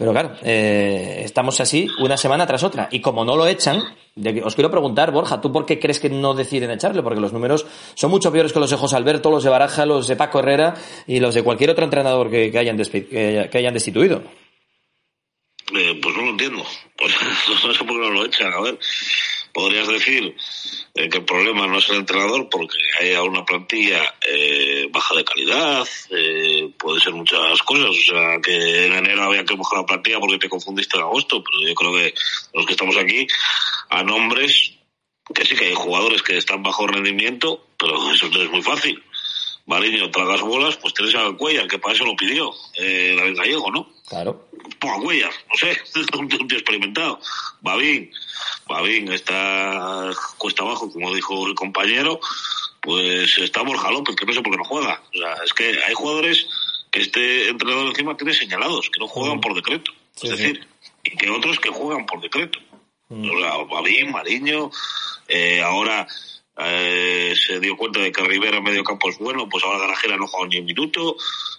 Pero 0.00 0.12
claro, 0.12 0.34
eh, 0.42 1.20
estamos 1.26 1.60
así 1.60 1.86
una 1.98 2.16
semana 2.16 2.46
tras 2.46 2.64
otra. 2.64 2.88
Y 2.90 3.02
como 3.02 3.22
no 3.22 3.36
lo 3.36 3.46
echan, 3.46 3.82
os 4.42 4.54
quiero 4.54 4.70
preguntar, 4.70 5.10
Borja, 5.12 5.42
¿tú 5.42 5.52
por 5.52 5.66
qué 5.66 5.78
crees 5.78 6.00
que 6.00 6.08
no 6.08 6.32
deciden 6.32 6.70
echarle? 6.70 7.02
Porque 7.02 7.20
los 7.20 7.34
números 7.34 7.66
son 7.96 8.10
mucho 8.10 8.32
peores 8.32 8.54
que 8.54 8.60
los 8.60 8.70
de 8.70 8.78
José 8.78 8.96
Alberto, 8.96 9.30
los 9.30 9.44
de 9.44 9.50
Baraja, 9.50 9.84
los 9.84 10.08
de 10.08 10.16
Paco 10.16 10.38
Herrera 10.38 10.74
y 11.06 11.20
los 11.20 11.34
de 11.34 11.42
cualquier 11.42 11.68
otro 11.68 11.84
entrenador 11.84 12.30
que, 12.30 12.50
hayan, 12.58 12.78
que 12.78 13.50
hayan 13.52 13.74
destituido. 13.74 14.22
Eh, 15.74 16.00
pues 16.02 16.16
no 16.16 16.22
lo 16.22 16.30
entiendo. 16.30 16.64
Pues 16.96 17.14
no 17.64 17.72
sé 17.74 17.84
por 17.84 17.88
qué 17.88 18.08
no 18.08 18.10
lo 18.10 18.24
echan. 18.24 18.52
A 18.54 18.60
ver, 18.62 18.78
podrías 19.52 19.88
decir 19.88 20.34
eh, 20.94 21.08
que 21.08 21.18
el 21.18 21.24
problema 21.24 21.66
no 21.66 21.78
es 21.78 21.88
el 21.90 21.96
entrenador 21.96 22.48
porque 22.50 22.78
hay 22.98 23.14
una 23.16 23.44
plantilla 23.44 24.14
eh, 24.26 24.88
baja 24.90 25.14
de 25.14 25.24
calidad, 25.24 25.88
eh, 26.10 26.70
puede 26.78 27.00
ser 27.00 27.12
muchas 27.12 27.62
cosas. 27.62 27.90
O 27.90 28.12
sea, 28.12 28.40
que 28.42 28.86
en 28.86 28.92
enero 28.92 29.24
había 29.24 29.44
que 29.44 29.56
mojar 29.56 29.80
la 29.80 29.86
plantilla 29.86 30.20
porque 30.20 30.38
te 30.38 30.48
confundiste 30.48 30.96
en 30.96 31.04
agosto, 31.04 31.42
pero 31.42 31.68
yo 31.68 31.74
creo 31.74 31.94
que 31.94 32.14
los 32.54 32.66
que 32.66 32.72
estamos 32.72 32.96
aquí, 32.96 33.26
a 33.88 34.02
nombres, 34.02 34.74
que 35.34 35.44
sí 35.44 35.54
que 35.54 35.66
hay 35.66 35.74
jugadores 35.74 36.22
que 36.22 36.36
están 36.36 36.62
bajo 36.62 36.86
rendimiento, 36.86 37.66
pero 37.78 38.12
eso 38.12 38.28
no 38.28 38.42
es 38.42 38.50
muy 38.50 38.62
fácil. 38.62 39.02
Mariño, 39.70 40.10
tragas 40.10 40.40
bolas, 40.40 40.76
pues 40.78 40.94
tienes 40.94 41.14
a 41.14 41.30
Cuellar, 41.36 41.68
que 41.68 41.78
para 41.78 41.94
eso 41.94 42.04
lo 42.04 42.16
pidió 42.16 42.52
eh, 42.74 43.14
David 43.16 43.36
Gallego, 43.36 43.70
¿no? 43.70 43.88
Claro. 44.08 44.48
Ponga 44.80 44.98
Cuellar, 44.98 45.30
no 45.48 45.56
sé, 45.56 45.78
un 46.18 46.28
tío 46.28 46.40
un 46.40 46.48
tío 46.48 46.58
experimentado. 46.58 47.20
Babín, 47.60 48.10
Babín 48.66 49.12
está 49.12 50.10
cuesta 50.38 50.64
abajo, 50.64 50.90
como 50.90 51.14
dijo 51.14 51.46
el 51.46 51.54
compañero, 51.54 52.18
pues 52.80 53.38
está 53.38 53.62
Borja 53.62 53.92
López, 53.92 54.16
que 54.16 54.26
no 54.26 54.32
sé 54.32 54.42
por 54.42 54.50
qué 54.50 54.58
no 54.58 54.64
juega. 54.64 55.00
O 55.14 55.18
sea, 55.18 55.34
es 55.44 55.54
que 55.54 55.78
hay 55.86 55.94
jugadores 55.94 56.48
que 56.90 57.02
este 57.02 57.50
entrenador 57.50 57.86
encima 57.86 58.16
tiene 58.16 58.34
señalados, 58.34 58.90
que 58.90 58.98
no 58.98 59.06
juegan 59.06 59.40
por 59.40 59.54
decreto. 59.54 59.92
Sí, 60.16 60.26
es 60.26 60.36
sí. 60.36 60.42
decir, 60.42 60.66
y 61.04 61.16
que 61.16 61.30
otros 61.30 61.60
que 61.60 61.68
juegan 61.68 62.06
por 62.06 62.20
decreto. 62.20 62.58
O 63.08 63.38
sea, 63.38 63.56
Babín, 63.70 64.10
Mariño, 64.10 64.72
eh, 65.28 65.62
ahora 65.62 66.08
eh, 66.62 67.34
se 67.36 67.60
dio 67.60 67.76
cuenta 67.76 68.00
de 68.00 68.12
que 68.12 68.22
Rivera 68.22 68.58
en 68.58 68.64
medio 68.64 68.84
campo 68.84 69.08
es 69.08 69.18
bueno, 69.18 69.48
pues 69.48 69.64
ahora 69.64 69.78
Garajera 69.78 70.16
no 70.16 70.26
juega 70.26 70.48
ni 70.48 70.58
un 70.58 70.66
minuto. 70.66 71.16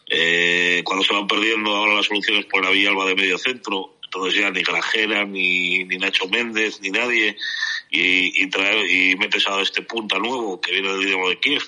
Eh, 0.08 0.82
cuando 0.84 1.04
se 1.04 1.14
van 1.14 1.28
perdiendo 1.28 1.76
ahora 1.76 1.96
las 1.96 2.06
soluciones 2.06 2.46
por 2.46 2.64
la 2.64 2.72
Villalba 2.72 3.06
de 3.06 3.16
medio 3.16 3.38
centro, 3.38 3.98
entonces 4.04 4.40
ya 4.40 4.52
ni 4.52 4.62
Garajera, 4.62 5.26
ni, 5.26 5.84
ni 5.86 5.98
Nacho 5.98 6.28
Méndez, 6.28 6.82
ni 6.82 6.90
nadie, 6.90 7.38
y, 7.90 8.44
y, 8.44 8.50
traer, 8.50 8.90
y 8.90 9.16
metes 9.16 9.48
a 9.48 9.62
este 9.62 9.82
punta 9.82 10.20
nuevo 10.20 10.60
que 10.60 10.72
viene 10.72 10.90
del 10.90 11.06
Dinamo 11.06 11.30
de 11.30 11.40
Kiev. 11.40 11.64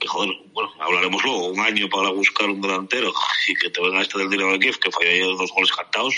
Que 0.00 0.08
joder, 0.08 0.30
bueno, 0.54 0.72
hablaremos 0.80 1.22
luego, 1.22 1.48
un 1.48 1.60
año 1.60 1.86
para 1.90 2.08
buscar 2.10 2.48
un 2.48 2.62
delantero 2.62 3.12
y 3.46 3.54
que 3.54 3.68
te 3.68 3.80
venga 3.82 4.00
este 4.00 4.18
del 4.18 4.30
Dinamo 4.30 4.52
de 4.52 4.58
Kiev 4.58 4.78
que 4.78 4.90
falló 4.90 5.10
ayer 5.10 5.36
dos 5.36 5.52
goles 5.52 5.72
cantados, 5.72 6.14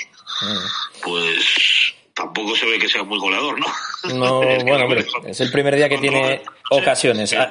pues 1.02 1.94
tampoco 2.14 2.54
se 2.56 2.66
ve 2.66 2.78
que 2.78 2.88
sea 2.88 3.02
muy 3.04 3.18
goleador, 3.18 3.58
¿no? 3.58 3.66
No, 4.14 4.42
Es 4.50 4.58
que 4.64 4.70
bueno, 4.70 4.84
hombre, 4.84 5.06
es 5.26 5.40
el 5.40 5.50
primer 5.50 5.76
día 5.76 5.88
que 5.88 5.98
tiene 5.98 6.42
ocasiones. 6.70 7.32
Ha- 7.34 7.50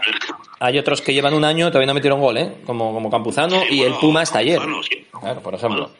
Hay 0.59 0.77
otros 0.77 1.01
que 1.01 1.13
llevan 1.13 1.33
un 1.33 1.43
año 1.45 1.67
todavía 1.69 1.87
no 1.87 1.93
metieron 1.93 2.19
gol, 2.21 2.37
¿eh? 2.37 2.51
Como, 2.65 2.93
como 2.93 3.09
Campuzano 3.09 3.63
y 3.69 3.81
el 3.83 3.93
Puma 3.95 4.21
hasta 4.21 4.39
ayer. 4.39 4.59
Claro, 5.19 5.41
por 5.41 5.55
ejemplo. 5.55 5.91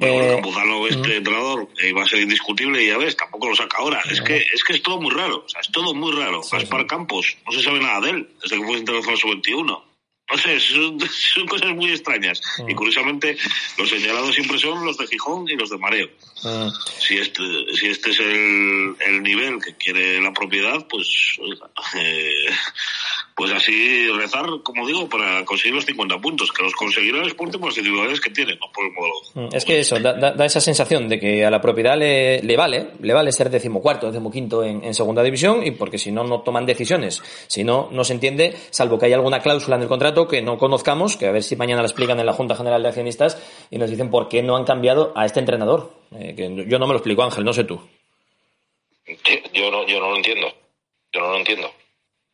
Eh, 0.00 0.32
Campuzano, 0.34 0.86
este 0.86 1.16
entrenador, 1.16 1.68
eh, 1.82 1.92
va 1.92 2.02
a 2.02 2.06
ser 2.06 2.20
indiscutible 2.20 2.82
y 2.84 2.86
ya 2.88 2.98
ves, 2.98 3.16
tampoco 3.16 3.48
lo 3.48 3.56
saca 3.56 3.78
ahora. 3.78 4.00
Es 4.10 4.20
que 4.20 4.36
es 4.36 4.62
que 4.62 4.74
es 4.74 4.82
todo 4.82 5.00
muy 5.00 5.12
raro, 5.12 5.42
o 5.44 5.48
sea, 5.48 5.60
es 5.60 5.72
todo 5.72 5.92
muy 5.94 6.12
raro. 6.12 6.40
Gaspar 6.52 6.86
Campos, 6.86 7.36
no 7.46 7.52
se 7.52 7.62
sabe 7.62 7.80
nada 7.80 8.00
de 8.02 8.10
él, 8.10 8.28
desde 8.42 8.58
que 8.58 8.64
fue 8.64 8.78
internacional 8.78 9.18
sub-21. 9.18 9.82
No 10.30 10.36
sé, 10.36 10.60
son, 10.60 10.98
son 11.34 11.46
cosas 11.46 11.74
muy 11.74 11.90
extrañas. 11.90 12.40
Y 12.66 12.74
curiosamente, 12.74 13.36
los 13.78 13.88
señalados 13.88 14.34
siempre 14.34 14.58
son 14.58 14.84
los 14.84 14.98
de 14.98 15.06
Gijón 15.06 15.48
y 15.48 15.56
los 15.56 15.70
de 15.70 15.78
Mareo. 15.78 16.08
mm, 16.42 16.68
Si 17.00 17.16
este, 17.18 17.42
si 17.74 17.86
este 17.86 18.10
es 18.10 18.20
el, 18.20 18.96
el 19.06 19.22
nivel 19.22 19.58
que 19.62 19.74
quiere 19.76 20.20
la 20.20 20.32
propiedad, 20.32 20.86
pues 20.88 21.08
eh, 21.96 22.50
pues 23.38 23.52
así 23.52 24.08
rezar, 24.08 24.46
como 24.64 24.84
digo, 24.84 25.08
para 25.08 25.44
conseguir 25.44 25.72
los 25.72 25.84
50 25.84 26.18
puntos, 26.18 26.50
que 26.50 26.64
los 26.64 26.74
conseguirá 26.74 27.18
el 27.20 27.28
Sporting 27.28 27.60
por 27.60 27.68
las 27.68 27.78
individualidades 27.78 28.20
que 28.20 28.30
tiene, 28.30 28.56
no 28.56 28.66
por 28.74 28.84
el 28.84 28.92
modelo. 28.92 29.14
Mm, 29.34 29.54
es 29.54 29.64
que 29.64 29.78
eso, 29.78 30.00
da, 30.00 30.44
esa 30.44 30.60
sensación 30.60 31.08
de 31.08 31.20
que 31.20 31.44
a 31.44 31.50
la 31.50 31.60
propiedad 31.60 31.96
le, 31.96 32.42
le 32.42 32.56
vale, 32.56 32.88
le 33.00 33.14
vale 33.14 33.30
ser 33.30 33.48
decimocuarto, 33.48 34.08
decimoquinto 34.08 34.64
en, 34.64 34.82
en 34.82 34.92
segunda 34.92 35.22
división, 35.22 35.64
y 35.64 35.70
porque 35.70 35.98
si 35.98 36.10
no, 36.10 36.24
no 36.24 36.40
toman 36.40 36.66
decisiones. 36.66 37.22
Si 37.46 37.62
no, 37.62 37.88
no 37.92 38.02
se 38.02 38.14
entiende, 38.14 38.56
salvo 38.70 38.98
que 38.98 39.06
haya 39.06 39.14
alguna 39.14 39.38
cláusula 39.38 39.76
en 39.76 39.82
el 39.82 39.88
contrato 39.88 40.26
que 40.26 40.42
no 40.42 40.58
conozcamos, 40.58 41.16
que 41.16 41.28
a 41.28 41.30
ver 41.30 41.44
si 41.44 41.54
mañana 41.54 41.80
la 41.80 41.86
explican 41.86 42.18
en 42.18 42.26
la 42.26 42.32
Junta 42.32 42.56
General 42.56 42.82
de 42.82 42.88
Accionistas, 42.88 43.40
y 43.70 43.78
nos 43.78 43.88
dicen 43.88 44.10
por 44.10 44.28
qué 44.28 44.42
no 44.42 44.56
han 44.56 44.64
cambiado 44.64 45.12
a 45.14 45.26
este 45.26 45.38
entrenador. 45.38 45.92
Eh, 46.10 46.34
que 46.36 46.66
yo 46.66 46.80
no 46.80 46.88
me 46.88 46.92
lo 46.92 46.98
explico, 46.98 47.22
Ángel, 47.22 47.44
no 47.44 47.52
sé 47.52 47.62
tú. 47.62 47.80
Yo 49.54 49.70
no, 49.70 49.86
yo 49.86 50.00
no 50.00 50.10
lo 50.10 50.16
entiendo. 50.16 50.48
Yo 51.12 51.20
no 51.20 51.30
lo 51.30 51.36
entiendo 51.36 51.70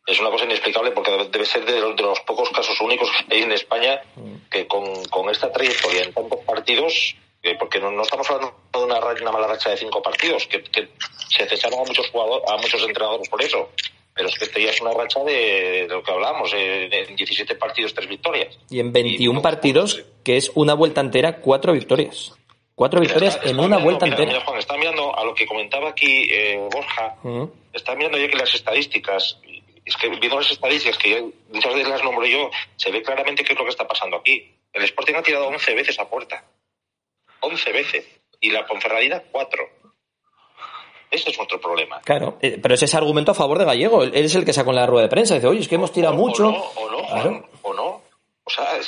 es 0.06 0.20
una 0.20 0.30
cosa 0.30 0.44
inexplicable 0.44 0.90
porque 0.90 1.10
debe 1.30 1.44
ser 1.46 1.64
de 1.64 1.80
los, 1.80 2.20
pocos 2.20 2.50
casos 2.50 2.78
únicos 2.80 3.08
que 3.28 3.36
hay 3.36 3.42
en 3.42 3.52
España 3.52 4.02
que 4.50 4.66
con, 4.66 5.30
esta 5.30 5.50
trayectoria 5.50 6.04
en 6.04 6.12
tantos 6.12 6.40
partidos, 6.40 7.16
eh, 7.42 7.56
porque 7.58 7.80
no, 7.80 8.02
estamos 8.02 8.28
hablando 8.30 8.54
de 8.72 8.84
una, 8.84 8.98
una, 8.98 9.32
mala 9.32 9.46
racha 9.46 9.70
de 9.70 9.76
cinco 9.76 10.02
partidos, 10.02 10.46
que, 10.46 10.62
se 11.28 11.46
cesaron 11.46 11.80
a 11.80 11.84
muchos 11.84 12.08
jugadores, 12.10 12.48
a 12.48 12.56
muchos 12.58 12.82
entrenadores 12.82 13.28
por 13.28 13.42
eso. 13.42 13.70
Pero 14.14 14.28
es 14.28 14.38
que 14.38 14.44
esta 14.44 14.60
ya 14.60 14.70
es 14.70 14.80
una 14.80 14.92
racha 14.92 15.24
de, 15.24 15.86
lo 15.88 16.02
que 16.02 16.12
hablamos, 16.12 16.52
eh, 16.54 16.88
en 17.08 17.16
17 17.16 17.56
partidos, 17.56 17.94
tres 17.94 18.08
victorias. 18.08 18.56
Y 18.70 18.78
en 18.78 18.92
21 18.92 19.42
partidos, 19.42 20.04
que 20.22 20.36
es 20.36 20.52
una 20.54 20.74
vuelta 20.74 21.00
entera, 21.00 21.40
cuatro 21.40 21.72
victorias. 21.72 22.32
Cuatro 22.76 23.00
victorias 23.00 23.40
en 23.44 23.58
una 23.58 23.78
vuelta 23.78 24.06
entera. 24.06 24.40
Juan, 24.40 24.58
está 24.58 24.76
mirando 24.76 25.16
a 25.16 25.24
lo 25.24 25.34
que 25.34 25.46
comentaba 25.46 25.90
aquí 25.90 26.28
eh, 26.30 26.58
Borja, 26.72 27.16
está 27.72 27.94
mirando 27.94 28.18
ya 28.18 28.28
que 28.28 28.36
las 28.36 28.54
estadísticas, 28.54 29.38
es 29.84 29.96
que 29.96 30.08
viendo 30.08 30.38
las 30.38 30.50
estadísticas 30.50 30.98
que 30.98 31.30
muchas 31.52 31.74
veces 31.74 31.88
las 31.88 32.02
nombro 32.02 32.24
yo, 32.26 32.50
se 32.76 32.90
ve 32.90 33.02
claramente 33.02 33.44
qué 33.44 33.52
es 33.52 33.58
lo 33.58 33.64
que 33.64 33.70
está 33.70 33.86
pasando 33.86 34.16
aquí. 34.16 34.54
El 34.72 34.82
Sporting 34.84 35.14
ha 35.14 35.22
tirado 35.22 35.48
11 35.48 35.74
veces 35.74 35.98
a 35.98 36.08
puerta. 36.08 36.44
11 37.40 37.72
veces. 37.72 38.06
Y 38.40 38.50
la 38.50 38.66
Ponferradina 38.66 39.22
4. 39.30 39.68
Ese 41.10 41.30
es 41.30 41.38
otro 41.38 41.60
problema. 41.60 42.00
Claro, 42.00 42.38
eh, 42.40 42.58
pero 42.60 42.74
ese 42.74 42.86
es 42.86 42.94
argumento 42.94 43.30
a 43.30 43.34
favor 43.34 43.58
de 43.58 43.64
Gallego. 43.64 44.02
Él 44.02 44.12
es 44.14 44.34
el 44.34 44.44
que 44.44 44.52
sacó 44.52 44.70
en 44.70 44.76
la 44.76 44.86
rueda 44.86 45.04
de 45.04 45.10
prensa. 45.10 45.34
Dice, 45.34 45.46
oye, 45.46 45.60
es 45.60 45.68
que 45.68 45.76
hemos 45.76 45.92
tirado 45.92 46.14
mucho. 46.14 46.48
O 46.48 46.90
no, 46.90 46.98
o 47.62 47.74
no, 47.74 48.02
o 48.44 48.50
sea, 48.50 48.78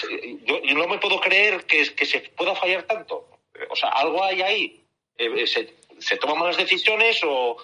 yo, 0.44 0.74
no 0.74 0.86
me 0.86 0.98
puedo 0.98 1.18
creer 1.18 1.64
que, 1.64 1.94
que 1.94 2.04
se 2.04 2.20
pueda 2.20 2.54
fallar 2.54 2.82
tanto. 2.82 3.26
O 3.70 3.76
sea, 3.76 3.88
algo 3.90 4.22
hay 4.22 4.42
ahí. 4.42 4.84
Eh, 5.16 5.46
se, 5.46 5.74
se 5.98 6.16
toman 6.18 6.38
malas 6.38 6.58
decisiones 6.58 7.20
o, 7.24 7.56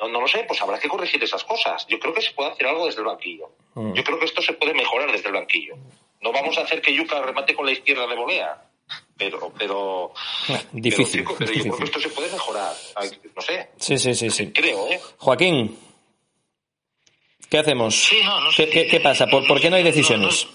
no, 0.00 0.08
no 0.08 0.20
lo 0.20 0.28
sé, 0.28 0.44
pues 0.46 0.60
habrá 0.62 0.78
que 0.78 0.88
corregir 0.88 1.22
esas 1.22 1.44
cosas. 1.44 1.86
Yo 1.88 1.98
creo 1.98 2.14
que 2.14 2.22
se 2.22 2.32
puede 2.32 2.50
hacer 2.50 2.66
algo 2.66 2.86
desde 2.86 3.00
el 3.00 3.06
banquillo. 3.06 3.50
Mm. 3.74 3.94
Yo 3.94 4.04
creo 4.04 4.18
que 4.18 4.26
esto 4.26 4.42
se 4.42 4.52
puede 4.52 4.74
mejorar 4.74 5.10
desde 5.10 5.28
el 5.28 5.34
banquillo. 5.34 5.76
No 6.20 6.32
vamos 6.32 6.56
a 6.58 6.62
hacer 6.62 6.80
que 6.80 6.94
Yuca 6.94 7.20
remate 7.20 7.54
con 7.54 7.66
la 7.66 7.72
izquierda 7.72 8.06
de 8.06 8.16
volea. 8.16 8.62
Pero, 9.16 9.52
pero. 9.58 10.12
Difícil. 10.72 11.24
Pero, 11.38 11.52
yo 11.52 11.62
creo 11.62 11.76
que 11.76 11.84
esto 11.84 12.00
se 12.00 12.08
puede 12.10 12.30
mejorar. 12.30 12.72
No 13.34 13.42
sé. 13.42 13.70
Sí, 13.76 13.98
sí, 13.98 14.14
sí. 14.14 14.30
sí. 14.30 14.52
Creo, 14.52 14.86
¿eh? 14.88 15.00
Joaquín. 15.18 15.78
¿Qué 17.50 17.58
hacemos? 17.58 17.94
Sí, 17.94 18.20
no, 18.22 18.40
no 18.40 18.52
sé. 18.52 18.68
¿Qué, 18.68 18.86
qué, 18.86 19.00
pasa? 19.00 19.26
¿Por, 19.26 19.46
¿Por, 19.46 19.60
qué 19.60 19.70
no 19.70 19.76
hay 19.76 19.82
decisiones? 19.82 20.46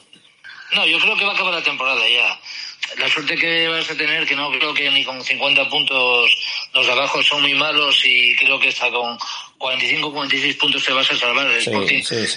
No, 0.74 0.86
yo 0.86 1.00
creo 1.00 1.16
que 1.18 1.26
va 1.26 1.32
a 1.32 1.34
acabar 1.36 1.54
la 1.54 1.64
temporada 1.64 2.02
ya. 2.08 2.40
La 2.98 3.10
suerte 3.10 3.36
que 3.36 3.68
vas 3.68 3.90
a 3.90 3.96
tener, 3.96 4.26
que 4.26 4.36
no 4.36 4.52
creo 4.52 4.74
que 4.74 4.90
ni 4.92 5.04
con 5.04 5.24
50 5.24 5.70
puntos 5.70 6.32
los 6.74 6.86
de 6.86 6.92
abajo 6.92 7.24
son 7.24 7.42
muy 7.42 7.54
malos 7.54 8.02
y 8.06 8.36
creo 8.36 8.60
que 8.60 8.70
está 8.70 8.90
con 8.92 9.18
45 9.58 10.12
46 10.12 10.56
puntos 10.58 10.84
te 10.84 10.94
vas 10.94 11.10
a 11.10 11.18
salvar. 11.18 11.48
El 11.48 11.72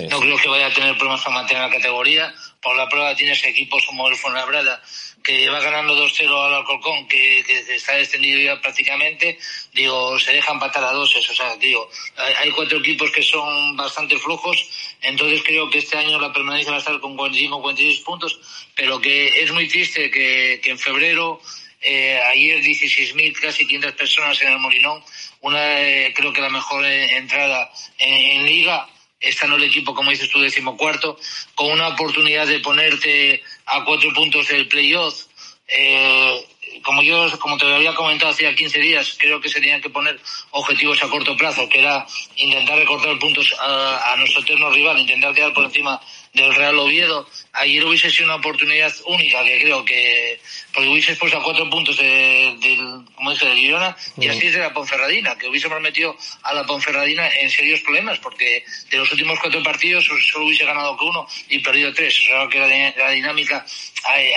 no 0.08 0.20
creo 0.20 0.36
que 0.38 0.48
vaya 0.48 0.66
a 0.66 0.72
tener 0.72 0.96
problemas 0.96 1.22
para 1.22 1.36
mantener 1.36 1.62
la 1.64 1.70
categoría. 1.70 2.34
Por 2.62 2.76
la 2.76 2.88
prueba 2.88 3.14
tienes 3.14 3.44
equipos 3.44 3.84
como 3.86 4.08
el 4.08 4.16
Fuenlabrada 4.16 4.82
que 5.26 5.50
va 5.50 5.58
ganando 5.58 5.96
2-0 5.96 6.46
al 6.46 6.54
Alcorcón, 6.54 7.08
que, 7.08 7.40
está 7.74 7.96
descendido 7.96 8.38
ya 8.38 8.60
prácticamente, 8.60 9.36
digo, 9.74 10.20
se 10.20 10.32
dejan 10.32 10.54
empatar 10.54 10.84
a 10.84 10.92
doses. 10.92 11.28
O 11.28 11.34
sea, 11.34 11.56
digo, 11.56 11.90
hay, 12.16 12.52
cuatro 12.52 12.78
equipos 12.78 13.10
que 13.10 13.22
son 13.22 13.76
bastante 13.76 14.16
flojos, 14.18 14.56
entonces 15.02 15.42
creo 15.44 15.68
que 15.68 15.78
este 15.78 15.98
año 15.98 16.20
la 16.20 16.32
permanencia 16.32 16.70
va 16.70 16.76
a 16.76 16.78
estar 16.78 17.00
con 17.00 17.16
45 17.16 17.60
46 17.60 18.00
puntos, 18.04 18.38
pero 18.76 19.00
que 19.00 19.42
es 19.42 19.50
muy 19.50 19.66
triste 19.66 20.12
que, 20.12 20.60
en 20.62 20.78
febrero, 20.78 21.40
eh, 21.80 22.20
ayer 22.32 22.62
16.000, 22.62 23.40
casi 23.40 23.66
500 23.66 23.92
personas 23.94 24.40
en 24.42 24.52
el 24.52 24.60
Molinón, 24.60 25.02
una, 25.40 25.82
eh, 25.82 26.14
creo 26.14 26.32
que 26.32 26.40
la 26.40 26.50
mejor 26.50 26.84
eh, 26.84 27.16
entrada 27.16 27.68
en, 27.98 28.14
en 28.14 28.46
liga, 28.46 28.88
en 29.20 29.52
el 29.52 29.64
equipo, 29.64 29.94
como 29.94 30.10
dices 30.10 30.30
tú, 30.30 30.40
decimocuarto, 30.40 31.18
con 31.54 31.70
una 31.70 31.88
oportunidad 31.88 32.46
de 32.46 32.60
ponerte 32.60 33.42
a 33.66 33.84
cuatro 33.84 34.12
puntos 34.12 34.48
del 34.48 34.68
playoff. 34.68 35.24
Eh, 35.68 36.46
como 36.82 37.02
yo, 37.02 37.26
como 37.38 37.56
te 37.56 37.72
había 37.72 37.94
comentado 37.94 38.30
hacía 38.30 38.54
15 38.54 38.78
días, 38.78 39.16
creo 39.18 39.40
que 39.40 39.48
se 39.48 39.60
tenían 39.60 39.80
que 39.80 39.90
poner 39.90 40.20
objetivos 40.50 41.02
a 41.02 41.08
corto 41.08 41.36
plazo, 41.36 41.68
que 41.68 41.80
era 41.80 42.06
intentar 42.36 42.78
recortar 42.78 43.18
puntos 43.18 43.52
a, 43.58 44.12
a 44.12 44.16
nuestro 44.16 44.42
eterno 44.42 44.70
rival, 44.70 44.98
intentar 44.98 45.34
quedar 45.34 45.52
por 45.52 45.64
encima 45.64 46.00
del 46.36 46.54
Real 46.54 46.78
Oviedo. 46.78 47.26
Ayer 47.52 47.84
hubiese 47.84 48.10
sido 48.10 48.26
una 48.26 48.36
oportunidad 48.36 48.92
única, 49.06 49.42
que 49.42 49.58
creo 49.60 49.84
que, 49.84 50.38
porque 50.72 50.88
hubiese 50.88 51.12
expuesto 51.12 51.38
a 51.38 51.42
cuatro 51.42 51.68
puntos 51.70 51.96
del, 51.96 53.04
como 53.14 53.30
dije, 53.30 53.48
de 53.48 53.56
Girona, 53.56 53.96
y 54.18 54.28
así 54.28 54.46
es 54.46 54.52
de 54.52 54.60
la 54.60 54.72
Ponferradina, 54.72 55.36
que 55.36 55.48
hubiésemos 55.48 55.80
metido 55.80 56.16
a 56.42 56.52
la 56.52 56.64
Ponferradina 56.64 57.28
en 57.28 57.50
serios 57.50 57.80
problemas, 57.80 58.18
porque 58.18 58.64
de 58.90 58.98
los 58.98 59.10
últimos 59.10 59.40
cuatro 59.40 59.62
partidos 59.62 60.04
solo 60.04 60.46
hubiese 60.46 60.64
ganado 60.64 60.96
que 60.96 61.04
uno 61.04 61.26
y 61.48 61.58
perdido 61.60 61.92
tres. 61.92 62.18
O 62.20 62.24
sea, 62.26 62.48
que 62.48 62.58
la, 62.58 62.94
la 62.96 63.10
dinámica, 63.10 63.64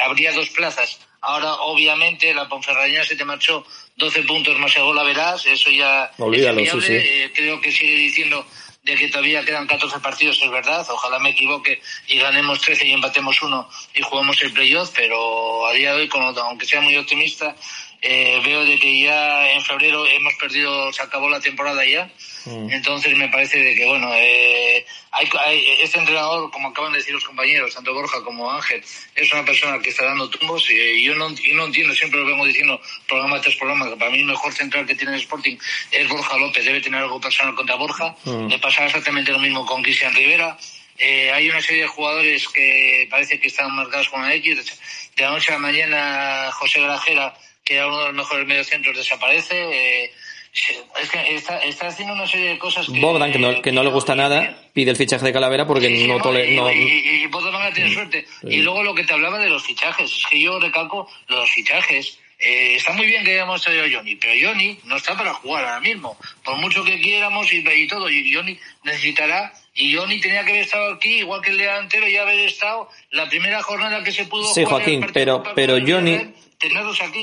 habría 0.05 0.31
dos 0.31 0.49
plazas. 0.49 0.99
Ahora, 1.21 1.53
obviamente, 1.55 2.33
la 2.33 2.47
Ponferradina 2.47 3.03
se 3.03 3.17
te 3.17 3.25
marchó 3.25 3.65
12 3.97 4.23
puntos 4.23 4.57
más 4.57 4.75
el 4.77 4.83
gol 4.83 4.97
a 4.97 5.03
verás, 5.03 5.45
eso 5.45 5.69
ya 5.69 6.09
Olvídalo, 6.17 6.61
sí, 6.61 6.81
sí. 6.81 6.93
Eh, 6.93 7.31
creo 7.35 7.59
que 7.59 7.69
sigue 7.73 7.97
diciendo 7.97 8.45
de 8.83 8.95
que 8.95 9.09
todavía 9.09 9.43
quedan 9.43 9.67
14 9.67 9.99
partidos, 9.99 10.41
es 10.41 10.49
verdad. 10.49 10.85
Ojalá 10.89 11.19
me 11.19 11.29
equivoque 11.29 11.81
y 12.07 12.19
ganemos 12.19 12.61
13 12.61 12.87
y 12.87 12.93
empatemos 12.93 13.41
uno 13.41 13.69
y 13.93 14.01
jugamos 14.01 14.41
el 14.41 14.53
playoff, 14.53 14.91
pero 14.95 15.67
a 15.67 15.73
día 15.73 15.93
de 15.93 16.01
hoy, 16.01 16.09
aunque 16.13 16.65
sea 16.65 16.81
muy 16.81 16.95
optimista, 16.95 17.55
eh, 18.01 18.41
veo 18.45 18.63
de 18.63 18.79
que 18.79 19.01
ya 19.01 19.51
en 19.51 19.61
febrero 19.61 20.07
hemos 20.07 20.33
perdido, 20.35 20.91
se 20.93 21.01
acabó 21.01 21.29
la 21.29 21.41
temporada 21.41 21.85
ya. 21.85 22.09
Mm. 22.45 22.71
Entonces 22.71 23.15
me 23.17 23.27
parece 23.27 23.59
de 23.59 23.75
que, 23.75 23.85
bueno, 23.85 24.09
eh, 24.13 24.85
hay, 25.11 25.65
este 25.81 25.99
entrenador, 25.99 26.49
como 26.49 26.69
acaban 26.69 26.93
de 26.93 26.99
decir 26.99 27.13
los 27.13 27.25
compañeros, 27.25 27.75
tanto 27.75 27.93
Borja 27.93 28.23
como 28.23 28.49
Ángel, 28.49 28.81
es 29.15 29.33
una 29.33 29.43
persona 29.43 29.79
que 29.79 29.89
está 29.89 30.05
dando 30.05 30.29
tumbos 30.29 30.69
y 30.71 31.03
yo 31.03 31.15
no, 31.15 31.29
yo 31.35 31.55
no 31.55 31.65
entiendo, 31.65 31.93
siempre 31.93 32.21
lo 32.21 32.25
vengo 32.25 32.45
diciendo 32.45 32.79
programa 33.07 33.41
tras 33.41 33.55
programa, 33.55 33.89
que 33.89 33.97
para 33.97 34.11
mí 34.11 34.19
el 34.19 34.25
mejor 34.25 34.53
central 34.53 34.85
que 34.85 34.95
tiene 34.95 35.15
el 35.15 35.21
Sporting 35.21 35.57
es 35.91 36.07
Borja 36.07 36.37
López, 36.37 36.63
debe 36.63 36.79
tener 36.79 37.01
algo 37.01 37.19
personal 37.19 37.53
contra 37.53 37.75
Borja, 37.75 38.15
mm. 38.23 38.47
le 38.47 38.59
pasa 38.59 38.85
exactamente 38.85 39.31
lo 39.31 39.39
mismo 39.39 39.65
con 39.65 39.83
Cristian 39.83 40.15
Rivera. 40.15 40.57
Eh, 40.97 41.31
hay 41.31 41.49
una 41.49 41.61
serie 41.61 41.83
de 41.83 41.87
jugadores 41.87 42.47
que 42.49 43.07
parece 43.09 43.39
que 43.39 43.47
están 43.47 43.73
marcados 43.73 44.09
con 44.09 44.21
la 44.21 44.33
X. 44.35 44.77
De 45.15 45.23
la 45.23 45.31
noche 45.31 45.51
a 45.51 45.53
la 45.53 45.59
mañana, 45.59 46.51
José 46.51 46.81
Grajera 46.81 47.33
que 47.69 47.75
era 47.75 47.85
uno 47.85 47.99
de 47.99 48.05
los 48.05 48.15
mejores 48.15 48.47
mediocentros, 48.47 48.97
desaparece. 48.97 49.55
Eh, 49.55 50.11
es 50.99 51.09
que 51.11 51.35
está, 51.35 51.59
está, 51.59 51.87
haciendo 51.87 52.15
una 52.15 52.25
serie 52.25 52.49
de 52.49 52.57
cosas 52.57 52.87
que... 52.87 52.99
Bogdan, 52.99 53.31
que 53.31 53.37
no, 53.37 53.61
que 53.61 53.71
no 53.71 53.83
le 53.83 53.91
gusta 53.91 54.15
nada, 54.15 54.57
pide 54.73 54.89
el 54.89 54.97
fichaje 54.97 55.23
de 55.23 55.31
Calavera 55.31 55.67
porque 55.67 56.07
no, 56.07 56.19
tole, 56.19 56.55
no... 56.55 56.71
Y, 56.71 57.21
y, 57.23 57.27
Bogdan 57.27 57.71
tiene 57.71 57.93
suerte. 57.93 58.25
Y 58.41 58.57
luego 58.63 58.81
lo 58.81 58.95
que 58.95 59.03
te 59.03 59.13
hablaba 59.13 59.37
de 59.37 59.49
los 59.49 59.61
fichajes, 59.63 60.11
es 60.11 60.25
que 60.25 60.41
yo 60.41 60.59
recalco 60.59 61.07
los 61.27 61.47
fichajes. 61.51 62.17
Eh, 62.39 62.75
está 62.75 62.93
muy 62.93 63.05
bien 63.05 63.23
que 63.23 63.33
hayamos 63.33 63.61
traído 63.61 63.83
a 63.83 63.87
Johnny, 63.91 64.15
pero 64.15 64.33
Johnny 64.41 64.79
no 64.85 64.95
está 64.95 65.15
para 65.15 65.35
jugar 65.35 65.65
ahora 65.65 65.81
mismo. 65.81 66.17
Por 66.43 66.57
mucho 66.57 66.83
que 66.83 66.99
quieramos 66.99 67.53
y, 67.53 67.57
y 67.57 67.87
todo, 67.87 68.09
y 68.09 68.33
Johnny 68.33 68.57
necesitará 68.83 69.53
y 69.79 69.95
Johnny 69.95 70.19
tenía 70.19 70.43
que 70.43 70.51
haber 70.51 70.63
estado 70.63 70.93
aquí, 70.93 71.19
igual 71.19 71.41
que 71.41 71.51
el 71.51 71.57
delantero, 71.57 72.07
y 72.07 72.17
haber 72.17 72.39
estado 72.39 72.89
la 73.11 73.29
primera 73.29 73.63
jornada 73.63 74.03
que 74.03 74.11
se 74.11 74.25
pudo 74.25 74.53
sí, 74.53 74.65
Joaquín, 74.65 75.05
pero, 75.13 75.41
pero 75.55 75.77
Johnny, 75.85 76.33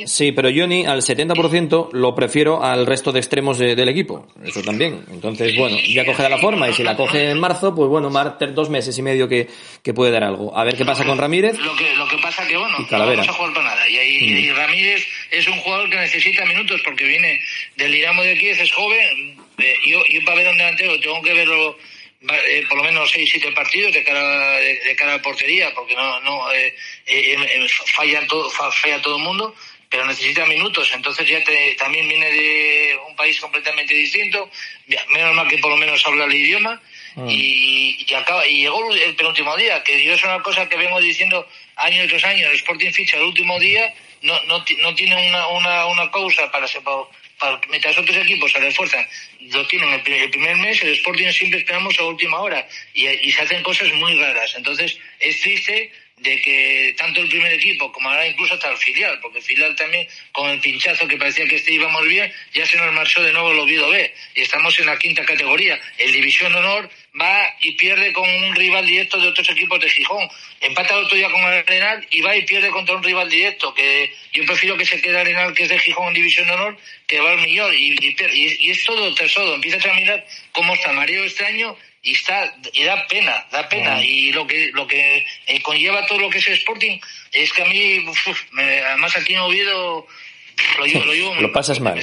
Sí, 0.07 0.33
pero 0.33 0.49
Johnny 0.55 0.87
al 0.87 1.03
70% 1.03 1.91
lo 1.93 2.15
prefiero 2.15 2.63
al 2.65 2.87
resto 2.87 3.13
de 3.13 3.19
extremos 3.19 3.59
del 3.59 3.89
equipo. 3.89 4.27
Eso 4.43 4.63
también. 4.63 5.05
Entonces, 5.13 5.55
bueno, 5.59 5.77
ya 5.87 6.07
cogerá 6.07 6.31
la 6.31 6.39
forma. 6.39 6.71
Y 6.71 6.73
si 6.73 6.83
la 6.83 6.97
coge 6.97 7.31
en 7.31 7.39
marzo, 7.39 7.75
pues 7.75 7.91
bueno, 7.91 8.09
Marter 8.09 8.55
dos 8.55 8.71
meses 8.71 8.97
y 8.97 9.03
medio 9.03 9.29
que, 9.29 9.47
que 9.83 9.93
puede 9.93 10.11
dar 10.11 10.25
algo. 10.25 10.57
A 10.57 10.65
ver 10.65 10.75
qué 10.75 10.87
pasa 10.87 11.05
con 11.05 11.19
Ramírez. 11.19 11.59
Lo 11.59 11.77
que, 11.77 11.95
lo 11.97 12.09
que 12.09 12.17
pasa 12.17 12.47
que, 12.47 12.57
bueno, 12.57 12.79
no 12.79 12.99
vamos 12.99 13.29
a 13.29 13.33
jugar 13.33 13.53
para 13.53 13.67
nada. 13.67 13.89
Y, 13.91 14.51
mm. 14.51 14.57
Ramírez 14.57 15.07
es 15.31 15.47
un 15.49 15.59
jugador 15.59 15.91
que 15.91 15.97
necesita 15.97 16.47
minutos 16.47 16.81
porque 16.83 17.05
viene 17.05 17.39
del 17.77 17.93
Dinamo 17.93 18.23
de 18.23 18.39
Kiev, 18.39 18.59
es 18.59 18.73
joven. 18.73 19.37
Eh, 19.59 19.75
yo, 19.87 20.03
yo 20.07 20.21
para 20.25 20.39
ver 20.39 20.49
un 20.49 20.57
delantero 20.57 20.99
tengo 20.99 21.21
que 21.21 21.35
verlo 21.35 21.77
eh, 22.21 22.65
por 22.69 22.79
lo 22.79 22.85
menos 22.85 23.11
seis 23.11 23.29
siete 23.31 23.53
partidos 23.53 23.93
de 23.93 24.03
cara 24.03 24.59
de, 24.59 24.97
cara 24.97 25.15
a 25.15 25.23
portería 25.23 25.73
porque 25.75 25.95
no 25.95 26.21
no 26.21 26.53
eh, 26.53 26.75
eh, 27.07 27.67
falla 27.95 28.27
todo 28.27 28.51
falla 28.51 29.03
todo 29.03 29.17
el 29.17 29.23
mundo 29.23 29.55
pero 29.89 30.05
necesita 30.07 30.45
minutos. 30.47 30.91
Entonces 30.95 31.29
ya 31.29 31.43
también 31.79 32.09
viene 32.09 32.31
de 32.31 32.99
un 33.09 33.17
país 33.17 33.41
completamente 33.41 33.95
distinto. 33.95 34.51
Menos 35.11 35.35
mal 35.35 35.49
que 35.49 35.59
por 35.59 35.71
lo 35.71 35.77
menos 35.77 36.05
habla 36.07 36.25
el 36.25 36.35
idioma. 36.35 36.81
Mm. 37.15 37.29
Y, 37.31 38.05
y, 38.07 38.15
acaba, 38.15 38.47
y 38.47 38.63
llegó 38.63 38.93
el 38.93 39.17
penúltimo 39.17 39.57
día, 39.57 39.83
que 39.83 40.05
yo 40.05 40.13
es 40.13 40.23
una 40.23 40.43
cosa 40.43 40.69
que 40.69 40.77
vengo 40.77 41.01
diciendo 41.01 41.49
año 41.77 42.07
tras 42.09 42.25
año, 42.25 42.47
el 42.49 42.57
Sporting 42.57 42.93
ficha 42.93 43.17
el 43.17 43.23
último 43.23 43.59
día, 43.59 43.95
no, 44.21 44.35
no, 44.45 44.63
no 44.79 44.95
tiene 44.95 45.29
una, 45.29 45.47
una, 45.49 45.87
una 45.87 46.11
causa 46.11 46.51
para, 46.51 46.67
para, 46.67 47.05
mientras 47.69 47.99
otros 47.99 48.17
equipos 48.17 48.53
se 48.53 48.59
refuerzan, 48.59 49.07
lo 49.41 49.67
tienen 49.67 49.93
el, 49.93 50.13
el, 50.13 50.31
primer 50.31 50.57
mes, 50.57 50.83
el 50.83 50.93
Sporting 50.95 51.31
siempre 51.31 51.61
esperamos 51.61 51.99
a 51.99 52.05
última 52.05 52.41
hora 52.41 52.67
y, 52.95 53.07
y 53.07 53.33
se 53.33 53.43
hacen 53.43 53.63
cosas 53.63 53.93
muy 53.95 54.19
raras. 54.19 54.55
Entonces, 54.57 54.99
es 55.21 55.41
triste 55.41 55.93
de 56.19 56.41
que 56.41 56.95
tanto 56.97 57.21
el 57.21 57.29
primer 57.29 57.53
equipo 57.53 57.93
como 57.93 58.09
ahora 58.09 58.27
incluso 58.27 58.55
hasta 58.55 58.71
el 58.71 58.79
filial, 58.79 59.19
porque 59.21 59.39
el 59.39 59.45
filial 59.45 59.77
también 59.77 60.09
con 60.33 60.49
el 60.49 60.61
pinchazo 60.61 61.07
que 61.07 61.19
parecía 61.19 61.47
que 61.47 61.57
este 61.57 61.73
íbamos 61.73 62.07
bien, 62.09 62.33
ya 62.55 62.65
se 62.65 62.79
nos 62.79 62.93
marchó 62.95 63.23
de 63.23 63.33
nuevo 63.33 63.53
el 63.53 63.59
Oviedo 63.59 63.91
B 63.91 64.15
y 64.35 64.41
estamos 64.41 64.79
en 64.79 64.87
la 64.87 64.97
quinta 64.97 65.25
categoría. 65.25 65.79
El 65.99 66.13
División 66.13 66.55
Honor 66.55 66.89
va 67.21 67.55
y 67.61 67.73
pierde 67.73 68.13
con 68.13 68.29
un 68.29 68.55
rival 68.55 68.87
directo 68.87 69.19
de 69.19 69.29
otros 69.29 69.49
equipos 69.51 69.81
de 69.81 69.89
Gijón. 69.89 70.29
Empata 70.61 70.95
el 70.95 71.05
otro 71.05 71.17
día 71.17 71.31
con 71.31 71.41
el 71.41 71.59
Arenal 71.59 72.07
y 72.11 72.21
va 72.21 72.37
y 72.37 72.43
pierde 72.43 72.71
contra 72.71 72.95
un 72.95 73.03
rival 73.03 73.29
directo, 73.29 73.75
que 73.75 74.13
yo 74.33 74.45
prefiero 74.45 74.77
que 74.77 74.85
se 74.85 75.01
quede 75.01 75.19
Arenal, 75.19 75.55
que 75.55 75.65
es 75.65 75.69
de 75.69 75.79
Gijón 75.79 76.09
en 76.09 76.15
División 76.15 76.51
Honor, 76.51 76.77
que 77.07 77.21
va 77.21 77.33
al 77.33 77.41
millón. 77.41 77.75
Y, 77.75 77.93
y, 77.93 78.17
y, 78.33 78.71
es 78.71 78.85
todo 78.85 79.15
tesodo. 79.15 79.55
Empiezas 79.55 79.85
a 79.87 79.95
mirar 79.95 80.27
cómo 80.53 80.75
está 80.75 80.93
Mario 80.93 81.25
este 81.25 81.45
año 81.45 81.77
y 82.03 82.13
está 82.13 82.55
y 82.73 82.85
da 82.85 83.05
pena 83.09 83.47
da 83.51 83.69
pena 83.69 84.03
y 84.03 84.31
lo 84.31 84.47
que 84.47 84.71
lo 84.73 84.87
que 84.87 85.27
eh, 85.47 85.61
conlleva 85.63 86.07
todo 86.07 86.21
lo 86.21 86.31
que 86.31 86.39
es 86.39 86.47
Sporting 86.47 87.01
es 87.33 87.53
que 87.53 87.63
a 87.63 87.65
mí 87.65 87.99
uf, 88.09 88.43
me, 88.53 88.63
además 88.63 89.17
aquí 89.17 89.35
en 89.35 89.41
Oviedo 89.41 90.07
lo, 91.41 91.53
pasas 91.53 91.81
mal. 91.81 91.99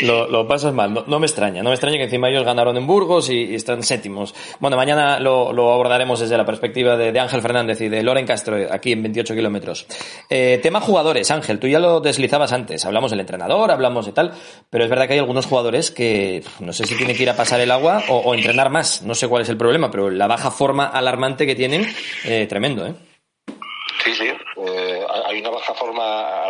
Lo, 0.00 0.48
pasas 0.48 0.72
mal. 0.72 1.04
No, 1.06 1.18
me 1.18 1.26
extraña. 1.26 1.62
No 1.62 1.68
me 1.68 1.74
extraña 1.74 1.98
que 1.98 2.04
encima 2.04 2.30
ellos 2.30 2.44
ganaron 2.44 2.76
en 2.76 2.86
Burgos 2.86 3.28
y, 3.28 3.54
están 3.54 3.82
séptimos. 3.82 4.34
Bueno, 4.60 4.76
mañana 4.76 5.20
lo, 5.20 5.50
abordaremos 5.72 6.20
desde 6.20 6.36
la 6.36 6.46
perspectiva 6.46 6.96
de, 6.96 7.18
Ángel 7.18 7.42
Fernández 7.42 7.80
y 7.80 7.88
de 7.88 8.02
Loren 8.02 8.26
Castro, 8.26 8.56
aquí 8.70 8.92
en 8.92 9.02
28 9.02 9.34
kilómetros. 9.34 9.86
Eh, 10.30 10.58
tema 10.62 10.80
jugadores, 10.80 11.30
Ángel, 11.30 11.58
tú 11.58 11.68
ya 11.68 11.80
lo 11.80 12.00
deslizabas 12.00 12.52
antes. 12.52 12.84
Hablamos 12.86 13.10
del 13.10 13.20
entrenador, 13.20 13.70
hablamos 13.70 14.06
de 14.06 14.12
tal, 14.12 14.32
pero 14.70 14.84
es 14.84 14.90
verdad 14.90 15.06
que 15.06 15.14
hay 15.14 15.18
algunos 15.18 15.46
jugadores 15.46 15.90
que 15.90 16.42
no 16.60 16.72
sé 16.72 16.86
si 16.86 16.96
tienen 16.96 17.16
que 17.16 17.22
ir 17.24 17.30
a 17.30 17.36
pasar 17.36 17.60
el 17.60 17.70
agua 17.70 18.04
o, 18.08 18.34
entrenar 18.34 18.70
más. 18.70 19.02
No 19.02 19.14
sé 19.14 19.28
cuál 19.28 19.42
es 19.42 19.48
el 19.48 19.58
problema, 19.58 19.90
pero 19.90 20.10
la 20.10 20.26
baja 20.26 20.50
forma 20.50 20.86
alarmante 20.86 21.46
que 21.46 21.54
tienen, 21.54 21.86
eh, 22.24 22.46
tremendo, 22.48 22.86
¿eh? 22.86 22.94
Sí, 24.04 24.14
sí. 24.14 24.28
Eh, 24.56 25.04
hay 25.26 25.40
una 25.40 25.50
baja 25.50 25.74
forma 25.74 26.45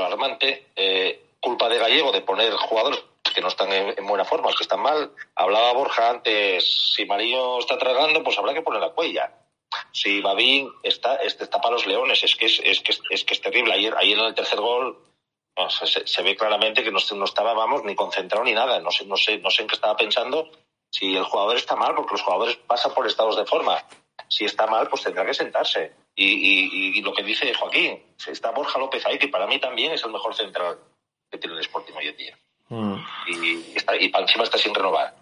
Eh, 0.76 1.22
culpa 1.40 1.68
de 1.68 1.78
Gallego 1.78 2.12
de 2.12 2.22
poner 2.22 2.52
jugadores 2.54 3.02
que 3.34 3.40
no 3.40 3.48
están 3.48 3.70
en, 3.70 4.06
buena 4.06 4.24
forma, 4.24 4.48
que 4.48 4.62
están 4.62 4.80
mal. 4.80 5.12
Hablaba 5.34 5.72
Borja 5.72 6.10
antes, 6.10 6.94
si 6.94 7.04
Mario 7.04 7.58
está 7.58 7.76
tragando, 7.76 8.24
pues 8.24 8.38
habrá 8.38 8.54
que 8.54 8.62
poner 8.62 8.80
la 8.80 8.90
cuella. 8.90 9.30
Si 9.92 10.20
Babín 10.20 10.70
está, 10.82 11.16
está 11.16 11.60
para 11.60 11.74
los 11.74 11.86
leones, 11.86 12.22
es 12.24 12.34
que 12.34 12.46
es, 12.46 12.60
es, 12.64 12.80
que, 12.80 12.94
es, 13.10 13.24
que 13.24 13.34
es 13.34 13.40
terrible. 13.40 13.74
Ayer, 13.74 13.94
ayer 13.96 14.18
en 14.18 14.24
el 14.24 14.34
tercer 14.34 14.60
gol 14.60 14.98
se, 15.68 16.22
ve 16.22 16.36
claramente 16.36 16.82
que 16.82 16.90
no, 16.90 16.98
no 17.14 17.24
estaba, 17.24 17.52
vamos, 17.52 17.84
ni 17.84 17.94
concentrado 17.94 18.44
ni 18.44 18.52
nada. 18.52 18.80
No 18.80 18.90
sé, 18.90 19.04
no 19.04 19.16
sé, 19.16 19.38
no 19.38 19.50
sé 19.50 19.62
en 19.62 19.68
qué 19.68 19.74
estaba 19.74 19.96
pensando. 19.96 20.50
Si 20.90 21.14
el 21.14 21.24
jugador 21.24 21.56
está 21.56 21.76
mal, 21.76 21.94
porque 21.94 22.12
los 22.12 22.22
jugadores 22.22 22.56
pasan 22.66 22.94
por 22.94 23.06
estados 23.06 23.36
de 23.36 23.44
forma. 23.44 23.82
Si 24.28 24.44
está 24.44 24.66
mal, 24.66 24.88
pues 24.88 25.02
tendrá 25.02 25.24
que 25.24 25.34
sentarse 25.34 25.92
y, 26.14 26.98
y, 26.98 27.02
lo 27.02 27.12
que 27.12 27.22
dice 27.22 27.52
Joaquín, 27.52 28.02
está 28.26 28.50
Borja 28.50 28.78
López 28.78 29.04
ahí, 29.04 29.18
que 29.18 29.28
para 29.28 29.46
mí 29.46 29.58
también 29.60 29.92
es 29.92 30.02
el 30.02 30.10
mejor 30.10 30.34
central 30.34 30.78
que 31.30 31.38
tiene 31.38 31.54
el 31.56 31.60
Sporting 31.60 31.92
hoy 31.94 32.08
en 32.08 32.16
día. 32.16 32.38
Mm. 32.68 32.94
Y, 33.28 33.76
está, 33.76 33.94
y 33.96 34.10
encima 34.14 34.44
está 34.44 34.56
sin 34.56 34.74
renovar. 34.74 35.14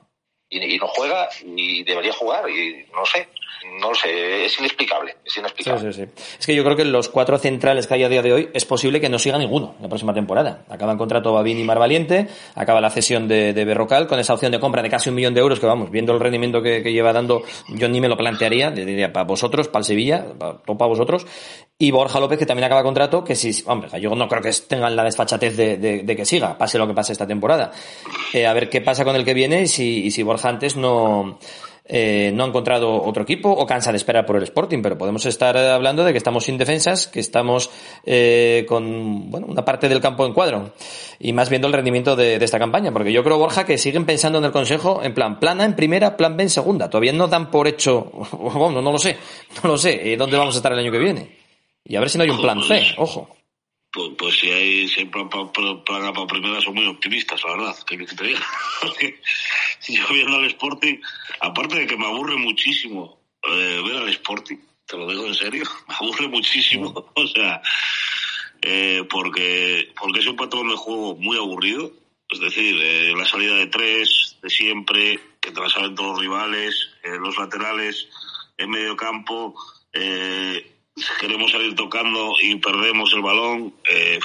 Y, 0.54 0.78
no 0.78 0.86
juega 0.88 1.28
y 1.44 1.82
debería 1.82 2.12
jugar 2.12 2.48
y 2.48 2.86
no 2.94 3.04
sé, 3.04 3.28
no 3.80 3.94
sé, 3.94 4.44
es 4.44 4.58
inexplicable, 4.58 5.16
es 5.24 5.36
inexplicable. 5.36 5.90
Es 5.90 6.46
que 6.46 6.54
yo 6.54 6.62
creo 6.64 6.76
que 6.76 6.84
los 6.84 7.08
cuatro 7.08 7.38
centrales 7.38 7.86
que 7.86 7.94
hay 7.94 8.04
a 8.04 8.08
día 8.08 8.22
de 8.22 8.32
hoy 8.32 8.48
es 8.52 8.64
posible 8.64 9.00
que 9.00 9.08
no 9.08 9.18
siga 9.18 9.38
ninguno 9.38 9.74
la 9.80 9.88
próxima 9.88 10.14
temporada. 10.14 10.64
Acaba 10.68 10.92
el 10.92 10.98
contrato 10.98 11.32
Babín 11.32 11.58
y 11.58 11.64
Marvaliente, 11.64 12.28
acaba 12.54 12.80
la 12.80 12.90
cesión 12.90 13.26
de, 13.26 13.52
de, 13.52 13.64
Berrocal 13.64 14.06
con 14.06 14.18
esa 14.18 14.34
opción 14.34 14.52
de 14.52 14.60
compra 14.60 14.82
de 14.82 14.90
casi 14.90 15.08
un 15.08 15.16
millón 15.16 15.34
de 15.34 15.40
euros 15.40 15.58
que 15.58 15.66
vamos, 15.66 15.90
viendo 15.90 16.12
el 16.12 16.20
rendimiento 16.20 16.62
que, 16.62 16.82
lleva 16.82 17.12
dando, 17.12 17.42
yo 17.68 17.88
ni 17.88 18.00
me 18.00 18.08
lo 18.08 18.16
plantearía, 18.16 18.70
diría 18.70 19.12
para 19.12 19.24
vosotros, 19.24 19.68
para 19.68 19.80
el 19.80 19.84
Sevilla, 19.86 20.24
para, 20.38 20.58
para 20.62 20.86
vosotros. 20.86 21.26
Y 21.76 21.90
Borja 21.90 22.20
López 22.20 22.38
que 22.38 22.46
también 22.46 22.66
acaba 22.66 22.82
contrato, 22.82 23.24
que 23.24 23.34
si, 23.34 23.52
hombre, 23.66 23.88
yo 24.00 24.14
no 24.14 24.28
creo 24.28 24.40
que 24.40 24.52
tengan 24.68 24.94
la 24.94 25.02
desfachatez 25.02 25.56
de, 25.56 25.76
de, 25.76 26.16
que 26.16 26.24
siga, 26.24 26.56
pase 26.56 26.78
lo 26.78 26.86
que 26.86 26.94
pase 26.94 27.12
esta 27.12 27.26
temporada. 27.26 27.72
Eh, 28.32 28.46
a 28.46 28.52
ver 28.52 28.70
qué 28.70 28.80
pasa 28.80 29.04
con 29.04 29.16
el 29.16 29.24
que 29.24 29.34
viene 29.34 29.62
y 29.62 29.66
si, 29.66 30.04
y 30.04 30.10
si 30.12 30.22
Borja 30.22 30.48
antes 30.48 30.76
no 30.76 31.38
eh, 31.86 32.32
no 32.32 32.44
ha 32.44 32.46
encontrado 32.46 33.02
otro 33.02 33.24
equipo 33.24 33.50
o 33.50 33.66
cansa 33.66 33.90
de 33.90 33.98
esperar 33.98 34.24
por 34.24 34.36
el 34.36 34.44
Sporting, 34.44 34.80
pero 34.80 34.96
podemos 34.96 35.26
estar 35.26 35.54
hablando 35.56 36.02
de 36.02 36.12
que 36.12 36.18
estamos 36.18 36.44
sin 36.44 36.56
defensas, 36.56 37.08
que 37.08 37.20
estamos 37.20 37.70
eh, 38.06 38.64
con 38.66 39.30
bueno, 39.30 39.46
una 39.48 39.66
parte 39.66 39.86
del 39.90 40.00
campo 40.00 40.24
en 40.24 40.32
cuadro 40.32 40.72
y 41.18 41.34
más 41.34 41.50
viendo 41.50 41.68
el 41.68 41.74
rendimiento 41.74 42.16
de, 42.16 42.36
esta 42.36 42.58
campaña, 42.58 42.90
porque 42.90 43.12
yo 43.12 43.22
creo, 43.22 43.36
Borja, 43.36 43.66
que 43.66 43.76
siguen 43.76 44.06
pensando 44.06 44.38
en 44.38 44.44
el 44.44 44.52
Consejo 44.52 45.02
en 45.02 45.12
plan 45.12 45.38
plan 45.38 45.60
A 45.60 45.66
en 45.66 45.76
primera, 45.76 46.16
plan 46.16 46.38
B 46.38 46.44
en 46.44 46.50
segunda. 46.50 46.88
Todavía 46.88 47.12
no 47.12 47.28
dan 47.28 47.50
por 47.50 47.68
hecho, 47.68 48.10
bueno, 48.32 48.80
no 48.80 48.90
lo 48.90 48.98
sé, 48.98 49.18
no 49.62 49.68
lo 49.68 49.76
sé, 49.76 50.10
eh, 50.10 50.16
dónde 50.16 50.38
vamos 50.38 50.54
a 50.54 50.58
estar 50.58 50.72
el 50.72 50.78
año 50.78 50.90
que 50.90 50.98
viene. 50.98 51.43
Y 51.84 51.96
a 51.96 52.00
ver 52.00 52.08
si 52.08 52.18
no 52.18 52.24
hay 52.24 52.30
un 52.30 52.40
plan 52.40 52.62
C, 52.62 52.94
ojo. 52.96 53.36
Pues, 53.92 54.10
pues, 54.18 54.38
si 54.38 54.50
hay 54.50 54.88
si 54.88 55.00
hay 55.00 55.06
plan 55.06 55.28
para 55.28 55.52
pa, 55.52 56.26
primera 56.26 56.60
son 56.60 56.74
muy 56.74 56.86
optimistas, 56.86 57.42
la 57.44 57.50
verdad, 57.52 57.76
que, 57.86 57.98
te 57.98 58.24
diga. 58.24 58.40
yo 59.88 60.02
viendo 60.12 60.36
al 60.36 60.46
Sporting, 60.46 60.96
aparte 61.40 61.80
de 61.80 61.86
que 61.86 61.96
me 61.96 62.06
aburre 62.06 62.36
muchísimo 62.36 63.20
eh, 63.42 63.82
ver 63.84 63.96
al 63.96 64.08
Sporting, 64.08 64.56
te 64.86 64.96
lo 64.96 65.08
digo 65.08 65.26
en 65.26 65.34
serio, 65.34 65.64
me 65.88 65.94
aburre 65.94 66.28
muchísimo, 66.28 66.92
o 67.14 67.26
sea, 67.28 67.62
eh, 68.62 69.04
porque, 69.08 69.92
porque 70.00 70.20
es 70.20 70.26
un 70.26 70.36
patrón 70.36 70.68
de 70.68 70.76
juego 70.76 71.14
muy 71.16 71.36
aburrido, 71.36 71.92
es 72.30 72.40
decir, 72.40 72.76
eh, 72.80 73.12
la 73.16 73.26
salida 73.26 73.54
de 73.56 73.66
tres, 73.66 74.38
de 74.42 74.50
siempre, 74.50 75.20
que 75.40 75.52
te 75.52 75.60
la 75.60 75.68
saben 75.68 75.94
todos 75.94 76.12
los 76.12 76.20
rivales, 76.20 76.88
los 77.04 77.36
laterales, 77.36 78.08
en 78.56 78.70
medio 78.70 78.96
campo, 78.96 79.54
eh, 79.92 80.73
queremos 81.20 81.50
salir 81.52 81.74
tocando 81.74 82.34
y 82.40 82.56
perdemos 82.56 83.12
el 83.14 83.22
balón. 83.22 83.74
Eh, 83.88 84.18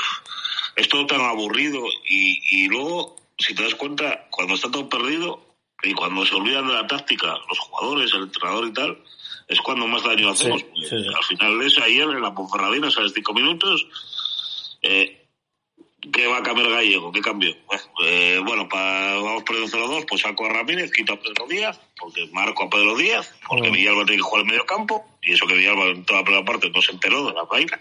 es 0.75 0.87
todo 0.87 1.05
tan 1.05 1.21
aburrido 1.21 1.83
y, 2.07 2.41
y 2.51 2.67
luego, 2.67 3.15
si 3.37 3.53
te 3.53 3.63
das 3.63 3.75
cuenta, 3.75 4.27
cuando 4.31 4.55
está 4.55 4.71
todo 4.71 4.87
perdido 4.87 5.45
y 5.83 5.93
cuando 5.93 6.25
se 6.25 6.35
olvidan 6.35 6.67
de 6.67 6.73
la 6.73 6.87
táctica, 6.87 7.37
los 7.47 7.59
jugadores, 7.59 8.13
el 8.13 8.23
entrenador 8.23 8.67
y 8.67 8.73
tal, 8.73 9.03
es 9.47 9.59
cuando 9.61 9.87
más 9.87 10.03
daño 10.03 10.29
hacemos. 10.29 10.63
Al 10.63 11.23
final 11.23 11.61
es 11.61 11.77
ayer 11.79 12.07
en 12.07 12.21
la 12.21 12.33
Ponferradina, 12.33 12.91
sabes, 12.91 13.13
cinco 13.13 13.33
minutos, 13.33 13.87
eh, 14.81 15.18
¿Qué 16.01 16.27
va 16.27 16.37
a 16.37 16.43
cambiar 16.43 16.69
Gallego? 16.69 17.11
¿Qué 17.11 17.21
cambio? 17.21 17.55
Eh, 18.05 18.39
bueno, 18.45 18.69
para, 18.69 19.15
vamos 19.15 19.43
perdiendo 19.43 19.77
0-2, 19.77 20.05
pues 20.07 20.21
saco 20.21 20.45
a 20.45 20.49
Ramírez, 20.49 20.91
quito 20.91 21.13
a 21.13 21.19
Pedro 21.19 21.45
Díaz, 21.47 21.79
porque 21.99 22.25
marco 22.31 22.63
a 22.63 22.69
Pedro 22.69 22.95
Díaz, 22.95 23.33
porque 23.47 23.69
mm. 23.69 23.73
Villalba 23.73 24.05
tiene 24.05 24.17
que 24.17 24.23
jugar 24.23 24.41
en 24.41 24.47
medio 24.47 24.65
campo, 24.65 25.05
y 25.21 25.33
eso 25.33 25.45
que 25.45 25.55
Villalba 25.55 25.85
en 25.87 26.05
toda 26.05 26.19
la 26.19 26.25
primera 26.25 26.45
parte 26.45 26.69
no 26.69 26.81
se 26.81 26.93
enteró 26.93 27.27
de 27.27 27.33
la 27.33 27.43
vaina. 27.43 27.79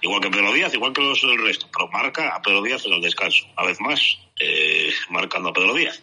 Igual 0.00 0.22
que 0.22 0.30
Pedro 0.30 0.52
Díaz, 0.52 0.72
igual 0.72 0.92
que 0.92 1.02
los 1.02 1.20
del 1.20 1.42
resto, 1.42 1.68
pero 1.72 1.88
marca 1.88 2.34
a 2.34 2.40
Pedro 2.40 2.62
Díaz 2.62 2.86
en 2.86 2.94
el 2.94 3.02
descanso, 3.02 3.44
una 3.56 3.66
vez 3.66 3.80
más, 3.80 4.18
eh, 4.40 4.90
marcando 5.10 5.50
a 5.50 5.52
Pedro 5.52 5.74
Díaz. 5.74 6.02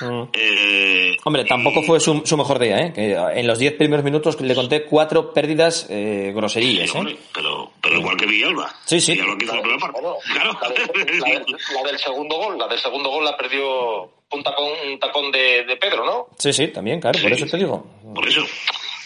Mm. 0.00 0.22
Eh, 0.32 1.16
Hombre, 1.24 1.44
tampoco 1.44 1.82
fue 1.82 2.00
su, 2.00 2.22
su, 2.24 2.36
mejor 2.36 2.58
día, 2.58 2.78
¿eh? 2.78 2.92
Que 2.92 3.12
en 3.12 3.46
los 3.46 3.58
diez 3.58 3.72
primeros 3.74 4.04
minutos 4.04 4.40
le 4.40 4.54
conté 4.54 4.84
cuatro 4.84 5.32
pérdidas 5.32 5.86
eh, 5.88 6.32
groserías, 6.34 6.94
¿eh? 6.94 7.18
pero, 7.32 7.70
pero 7.80 7.98
igual 7.98 8.16
que 8.16 8.26
Villalba. 8.26 8.74
Sí, 8.84 9.00
sí. 9.00 9.12
Villalba 9.12 9.56
la 9.56 9.62
primera 9.62 9.78
parte. 9.78 10.00
claro. 10.32 10.58
La, 11.74 11.82
del 11.90 11.98
segundo 12.04 12.36
gol, 12.36 12.58
la 12.58 12.68
del 12.68 12.78
segundo 12.78 13.10
gol 13.10 13.24
la 13.24 13.36
perdió 13.36 14.02
un 14.30 14.42
tacón, 14.42 14.72
un 14.92 14.98
tacón 14.98 15.32
de, 15.32 15.64
de 15.64 15.76
Pedro, 15.76 16.04
¿no? 16.04 16.26
Sí, 16.38 16.52
sí, 16.52 16.68
también, 16.68 17.00
claro, 17.00 17.18
por 17.20 17.32
eso 17.32 17.46
te 17.46 17.56
digo. 17.56 17.86
Por 18.14 18.28
eso. 18.28 18.42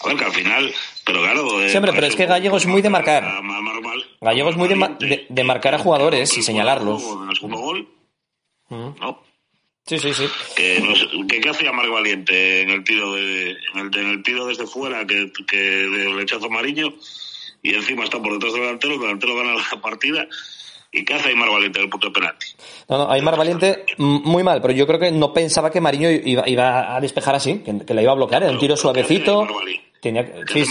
A 0.02 0.08
ver, 0.08 0.16
que 0.16 0.24
al 0.24 0.32
final, 0.32 0.74
pero 1.04 1.20
claro. 1.20 1.62
Eh, 1.62 1.68
Siempre, 1.68 1.92
pero 1.92 2.06
es 2.06 2.16
que 2.16 2.26
Gallego 2.26 2.56
es 2.56 2.66
muy 2.66 2.80
de 2.82 2.88
marcar. 2.88 3.24
Gallego 4.20 4.50
es 4.50 4.56
muy 4.56 4.68
de, 4.68 5.26
de, 5.28 5.44
marcar 5.44 5.74
a 5.74 5.78
jugadores 5.78 6.36
y 6.36 6.42
señalarlos. 6.42 7.02
En 7.02 7.28
el 7.28 7.36
segundo 7.36 7.58
gol, 7.58 7.88
mm. 8.70 8.88
¿no? 8.98 9.29
Sí, 9.90 9.98
sí, 9.98 10.14
sí. 10.14 10.28
Que, 10.54 11.40
¿Qué 11.40 11.50
hacía 11.50 11.72
Marc 11.72 11.90
Valiente 11.90 12.62
en 12.62 12.70
el 12.70 12.84
tiro 12.84 13.12
de, 13.12 13.56
en 13.74 14.06
el, 14.06 14.22
tiro 14.22 14.46
desde 14.46 14.64
fuera 14.64 15.04
que, 15.04 15.32
que 15.48 15.56
del 15.56 16.14
rechazo 16.14 16.48
Mariño 16.48 16.94
y 17.60 17.74
encima 17.74 18.04
está 18.04 18.22
por 18.22 18.34
detrás 18.34 18.52
del 18.52 18.62
delantero, 18.62 18.94
el 18.94 19.00
delantero 19.00 19.34
gana 19.34 19.54
la 19.54 19.80
partida. 19.80 20.28
¿Y 20.92 21.04
qué 21.04 21.14
hace 21.14 21.30
Aymar 21.30 21.50
Valiente 21.50 21.80
en 21.80 21.86
el 21.86 21.90
punto 21.90 22.06
de 22.06 22.12
penalti? 22.12 22.46
No, 22.88 22.98
no, 22.98 23.10
Aymar 23.10 23.36
Valiente 23.36 23.84
muy 23.98 24.44
mal, 24.44 24.62
pero 24.62 24.72
yo 24.74 24.86
creo 24.86 25.00
que 25.00 25.10
no 25.10 25.32
pensaba 25.32 25.72
que 25.72 25.80
Mariño 25.80 26.08
iba, 26.08 26.48
iba 26.48 26.94
a 26.94 27.00
despejar 27.00 27.34
así, 27.34 27.58
que, 27.58 27.84
que 27.84 27.92
la 27.92 28.02
iba 28.02 28.12
a 28.12 28.14
bloquear, 28.14 28.44
era 28.44 28.52
un 28.52 28.60
tiro 28.60 28.76
suavecito. 28.76 29.48
Tenía, 30.00 30.24
sí, 30.46 30.64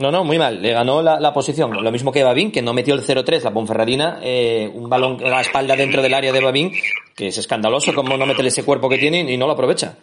no, 0.00 0.10
no, 0.10 0.24
muy 0.24 0.38
mal. 0.38 0.60
Le 0.60 0.72
ganó 0.72 1.02
la, 1.02 1.20
la 1.20 1.32
posición. 1.32 1.72
Lo 1.82 1.92
mismo 1.92 2.10
que 2.10 2.24
Babín, 2.24 2.50
que 2.50 2.62
no 2.62 2.72
metió 2.74 2.94
el 2.94 3.02
0-3, 3.02 3.42
la 3.42 3.52
Ponferradina, 3.52 4.18
eh, 4.22 4.70
un 4.72 4.88
balón 4.88 5.24
a 5.24 5.28
la 5.28 5.40
espalda 5.42 5.76
dentro 5.76 6.02
del 6.02 6.14
área 6.14 6.32
de 6.32 6.40
Babín, 6.40 6.72
que 7.14 7.28
es 7.28 7.38
escandaloso 7.38 7.94
como 7.94 8.16
no 8.16 8.26
meterle 8.26 8.48
ese 8.48 8.64
cuerpo 8.64 8.88
que 8.88 8.98
tiene 8.98 9.20
y 9.20 9.36
no 9.36 9.46
lo 9.46 9.52
aprovecha. 9.52 9.96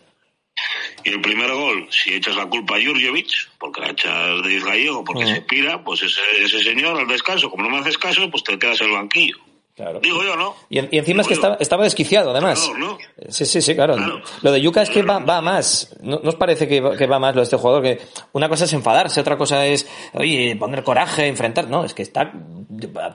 Y 1.04 1.10
el 1.10 1.22
primer 1.22 1.52
gol, 1.52 1.88
si 1.92 2.14
echas 2.14 2.36
la 2.36 2.48
culpa 2.48 2.76
a 2.76 2.82
Jurjevic, 2.84 3.30
porque 3.60 3.82
la 3.82 3.92
echas 3.92 4.42
de 4.44 4.60
Gallego, 4.60 5.04
porque 5.04 5.26
Mm. 5.26 5.28
se 5.36 5.42
pira, 5.42 5.84
pues 5.84 6.02
ese, 6.04 6.22
ese 6.44 6.64
señor 6.64 7.00
al 7.00 7.08
descanso, 7.08 7.50
como 7.50 7.64
no 7.64 7.70
me 7.70 7.78
haces 7.80 7.98
caso, 7.98 8.30
pues 8.32 8.44
te 8.44 8.58
quedas 8.58 8.82
en 8.82 8.88
el 8.88 8.94
banquillo. 8.94 9.38
Claro. 9.78 10.00
Digo 10.02 10.24
yo, 10.24 10.36
¿no? 10.36 10.56
Y, 10.70 10.80
en- 10.80 10.90
y 10.92 10.98
encima 10.98 11.22
es 11.22 11.28
que 11.28 11.36
estaba, 11.36 11.56
estaba 11.60 11.84
desquiciado, 11.84 12.32
además. 12.32 12.68
Claro, 12.68 12.80
¿no? 12.80 12.98
Sí, 13.30 13.46
sí, 13.46 13.62
sí, 13.62 13.76
claro. 13.76 13.96
Lo 14.42 14.52
de 14.52 14.60
Yuka 14.60 14.82
es 14.82 14.90
que 14.90 15.04
va, 15.04 15.20
va 15.20 15.40
más. 15.40 15.96
¿No, 16.02 16.20
no 16.24 16.30
os 16.30 16.36
parece 16.36 16.68
que 16.68 16.82
va, 16.82 16.98
que 16.98 17.06
va 17.06 17.20
más 17.20 17.36
lo 17.36 17.42
de 17.42 17.44
este 17.44 17.58
jugador? 17.58 17.84
Que 17.84 18.00
una 18.34 18.50
cosa 18.50 18.66
es 18.66 18.74
enfadarse, 18.74 19.22
otra 19.22 19.38
cosa 19.38 19.68
es, 19.68 19.88
oye, 20.16 20.56
poner 20.56 20.84
coraje, 20.84 21.28
enfrentar. 21.28 21.70
No, 21.70 21.86
es 21.86 21.94
que 21.94 22.02
está 22.02 22.34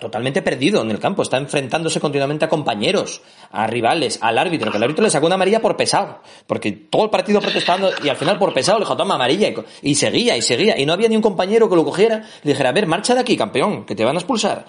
totalmente 0.01 0.41
perdido 0.43 0.83
en 0.83 0.91
el 0.93 1.01
campo. 1.01 1.23
Está 1.23 1.37
enfrentándose 1.37 1.99
continuamente 1.99 2.45
a 2.45 2.49
compañeros, 2.49 3.23
a 3.51 3.67
rivales, 3.67 4.21
al 4.23 4.39
árbitro. 4.39 4.71
Que 4.71 4.77
el 4.77 4.85
árbitro 4.85 5.03
le 5.05 5.11
sacó 5.11 5.27
una 5.27 5.35
amarilla 5.35 5.61
por 5.61 5.77
pesado. 5.77 6.21
Porque 6.47 6.71
todo 6.71 7.05
el 7.05 7.11
partido 7.11 7.41
protestando 7.41 7.91
y 8.05 8.09
al 8.09 8.17
final 8.17 8.39
por 8.39 8.55
pesado 8.55 8.79
le 8.79 8.85
dijo, 8.85 8.97
toma 8.97 9.17
amarilla. 9.17 9.49
Y, 9.49 9.91
y 9.91 9.95
seguía, 9.97 10.37
y 10.37 10.43
seguía. 10.43 10.79
Y 10.79 10.87
no 10.87 10.93
había 10.93 11.09
ni 11.09 11.17
un 11.17 11.23
compañero 11.23 11.69
que 11.69 11.75
lo 11.75 11.85
cogiera. 11.85 12.19
Le 12.45 12.53
dijera, 12.53 12.69
a 12.69 12.73
ver, 12.73 12.87
marcha 12.87 13.15
de 13.17 13.21
aquí, 13.21 13.37
campeón, 13.37 13.85
que 13.85 13.97
te 13.97 14.05
van 14.05 14.15
a 14.17 14.21
expulsar. 14.21 14.65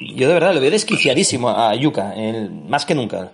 Yo 0.00 0.28
de 0.28 0.34
verdad 0.34 0.54
lo 0.54 0.60
veo 0.60 0.70
desquiciadísimo 0.70 1.50
a 1.50 1.74
Yuka, 1.74 2.14
el- 2.14 2.50
más 2.50 2.84
que 2.86 2.94
nunca. 2.94 3.32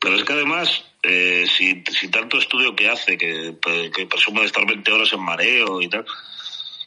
Pero 0.00 0.16
es 0.16 0.24
que 0.24 0.32
además, 0.32 0.84
eh, 1.02 1.44
si, 1.46 1.82
si 1.90 2.08
tanto 2.08 2.38
estudio 2.38 2.74
que 2.74 2.88
hace, 2.88 3.16
que, 3.18 3.54
que 3.94 4.06
presume 4.06 4.40
de 4.40 4.46
estar 4.46 4.66
20 4.66 4.92
horas 4.92 5.12
en 5.12 5.20
mareo 5.20 5.80
y 5.82 5.88
tal, 5.88 6.04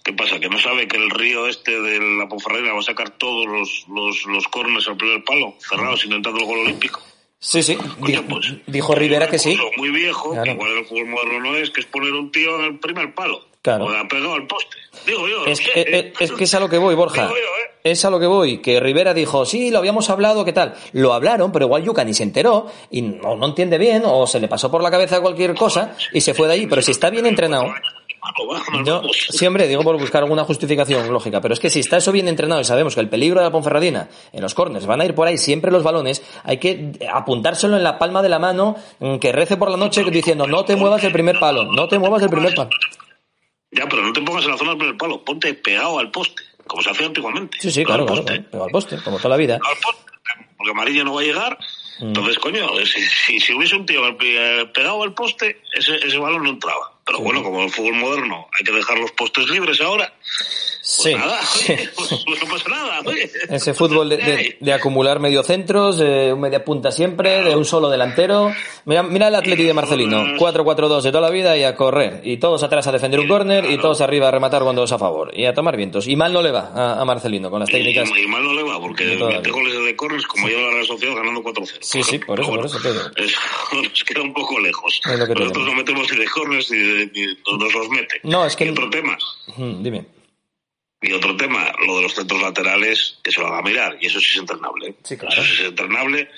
¿qué 0.04 0.14
pasa? 0.14 0.40
¿Que 0.40 0.50
no 0.50 0.60
sabe 0.60 0.88
que 0.88 0.98
el 0.98 1.10
río 1.12 1.48
este 1.48 1.80
de 1.80 2.00
la 2.18 2.28
Ponferradina 2.28 2.74
va 2.74 2.80
a 2.80 2.84
sacar 2.84 3.12
todos 3.12 3.46
los, 3.48 3.86
los, 3.90 4.26
los 4.26 4.48
corners 4.48 4.88
al 4.88 4.98
primer 4.98 5.24
palo, 5.24 5.54
cerrados, 5.60 6.04
intentando 6.06 6.40
el 6.40 6.46
gol 6.46 6.60
olímpico? 6.60 7.02
Sí, 7.40 7.62
sí. 7.62 7.78
Dijo, 8.00 8.24
dijo 8.68 8.96
Rivera 8.96 9.30
que 9.30 9.38
sí. 9.38 9.58
Muy 9.78 9.90
viejo, 9.92 10.32
Claro. 10.32 10.44
que 10.46 10.52
igual 10.52 10.78
el 10.78 10.86
fútbol 10.86 11.08
moderno 11.08 11.40
no 11.52 11.56
es, 11.58 11.70
que 11.72 11.82
es 11.82 11.86
poner 11.86 12.14
un 12.14 12.32
tío 12.32 12.58
en 12.60 12.66
el 12.66 12.80
primer 12.80 13.14
palo. 13.14 13.46
Claro. 13.64 13.86
O 13.86 13.90
ha 13.90 14.08
pegado 14.08 14.34
al 14.36 14.46
poste. 14.46 14.78
Digo 15.08 15.28
yo. 15.28 15.46
Es, 15.48 15.60
que- 15.60 15.72
¿eh? 15.82 16.14
es- 16.20 16.32
que 16.32 16.44
es 16.44 16.54
a 16.54 16.60
lo 16.60 16.70
que 16.70 16.78
voy, 16.78 16.94
Borja. 16.94 17.24
Digo 17.24 17.34
yo, 17.34 17.42
¿eh? 17.42 17.72
Es 17.86 18.06
a 18.06 18.10
lo 18.10 18.20
que 18.20 18.28
voy. 18.28 18.60
Que 18.62 18.80
Rivera 18.80 19.14
dijo, 19.14 19.46
sí, 19.46 19.72
lo 19.72 19.80
habíamos 19.80 20.10
hablado, 20.10 20.46
¿qué 20.46 20.54
tal? 20.54 20.76
Lo 20.94 21.14
hablaron, 21.14 21.52
pero 21.52 21.66
igual 21.66 21.84
Yuka 21.84 22.04
ni 22.06 22.14
se 22.14 22.24
enteró 22.24 22.68
y 22.92 23.02
no, 23.02 23.36
no 23.36 23.46
entiende 23.48 23.78
bien 23.78 24.04
o 24.06 24.28
se 24.28 24.40
le 24.40 24.48
pasó 24.48 24.70
por 24.70 24.84
la 24.84 24.92
cabeza 24.92 25.20
cualquier 25.22 25.56
cosa 25.56 25.96
y 26.14 26.22
se 26.22 26.34
fue 26.34 26.48
de 26.48 26.54
ahí. 26.54 26.68
Pero 26.68 26.82
si 26.82 26.92
está 26.92 27.10
bien 27.10 27.26
entrenado, 27.26 27.66
yo 28.86 29.02
siempre 29.12 29.68
digo 29.68 29.84
por 29.84 29.98
buscar 30.00 30.24
alguna 30.24 30.46
justificación 30.46 31.12
lógica, 31.12 31.42
pero 31.42 31.54
es 31.54 31.60
que 31.60 31.70
si 31.70 31.82
está 31.82 31.98
eso 31.98 32.12
bien 32.14 32.28
entrenado 32.30 32.62
y 32.62 32.64
sabemos 32.64 32.96
que 32.96 33.02
el 33.02 33.10
peligro 33.10 33.40
de 33.40 33.46
la 33.48 33.52
Ponferradina 33.52 34.08
en 34.32 34.42
los 34.42 34.54
corners 34.54 34.86
van 34.86 35.02
a 35.02 35.06
ir 35.06 35.14
por 35.16 35.28
ahí 35.28 35.38
siempre 35.38 35.72
los 35.72 35.84
balones, 35.84 36.22
hay 36.46 36.58
que 36.58 36.92
apuntárselo 37.14 37.76
en 37.76 37.84
la 37.84 37.98
palma 38.00 38.22
de 38.22 38.30
la 38.30 38.40
mano, 38.40 38.76
mm, 39.00 39.18
que 39.18 39.32
rece 39.34 39.58
por 39.58 39.70
la 39.70 39.78
noche 39.78 40.04
diciendo 40.10 40.48
no 40.48 40.64
te 40.64 40.76
muevas 40.78 41.02
del 41.02 41.12
primer 41.12 41.38
palo, 41.40 41.66
no 41.66 41.88
te 41.90 42.00
muevas 42.00 42.22
del 42.22 42.30
primer 42.30 42.54
palo. 42.56 42.70
Ya, 43.74 43.88
pero 43.88 44.04
no 44.04 44.14
te 44.14 44.22
pongas 44.22 44.46
en 44.46 44.52
la 44.52 44.58
zona 44.58 44.72
del 44.72 44.80
primer 44.80 44.98
palo, 44.98 45.24
ponte 45.24 45.54
pegado 45.54 46.00
al 46.00 46.12
poste, 46.12 46.44
como 46.68 46.82
se 46.82 46.92
hacía 46.92 47.08
antiguamente. 47.08 47.58
Sí, 47.60 47.72
sí, 47.72 47.84
claro, 47.84 48.06
claro, 48.06 48.24
claro, 48.24 48.44
pero 48.52 48.64
al 48.66 48.72
poste, 48.72 48.98
como 49.04 49.18
toda 49.18 49.30
la 49.30 49.38
vida. 49.38 49.60
Porque 50.58 50.72
Amarillo 50.72 51.04
no 51.04 51.14
va 51.16 51.22
a 51.22 51.26
llegar. 51.26 51.58
Mm. 52.00 52.08
Entonces, 52.08 52.40
coño, 52.40 52.68
si, 52.86 53.02
si, 53.02 53.40
si 53.40 53.54
hubiese 53.54 53.76
un 53.76 53.86
tío 53.86 54.08
eh, 54.08 54.66
pegado 54.74 55.04
al 55.04 55.14
poste, 55.14 55.62
ese, 55.74 55.96
ese 55.98 56.18
balón 56.18 56.44
no 56.44 56.50
entraba. 56.50 56.94
Pero 57.06 57.20
bueno, 57.20 57.44
como 57.44 57.64
el 57.64 57.70
fútbol 57.70 57.96
moderno 57.96 58.48
hay 58.58 58.64
que 58.64 58.72
dejar 58.72 58.98
los 58.98 59.12
postes 59.12 59.50
libres 59.50 59.82
ahora, 59.82 60.14
Sí, 60.96 61.16
nada, 61.16 61.40
pues, 61.96 62.24
pues 62.26 62.44
no 62.44 62.50
pasa 62.50 62.70
nada. 62.70 63.00
oye. 63.06 63.30
Ese 63.50 63.74
fútbol 63.74 64.10
de, 64.10 64.18
de- 64.18 64.58
de 64.60 64.74
acumular 64.74 65.20
mediocentros, 65.20 66.00
eh, 66.00 66.32
un 66.34 66.40
media 66.42 66.64
punta 66.64 66.92
siempre, 66.92 67.42
de 67.44 67.56
un 67.56 67.66
solo 67.66 67.90
delantero. 67.90 68.52
Mira, 68.86 69.02
mira 69.04 69.28
el 69.30 69.36
Atleti 69.36 69.64
de 69.64 69.74
Marcelino, 69.74 70.24
4-4-2 70.38 71.02
de 71.02 71.12
toda 71.12 71.22
la 71.22 71.30
vida 71.30 71.58
y 71.58 71.64
a 71.64 71.76
correr. 71.76 72.22
Y 72.24 72.38
todos 72.38 72.62
atrás 72.64 72.86
a 72.88 72.92
defender 72.92 73.20
un 73.20 73.28
córner 73.28 73.66
y 73.72 73.78
todos 73.78 74.02
arriba 74.02 74.28
a 74.28 74.32
rematar 74.32 74.62
cuando 74.64 74.84
es 74.84 74.92
a 74.92 75.00
favor. 75.00 75.32
Y 75.36 75.46
a 75.46 75.54
tomar 75.54 75.76
vientos. 75.78 76.08
Y 76.08 76.16
mal 76.16 76.32
no 76.32 76.42
le 76.42 76.52
va 76.52 76.72
a, 76.74 77.02
a 77.02 77.06
Marcelino 77.06 77.50
con 77.50 77.60
las 77.62 77.70
técnicas. 77.70 78.10
Y, 78.16 78.22
y 78.24 78.28
mal 78.28 78.44
no 78.44 78.54
le 78.54 78.64
va, 78.64 78.80
porque 78.80 79.04
mete 79.06 79.50
goles 79.52 79.74
de 79.86 79.96
corners 79.96 80.28
como 80.28 80.48
lleva 80.48 80.62
la 80.62 80.72
Real 80.72 80.86
Sociedad 80.86 81.16
ganando 81.16 81.42
4-0. 81.42 81.78
Sí, 81.82 82.04
sí, 82.04 82.20
por 82.20 82.40
eso, 82.40 82.50
por 82.52 82.66
eso. 82.66 82.78
pero- 82.84 83.00
Es- 83.16 83.36
nos 83.74 84.04
queda 84.04 84.22
un 84.22 84.34
poco 84.34 84.60
lejos. 84.60 85.02
Nosotros 85.06 85.28
tenemos. 85.52 85.66
no 85.66 85.74
metemos 85.76 86.12
ni 86.12 86.18
de 86.20 86.26
corners 86.28 86.72
ni, 86.72 86.78
de- 86.78 87.06
ni 87.14 87.58
nos 87.58 87.74
los 87.74 87.90
mete. 87.90 88.20
No, 88.24 88.46
es 88.46 88.56
que- 88.56 88.66
Y 88.66 88.70
otro 88.70 88.90
tema, 88.90 89.18
Mm, 89.58 89.84
Dime. 89.84 90.06
Y 91.04 91.14
otro 91.14 91.36
tema, 91.36 91.72
lo 91.86 91.98
de 91.98 92.04
los 92.04 92.16
centros 92.16 92.42
laterales, 92.42 93.18
que 93.22 93.32
se 93.32 93.42
lo 93.42 93.48
haga 93.48 93.62
mirar, 93.62 93.98
y 94.00 94.08
eso 94.08 94.20
sí 94.20 94.28
es 94.32 94.38
entrenable. 94.38 94.90
¿eh? 94.90 94.96
Sí, 95.04 95.18
claro. 95.18 95.34
Eso 95.34 95.44
sí 95.44 95.62
es 95.62 95.70
entrenable, 95.70 96.30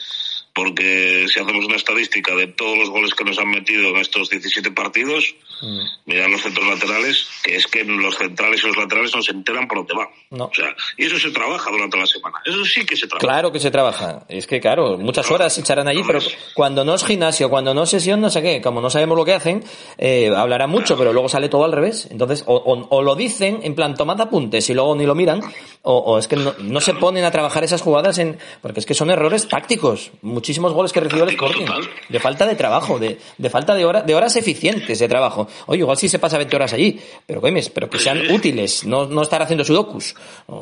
porque 0.56 1.26
si 1.28 1.40
hacemos 1.40 1.66
una 1.66 1.76
estadística 1.76 2.34
de 2.34 2.48
todos 2.48 2.78
los 2.78 2.90
goles 2.90 3.14
que 3.14 3.26
nos 3.26 3.38
han 3.38 3.50
metido 3.52 3.90
en 3.90 3.98
estos 3.98 4.30
17 4.30 4.72
partidos, 4.72 5.36
Mm. 5.62 5.80
mirar 6.06 6.30
los 6.30 6.42
centros 6.42 6.68
laterales, 6.68 7.28
que 7.42 7.56
es 7.56 7.66
que 7.68 7.86
los 7.86 8.18
centrales 8.18 8.62
y 8.62 8.68
los 8.68 8.76
laterales 8.76 9.16
no 9.16 9.22
se 9.22 9.32
enteran 9.32 9.70
por 9.70 9.78
dónde 9.78 9.94
van. 9.94 10.08
No. 10.30 10.46
O 10.46 10.54
sea, 10.54 10.76
y 10.98 11.06
eso 11.06 11.18
se 11.18 11.32
trabaja 11.32 11.72
durante 11.72 11.98
la 11.98 12.06
semana. 12.06 12.40
Eso 12.46 12.66
sí 12.66 12.86
que 12.86 12.98
se 12.98 13.08
trabaja. 13.08 13.26
Claro 13.26 13.52
que 13.54 13.60
se 13.62 13.72
trabaja. 13.72 14.26
Es 14.28 14.48
que, 14.48 14.60
claro, 14.60 14.98
muchas 14.98 15.32
horas 15.32 15.54
se 15.56 15.62
echarán 15.62 15.88
allí, 15.88 16.04
pero 16.06 16.20
cuando 16.56 16.84
no 16.84 16.94
es 16.94 17.06
gimnasio, 17.06 17.50
cuando 17.50 17.74
no 17.74 17.84
es 17.84 17.90
sesión, 17.90 18.20
no 18.20 18.30
sé 18.30 18.42
qué, 18.42 18.62
como 18.62 18.82
no 18.82 18.90
sabemos 18.90 19.18
lo 19.18 19.24
que 19.24 19.32
hacen, 19.34 19.64
eh, 19.98 20.30
hablarán 20.36 20.70
mucho, 20.70 20.98
pero 20.98 21.14
luego 21.14 21.30
sale 21.30 21.48
todo 21.48 21.64
al 21.64 21.72
revés. 21.72 22.10
Entonces, 22.12 22.44
o, 22.48 22.56
o- 22.56 22.88
o 22.90 23.02
lo 23.02 23.16
dicen 23.16 23.62
en 23.64 23.76
plan, 23.76 23.96
tomad 23.96 24.20
apuntes 24.20 24.70
y 24.70 24.74
luego 24.74 24.94
ni 24.94 25.06
lo 25.06 25.16
miran, 25.16 25.40
o, 25.86 25.98
o 25.98 26.18
es 26.18 26.28
que 26.28 26.36
no, 26.36 26.54
no 26.60 26.82
se 26.82 26.94
ponen 26.94 27.24
a 27.24 27.32
trabajar 27.32 27.64
esas 27.64 27.82
jugadas 27.82 28.18
en, 28.18 28.38
porque 28.62 28.80
es 28.80 28.86
que 28.86 28.94
son 28.94 29.10
errores 29.10 29.48
tácticos. 29.48 30.12
Muchísimos 30.22 30.74
goles 30.74 30.92
que 30.92 31.00
recibió 31.00 31.24
el 31.24 31.30
Sporting. 31.30 31.66
De 32.10 32.20
falta 32.20 32.46
de 32.46 32.56
trabajo, 32.56 33.00
de, 33.00 33.20
de 33.38 33.50
falta 33.50 33.76
de, 33.76 33.86
hora, 33.86 34.02
de 34.02 34.16
horas 34.16 34.36
eficientes 34.36 35.00
de 35.00 35.08
trabajo. 35.08 35.48
Oye, 35.68 35.80
igual 35.80 35.98
sí 35.98 36.10
se 36.10 36.20
pasa 36.20 36.38
20 36.38 36.56
horas 36.56 36.74
allí, 36.74 37.00
pero 37.26 37.40
coño, 37.40 37.56
pero 37.74 37.90
que 37.90 38.00
sean 38.00 38.32
útiles, 38.32 38.86
no, 38.86 39.06
no 39.06 39.22
estar 39.22 39.42
haciendo 39.42 39.64
sudokus. 39.64 40.16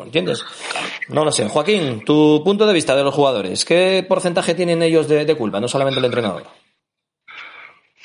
¿Entiendes? 0.03 0.43
No 1.09 1.23
lo 1.23 1.31
sé. 1.31 1.47
Joaquín, 1.47 2.03
tu 2.05 2.41
punto 2.43 2.67
de 2.67 2.73
vista 2.73 2.95
de 2.95 3.03
los 3.03 3.15
jugadores, 3.15 3.65
¿qué 3.65 4.05
porcentaje 4.07 4.53
tienen 4.53 4.83
ellos 4.83 5.07
de, 5.07 5.25
de 5.25 5.35
culpa? 5.35 5.59
No 5.59 5.67
solamente 5.67 5.99
el 5.99 6.05
entrenador. 6.05 6.62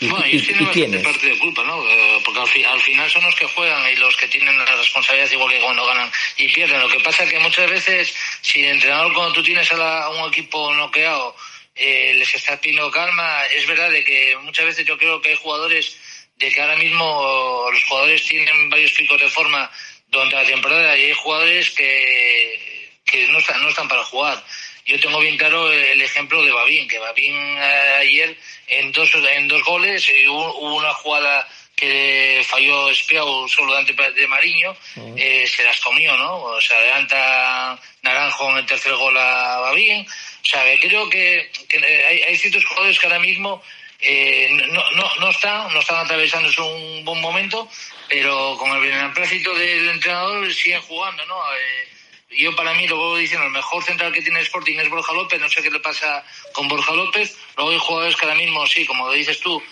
¿Y, 0.00 0.06
Bueno, 0.08 0.24
y- 0.26 0.30
ellos 0.30 0.42
y 0.42 0.46
tienen 0.46 0.64
bastante 0.66 0.88
quiénes? 0.90 1.02
parte 1.02 1.26
de 1.28 1.38
culpa, 1.38 1.64
¿no? 1.64 1.82
Eh, 1.90 2.20
Porque 2.24 2.40
al, 2.40 2.48
fi- 2.48 2.64
al 2.64 2.80
final 2.80 3.10
son 3.10 3.24
los 3.24 3.34
que 3.34 3.46
juegan 3.46 3.92
y 3.92 3.96
los 3.96 4.16
que 4.16 4.28
tienen 4.28 4.56
la 4.56 4.76
responsabilidad 4.76 5.30
igual 5.32 5.52
que 5.52 5.60
cuando 5.60 5.84
ganan 5.86 6.10
y 6.36 6.48
pierden. 6.48 6.80
Lo 6.80 6.88
que 6.88 7.00
pasa 7.00 7.24
es 7.24 7.30
que 7.32 7.38
muchas 7.40 7.68
veces, 7.68 8.14
si 8.40 8.60
el 8.64 8.72
entrenador 8.72 9.12
cuando 9.12 9.32
tú 9.34 9.42
tienes 9.42 9.70
a, 9.72 9.76
la- 9.76 10.02
a 10.04 10.08
un 10.10 10.28
equipo 10.28 10.72
noqueado 10.74 11.34
eh, 11.74 12.12
les 12.16 12.32
estás 12.34 12.58
pidiendo 12.60 12.90
calma, 12.90 13.44
es 13.46 13.66
verdad 13.66 13.90
de 13.90 14.04
que 14.04 14.36
muchas 14.42 14.66
veces 14.66 14.84
yo 14.86 14.96
creo 14.98 15.20
que 15.20 15.30
hay 15.30 15.36
jugadores 15.36 15.96
de 16.36 16.52
que 16.52 16.60
ahora 16.60 16.76
mismo 16.76 17.66
los 17.72 17.84
jugadores 17.84 18.22
tienen 18.24 18.70
varios 18.70 18.92
picos 18.92 19.20
de 19.20 19.28
forma 19.28 19.68
durante 20.08 20.36
la 20.36 20.44
temporada 20.44 20.96
y 20.96 21.06
hay 21.06 21.12
jugadores 21.14 21.70
que, 21.70 22.98
que 23.04 23.26
no, 23.28 23.38
están, 23.38 23.62
no 23.62 23.68
están 23.68 23.88
para 23.88 24.04
jugar. 24.04 24.44
Yo 24.88 24.98
tengo 24.98 25.20
bien 25.20 25.36
claro 25.36 25.70
el 25.70 26.00
ejemplo 26.00 26.42
de 26.42 26.50
Babín, 26.50 26.88
que 26.88 26.98
Babín 26.98 27.36
eh, 27.36 27.96
ayer 28.00 28.34
en 28.68 28.90
dos, 28.90 29.10
en 29.14 29.46
dos 29.46 29.62
goles 29.62 30.08
eh, 30.08 30.26
hubo, 30.26 30.76
una 30.76 30.94
jugada 30.94 31.46
que 31.76 32.42
falló 32.44 32.88
Espiau 32.88 33.46
solo 33.48 33.74
delante 33.74 33.92
de 34.12 34.26
Mariño, 34.26 34.74
eh, 35.14 35.46
se 35.46 35.62
las 35.62 35.78
comió, 35.80 36.16
¿no? 36.16 36.36
O 36.38 36.60
sea, 36.62 36.78
adelanta 36.78 37.78
Naranjo 38.02 38.50
en 38.50 38.56
el 38.56 38.66
tercer 38.66 38.94
gol 38.94 39.16
a 39.18 39.58
Babín. 39.58 40.06
O 40.06 40.48
sea, 40.48 40.64
que 40.64 40.88
creo 40.88 41.08
que, 41.10 41.50
que 41.68 42.04
hay, 42.06 42.22
hay 42.22 42.36
ciertos 42.38 42.64
jugadores 42.64 42.98
que 42.98 43.06
ahora 43.06 43.20
mismo 43.20 43.62
eh, 44.00 44.48
no, 44.70 44.90
no, 44.92 45.10
no 45.20 45.30
están, 45.30 45.72
no 45.72 45.80
están 45.80 46.04
atravesando 46.04 46.48
un 46.66 47.04
buen 47.04 47.20
momento, 47.20 47.68
pero 48.08 48.56
con 48.56 48.70
el 48.70 48.80
beneplácito 48.80 49.54
del 49.54 49.88
entrenador 49.90 50.52
siguen 50.54 50.80
jugando, 50.80 51.26
¿no? 51.26 51.36
Eh, 51.54 51.88
yo 52.30 52.54
para 52.56 52.74
mí, 52.74 52.86
lo 52.86 52.96
vuelvo 52.96 53.16
diciendo, 53.16 53.46
el 53.46 53.52
mejor 53.52 53.82
central 53.84 54.12
que 54.12 54.22
tiene 54.22 54.40
Sporting 54.40 54.78
es 54.78 54.88
Borja 54.90 55.12
López, 55.14 55.40
no 55.40 55.48
sé 55.48 55.62
qué 55.62 55.70
le 55.70 55.80
pasa 55.80 56.24
con 56.52 56.68
Borja 56.68 56.92
López. 56.92 57.36
Luego 57.56 57.70
hay 57.72 57.78
jugadores 57.78 58.16
que 58.16 58.24
ahora 58.26 58.36
mismo, 58.36 58.66
sí, 58.66 58.84
como 58.86 59.10
dices 59.12 59.40
tú, 59.40 59.62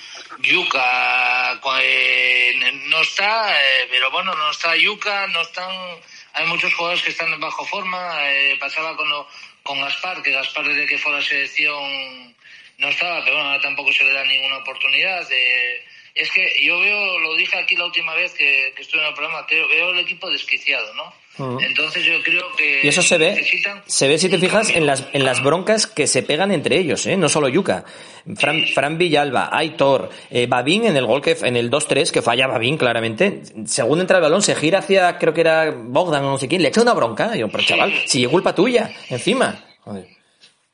Yuca 0.40 1.61
eh, 1.80 2.72
no 2.86 3.00
está, 3.02 3.61
eh, 3.62 3.88
pero 3.90 4.11
bueno, 4.11 4.34
no 4.34 4.50
está 4.50 4.76
Yuca, 4.76 5.26
no 5.28 5.42
están, 5.42 5.70
hay 6.34 6.46
muchos 6.46 6.72
jugadores 6.74 7.02
que 7.02 7.11
están 7.11 7.38
bajo 7.40 7.64
forma, 7.66 8.18
eh, 8.32 8.57
pasaba 8.59 8.96
con, 8.96 9.09
lo- 9.09 9.28
con 9.62 9.80
Gaspar, 9.80 10.22
que 10.22 10.30
Gaspar 10.32 10.66
desde 10.66 10.86
que 10.86 10.98
fue 10.98 11.12
a 11.12 11.16
la 11.16 11.22
selección 11.22 12.34
no 12.78 12.88
estaba, 12.88 13.22
pero 13.24 13.36
bueno, 13.36 13.50
ahora 13.50 13.62
tampoco 13.62 13.92
se 13.92 14.04
le 14.04 14.12
da 14.12 14.24
ninguna 14.24 14.59
oportunidad. 14.59 15.26
eh, 15.30 15.86
es 16.16 16.30
que 16.30 16.50
yo 16.64 16.80
veo, 16.80 17.18
lo 17.18 17.36
dije 17.36 17.56
aquí 17.58 17.76
la 17.76 17.84
última 17.84 18.14
vez 18.14 18.32
que, 18.32 18.72
que 18.74 18.82
estuve 18.82 19.02
en 19.02 19.08
el 19.08 19.14
programa, 19.14 19.46
que 19.46 19.56
veo 19.66 19.90
el 19.90 19.98
equipo 19.98 20.30
desquiciado, 20.30 20.92
¿no? 20.94 21.12
Entonces 21.38 22.02
yo 22.02 22.22
creo 22.22 22.50
que 22.56 22.80
Y 22.82 22.88
eso 22.88 23.02
se 23.02 23.18
ve, 23.18 23.46
se 23.84 24.08
ve 24.08 24.18
si 24.18 24.30
te 24.30 24.38
fijas 24.38 24.70
en 24.70 24.86
las, 24.86 25.06
en 25.12 25.26
las 25.26 25.42
broncas 25.42 25.86
que 25.86 26.06
se 26.06 26.22
pegan 26.22 26.50
entre 26.50 26.78
ellos, 26.78 27.04
¿eh? 27.06 27.18
no 27.18 27.28
solo 27.28 27.50
Yuca. 27.50 27.84
Fran, 28.36 28.66
Fran 28.68 28.96
Villalba, 28.96 29.50
Aitor, 29.52 30.08
eh, 30.30 30.46
Babín 30.46 30.86
en 30.86 30.96
el 30.96 31.04
gol 31.04 31.20
que 31.20 31.36
en 31.42 31.56
el 31.56 31.70
2-3 31.70 32.10
que 32.10 32.22
falla 32.22 32.46
Babín 32.46 32.78
claramente. 32.78 33.42
Según 33.66 34.00
entra 34.00 34.16
el 34.16 34.22
balón 34.22 34.40
se 34.40 34.54
gira 34.54 34.78
hacia 34.78 35.18
creo 35.18 35.34
que 35.34 35.42
era 35.42 35.70
Bogdan 35.70 36.24
o 36.24 36.30
no 36.30 36.38
sé 36.38 36.48
quién, 36.48 36.62
le 36.62 36.68
echa 36.68 36.80
una 36.80 36.94
bronca. 36.94 37.36
Y 37.36 37.40
yo, 37.40 37.48
pero 37.48 37.62
chaval, 37.64 37.92
si 38.06 38.24
es 38.24 38.30
culpa 38.30 38.54
tuya, 38.54 38.90
encima. 39.10 39.62
Joder. 39.80 40.06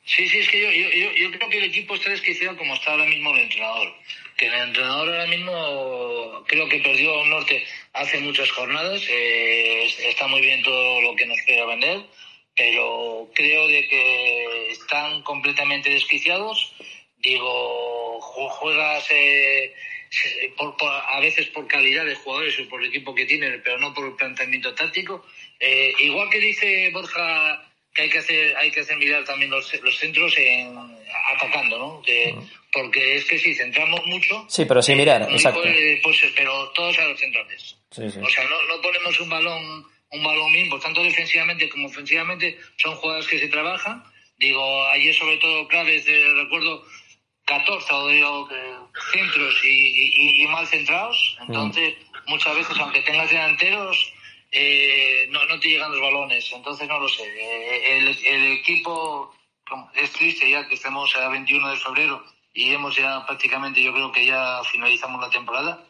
Sí, 0.04 0.28
sí, 0.28 0.38
es 0.38 0.48
que 0.48 0.60
yo, 0.60 0.70
yo, 0.70 0.88
yo, 0.90 1.12
yo 1.16 1.38
creo 1.38 1.48
que 1.48 1.58
el 1.58 1.64
equipo 1.64 1.94
está 1.94 2.10
desquiciado 2.10 2.56
como 2.56 2.74
está 2.74 2.92
ahora 2.92 3.06
mismo 3.06 3.32
el 3.32 3.40
entrenador. 3.40 3.88
El 4.46 4.54
entrenador 4.54 5.08
ahora 5.08 5.26
mismo 5.26 6.44
creo 6.46 6.68
que 6.68 6.80
perdió 6.80 7.20
un 7.20 7.30
norte 7.30 7.64
hace 7.92 8.18
muchas 8.18 8.50
jornadas, 8.50 9.02
eh, 9.08 9.84
está 10.08 10.26
muy 10.26 10.40
bien 10.40 10.62
todo 10.62 11.00
lo 11.00 11.14
que 11.14 11.26
nos 11.26 11.38
quiere 11.46 11.64
vender, 11.66 12.02
pero 12.56 13.30
creo 13.34 13.68
de 13.68 13.88
que 13.88 14.70
están 14.70 15.22
completamente 15.22 15.90
desquiciados. 15.90 16.74
Digo, 17.18 18.20
juegas 18.20 19.06
eh, 19.10 19.74
a 21.08 21.20
veces 21.20 21.46
por 21.48 21.66
calidad 21.66 22.04
de 22.04 22.16
jugadores 22.16 22.58
o 22.58 22.68
por 22.68 22.82
el 22.82 22.88
equipo 22.88 23.14
que 23.14 23.26
tienen, 23.26 23.60
pero 23.64 23.78
no 23.78 23.94
por 23.94 24.06
el 24.06 24.16
planteamiento 24.16 24.74
táctico. 24.74 25.24
Eh, 25.60 25.92
igual 26.00 26.28
que 26.30 26.40
dice 26.40 26.90
Borja 26.90 27.68
que 27.94 28.02
hay 28.02 28.08
que 28.10 28.18
hacer 28.18 28.56
hay 28.56 28.70
que 28.70 28.80
hacer 28.80 28.96
mirar 28.96 29.24
también 29.24 29.50
los, 29.50 29.72
los 29.82 29.96
centros 29.98 30.36
en 30.38 30.74
atacando, 31.34 31.78
¿no? 31.78 32.02
Que, 32.02 32.34
porque 32.72 33.16
es 33.16 33.24
que 33.24 33.38
si 33.38 33.54
centramos 33.54 34.00
mucho. 34.06 34.44
Sí, 34.48 34.64
pero 34.64 34.82
sin 34.82 34.96
mirar, 34.96 35.22
eh, 35.22 35.26
exacto. 35.32 35.60
pues, 36.02 36.20
pero 36.34 36.70
todos 36.70 36.98
a 36.98 37.06
los 37.06 37.18
centrales. 37.18 37.76
O 37.90 38.10
sea, 38.30 38.44
no, 38.44 38.62
no 38.74 38.82
ponemos 38.82 39.20
un 39.20 39.28
balón 39.28 39.92
un 40.12 40.22
balón 40.22 40.52
mismo, 40.52 40.78
tanto 40.78 41.02
defensivamente 41.02 41.68
como 41.68 41.88
ofensivamente, 41.88 42.58
son 42.76 42.94
jugadas 42.96 43.26
que 43.26 43.38
se 43.38 43.48
trabajan. 43.48 44.04
Digo, 44.38 44.84
ayer 44.88 45.14
sobre 45.14 45.38
todo 45.38 45.66
claves, 45.68 46.04
de, 46.04 46.34
recuerdo 46.34 46.84
14 47.46 47.92
o 47.92 48.08
digo, 48.08 48.48
centros 49.12 49.64
y, 49.64 50.46
mal 50.48 50.66
centrados. 50.66 51.38
Entonces, 51.46 51.94
muchas 52.26 52.56
veces, 52.56 52.76
aunque 52.78 53.00
tengas 53.00 53.30
delanteros, 53.30 54.12
eh, 54.50 55.26
no, 55.30 55.44
no 55.46 55.58
te 55.58 55.68
llegan 55.68 55.90
los 55.92 56.00
balones. 56.00 56.52
Entonces, 56.52 56.86
no 56.86 56.98
lo 56.98 57.08
sé. 57.08 57.24
Eh, 57.24 57.96
el, 57.96 58.26
el 58.26 58.52
equipo 58.58 59.34
es 59.94 60.12
triste 60.12 60.50
ya 60.50 60.66
que 60.68 60.74
estemos 60.74 61.14
a 61.16 61.28
21 61.28 61.70
de 61.70 61.76
febrero 61.76 62.24
y 62.54 62.70
hemos 62.70 62.94
ya 62.96 63.24
prácticamente, 63.26 63.82
yo 63.82 63.92
creo 63.92 64.12
que 64.12 64.26
ya 64.26 64.62
finalizamos 64.70 65.20
la 65.20 65.30
temporada. 65.30 65.84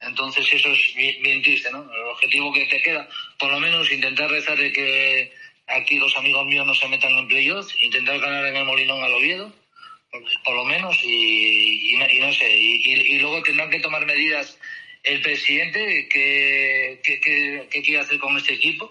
Entonces 0.00 0.46
eso 0.52 0.70
es 0.70 0.94
bien, 0.94 1.42
triste, 1.42 1.70
¿no? 1.70 1.82
El 1.82 2.02
objetivo 2.12 2.52
que 2.52 2.66
te 2.66 2.82
queda, 2.82 3.08
por 3.38 3.50
lo 3.50 3.58
menos 3.58 3.90
intentar 3.90 4.30
rezar 4.30 4.58
de 4.58 4.72
que 4.72 5.32
aquí 5.66 5.98
los 5.98 6.16
amigos 6.16 6.46
míos 6.46 6.66
no 6.66 6.74
se 6.74 6.88
metan 6.88 7.12
en 7.12 7.28
playoffs, 7.28 7.74
intentar 7.80 8.18
ganar 8.20 8.46
en 8.46 8.56
el 8.56 8.64
Molinón 8.64 9.02
al 9.02 9.14
Oviedo, 9.14 9.52
por, 10.44 10.54
lo 10.54 10.64
menos, 10.64 10.98
y, 11.02 11.94
y, 11.94 12.18
no, 12.20 12.32
sé, 12.32 12.56
y, 12.56 13.18
luego 13.18 13.42
tendrán 13.42 13.70
que 13.70 13.80
tomar 13.80 14.06
medidas 14.06 14.58
el 15.02 15.20
presidente 15.20 16.08
que, 16.08 17.00
que, 17.02 17.82
quiere 17.82 18.00
hacer 18.00 18.18
con 18.18 18.36
este 18.36 18.54
equipo, 18.54 18.90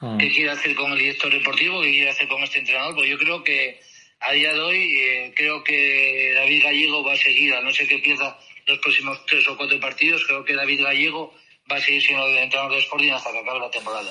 ah. 0.00 0.16
qué 0.18 0.30
quiere 0.30 0.50
hacer 0.50 0.74
con 0.74 0.92
el 0.92 0.98
director 0.98 1.32
deportivo, 1.32 1.82
qué 1.82 1.90
quiere 1.90 2.10
hacer 2.10 2.28
con 2.28 2.42
este 2.42 2.58
entrenador, 2.58 2.94
pues 2.94 3.10
yo 3.10 3.18
creo 3.18 3.42
que 3.42 3.80
a 4.20 4.32
día 4.32 4.52
de 4.52 4.60
hoy 4.60 4.96
eh, 4.96 5.32
creo 5.36 5.62
que 5.62 6.32
David 6.34 6.64
Gallego 6.64 7.04
va 7.04 7.12
a 7.12 7.16
seguir, 7.16 7.54
a 7.54 7.60
no 7.60 7.72
sé 7.72 7.86
qué 7.86 7.98
pieza 7.98 8.36
los 8.66 8.78
próximos 8.78 9.24
tres 9.26 9.46
o 9.48 9.56
cuatro 9.56 9.78
partidos, 9.80 10.24
creo 10.26 10.44
que 10.44 10.54
David 10.54 10.82
Gallego 10.82 11.32
va 11.70 11.76
a 11.76 11.80
seguir 11.80 12.02
siendo 12.02 12.26
el 12.26 12.38
entrenador 12.38 12.72
de 12.72 12.78
Sporting 12.78 13.12
hasta 13.12 13.32
que 13.32 13.38
acabe 13.38 13.60
la 13.60 13.70
temporada. 13.70 14.10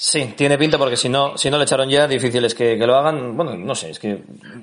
Sí, 0.00 0.32
tiene 0.36 0.56
pinta 0.56 0.78
porque 0.78 0.96
si 0.96 1.08
no, 1.08 1.36
si 1.36 1.50
no 1.50 1.58
le 1.58 1.64
echaron 1.64 1.90
ya, 1.90 2.06
difícil 2.06 2.44
es 2.44 2.54
que, 2.54 2.78
que, 2.78 2.86
lo 2.86 2.94
hagan. 2.94 3.36
Bueno, 3.36 3.56
no 3.56 3.74
sé, 3.74 3.90
es 3.90 3.98
que 3.98 4.18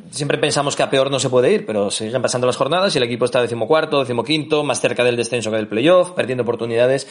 siempre 0.10 0.38
pensamos 0.38 0.78
que 0.78 0.84
a 0.84 0.90
peor 0.90 1.12
no 1.12 1.20
se 1.20 1.30
puede 1.30 1.52
ir, 1.52 1.66
pero 1.66 1.92
siguen 1.92 2.22
pasando 2.22 2.48
las 2.48 2.56
jornadas 2.56 2.96
y 2.96 3.00
el 3.00 3.04
equipo 3.04 3.26
está 3.26 3.42
decimocuarto, 3.42 4.00
decimoquinto, 4.00 4.64
más 4.64 4.80
cerca 4.80 5.04
del 5.04 5.18
descenso 5.18 5.52
que 5.52 5.58
del 5.58 5.68
playoff, 5.68 6.12
perdiendo 6.12 6.44
oportunidades. 6.44 7.06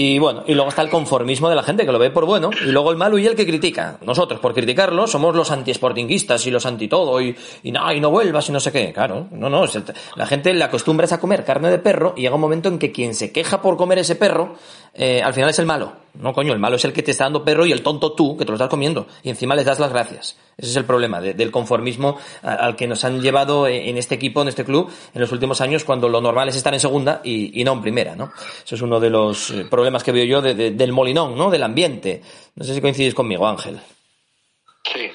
Y 0.00 0.20
bueno, 0.20 0.44
y 0.46 0.54
luego 0.54 0.68
está 0.68 0.82
el 0.82 0.90
conformismo 0.90 1.48
de 1.48 1.56
la 1.56 1.64
gente 1.64 1.84
que 1.84 1.90
lo 1.90 1.98
ve 1.98 2.10
por 2.10 2.24
bueno, 2.24 2.50
y 2.64 2.70
luego 2.70 2.92
el 2.92 2.96
malo 2.96 3.18
y 3.18 3.26
el 3.26 3.34
que 3.34 3.44
critica. 3.44 3.98
Nosotros, 4.02 4.38
por 4.38 4.54
criticarlo, 4.54 5.08
somos 5.08 5.34
los 5.34 5.50
anti-sportinguistas 5.50 6.46
y 6.46 6.52
los 6.52 6.66
anti-todo, 6.66 7.20
y, 7.20 7.34
y 7.64 7.72
no, 7.72 7.92
y 7.92 7.98
no 7.98 8.08
vuelvas 8.08 8.48
y 8.48 8.52
no 8.52 8.60
sé 8.60 8.70
qué. 8.70 8.92
Claro, 8.92 9.26
no, 9.32 9.50
no, 9.50 9.64
la 10.14 10.26
gente 10.26 10.54
le 10.54 10.62
acostumbra 10.62 11.08
a 11.10 11.18
comer 11.18 11.44
carne 11.44 11.68
de 11.68 11.80
perro 11.80 12.14
y 12.16 12.20
llega 12.20 12.36
un 12.36 12.40
momento 12.40 12.68
en 12.68 12.78
que 12.78 12.92
quien 12.92 13.12
se 13.12 13.32
queja 13.32 13.60
por 13.60 13.76
comer 13.76 13.98
ese 13.98 14.14
perro, 14.14 14.54
eh, 14.94 15.20
al 15.20 15.34
final 15.34 15.50
es 15.50 15.58
el 15.58 15.66
malo. 15.66 15.94
No, 16.14 16.32
coño, 16.32 16.52
el 16.52 16.60
malo 16.60 16.76
es 16.76 16.84
el 16.84 16.92
que 16.92 17.02
te 17.02 17.10
está 17.10 17.24
dando 17.24 17.44
perro 17.44 17.66
y 17.66 17.72
el 17.72 17.82
tonto 17.82 18.12
tú, 18.12 18.36
que 18.36 18.44
te 18.44 18.52
lo 18.52 18.54
estás 18.54 18.70
comiendo, 18.70 19.08
y 19.24 19.30
encima 19.30 19.56
les 19.56 19.64
das 19.64 19.80
las 19.80 19.90
gracias. 19.90 20.36
Ese 20.58 20.70
es 20.70 20.76
el 20.76 20.84
problema 20.84 21.20
del 21.20 21.52
conformismo 21.52 22.18
al 22.42 22.74
que 22.74 22.88
nos 22.88 23.04
han 23.04 23.22
llevado 23.22 23.68
en 23.68 23.96
este 23.96 24.16
equipo, 24.16 24.42
en 24.42 24.48
este 24.48 24.64
club, 24.64 24.92
en 25.14 25.20
los 25.20 25.30
últimos 25.30 25.60
años, 25.60 25.84
cuando 25.84 26.08
lo 26.08 26.20
normal 26.20 26.48
es 26.48 26.56
estar 26.56 26.74
en 26.74 26.80
segunda 26.80 27.20
y, 27.22 27.62
no 27.62 27.74
en 27.74 27.80
primera, 27.80 28.16
¿no? 28.16 28.32
Eso 28.64 28.74
es 28.74 28.82
uno 28.82 28.98
de 28.98 29.08
los 29.08 29.50
eh, 29.50 29.66
problemas 29.70 30.02
que 30.02 30.10
veo 30.10 30.24
yo 30.24 30.42
del 30.42 30.92
molinón, 30.92 31.38
¿no? 31.38 31.48
Del 31.48 31.62
ambiente. 31.62 32.22
No 32.56 32.64
sé 32.64 32.74
si 32.74 32.80
coincides 32.80 33.14
conmigo, 33.14 33.46
Ángel. 33.46 33.78
Sí, 34.92 35.12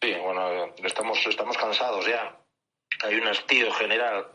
sí, 0.00 0.14
bueno, 0.20 0.74
estamos, 0.82 1.24
estamos 1.28 1.56
cansados 1.56 2.04
ya. 2.04 2.36
Hay 3.04 3.14
un 3.14 3.28
hastío 3.28 3.70
general 3.74 4.26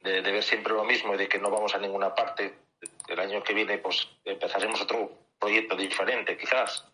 de, 0.00 0.20
de 0.20 0.32
ver 0.32 0.42
siempre 0.42 0.72
lo 0.72 0.82
mismo 0.82 1.14
y 1.14 1.18
de 1.18 1.28
que 1.28 1.38
no 1.38 1.48
vamos 1.48 1.72
a 1.76 1.78
ninguna 1.78 2.12
parte. 2.12 2.58
El 3.06 3.20
año 3.20 3.40
que 3.40 3.54
viene, 3.54 3.78
pues, 3.78 4.08
empezaremos 4.24 4.80
otro 4.80 5.12
proyecto 5.38 5.76
diferente, 5.76 6.36
quizás 6.36 6.84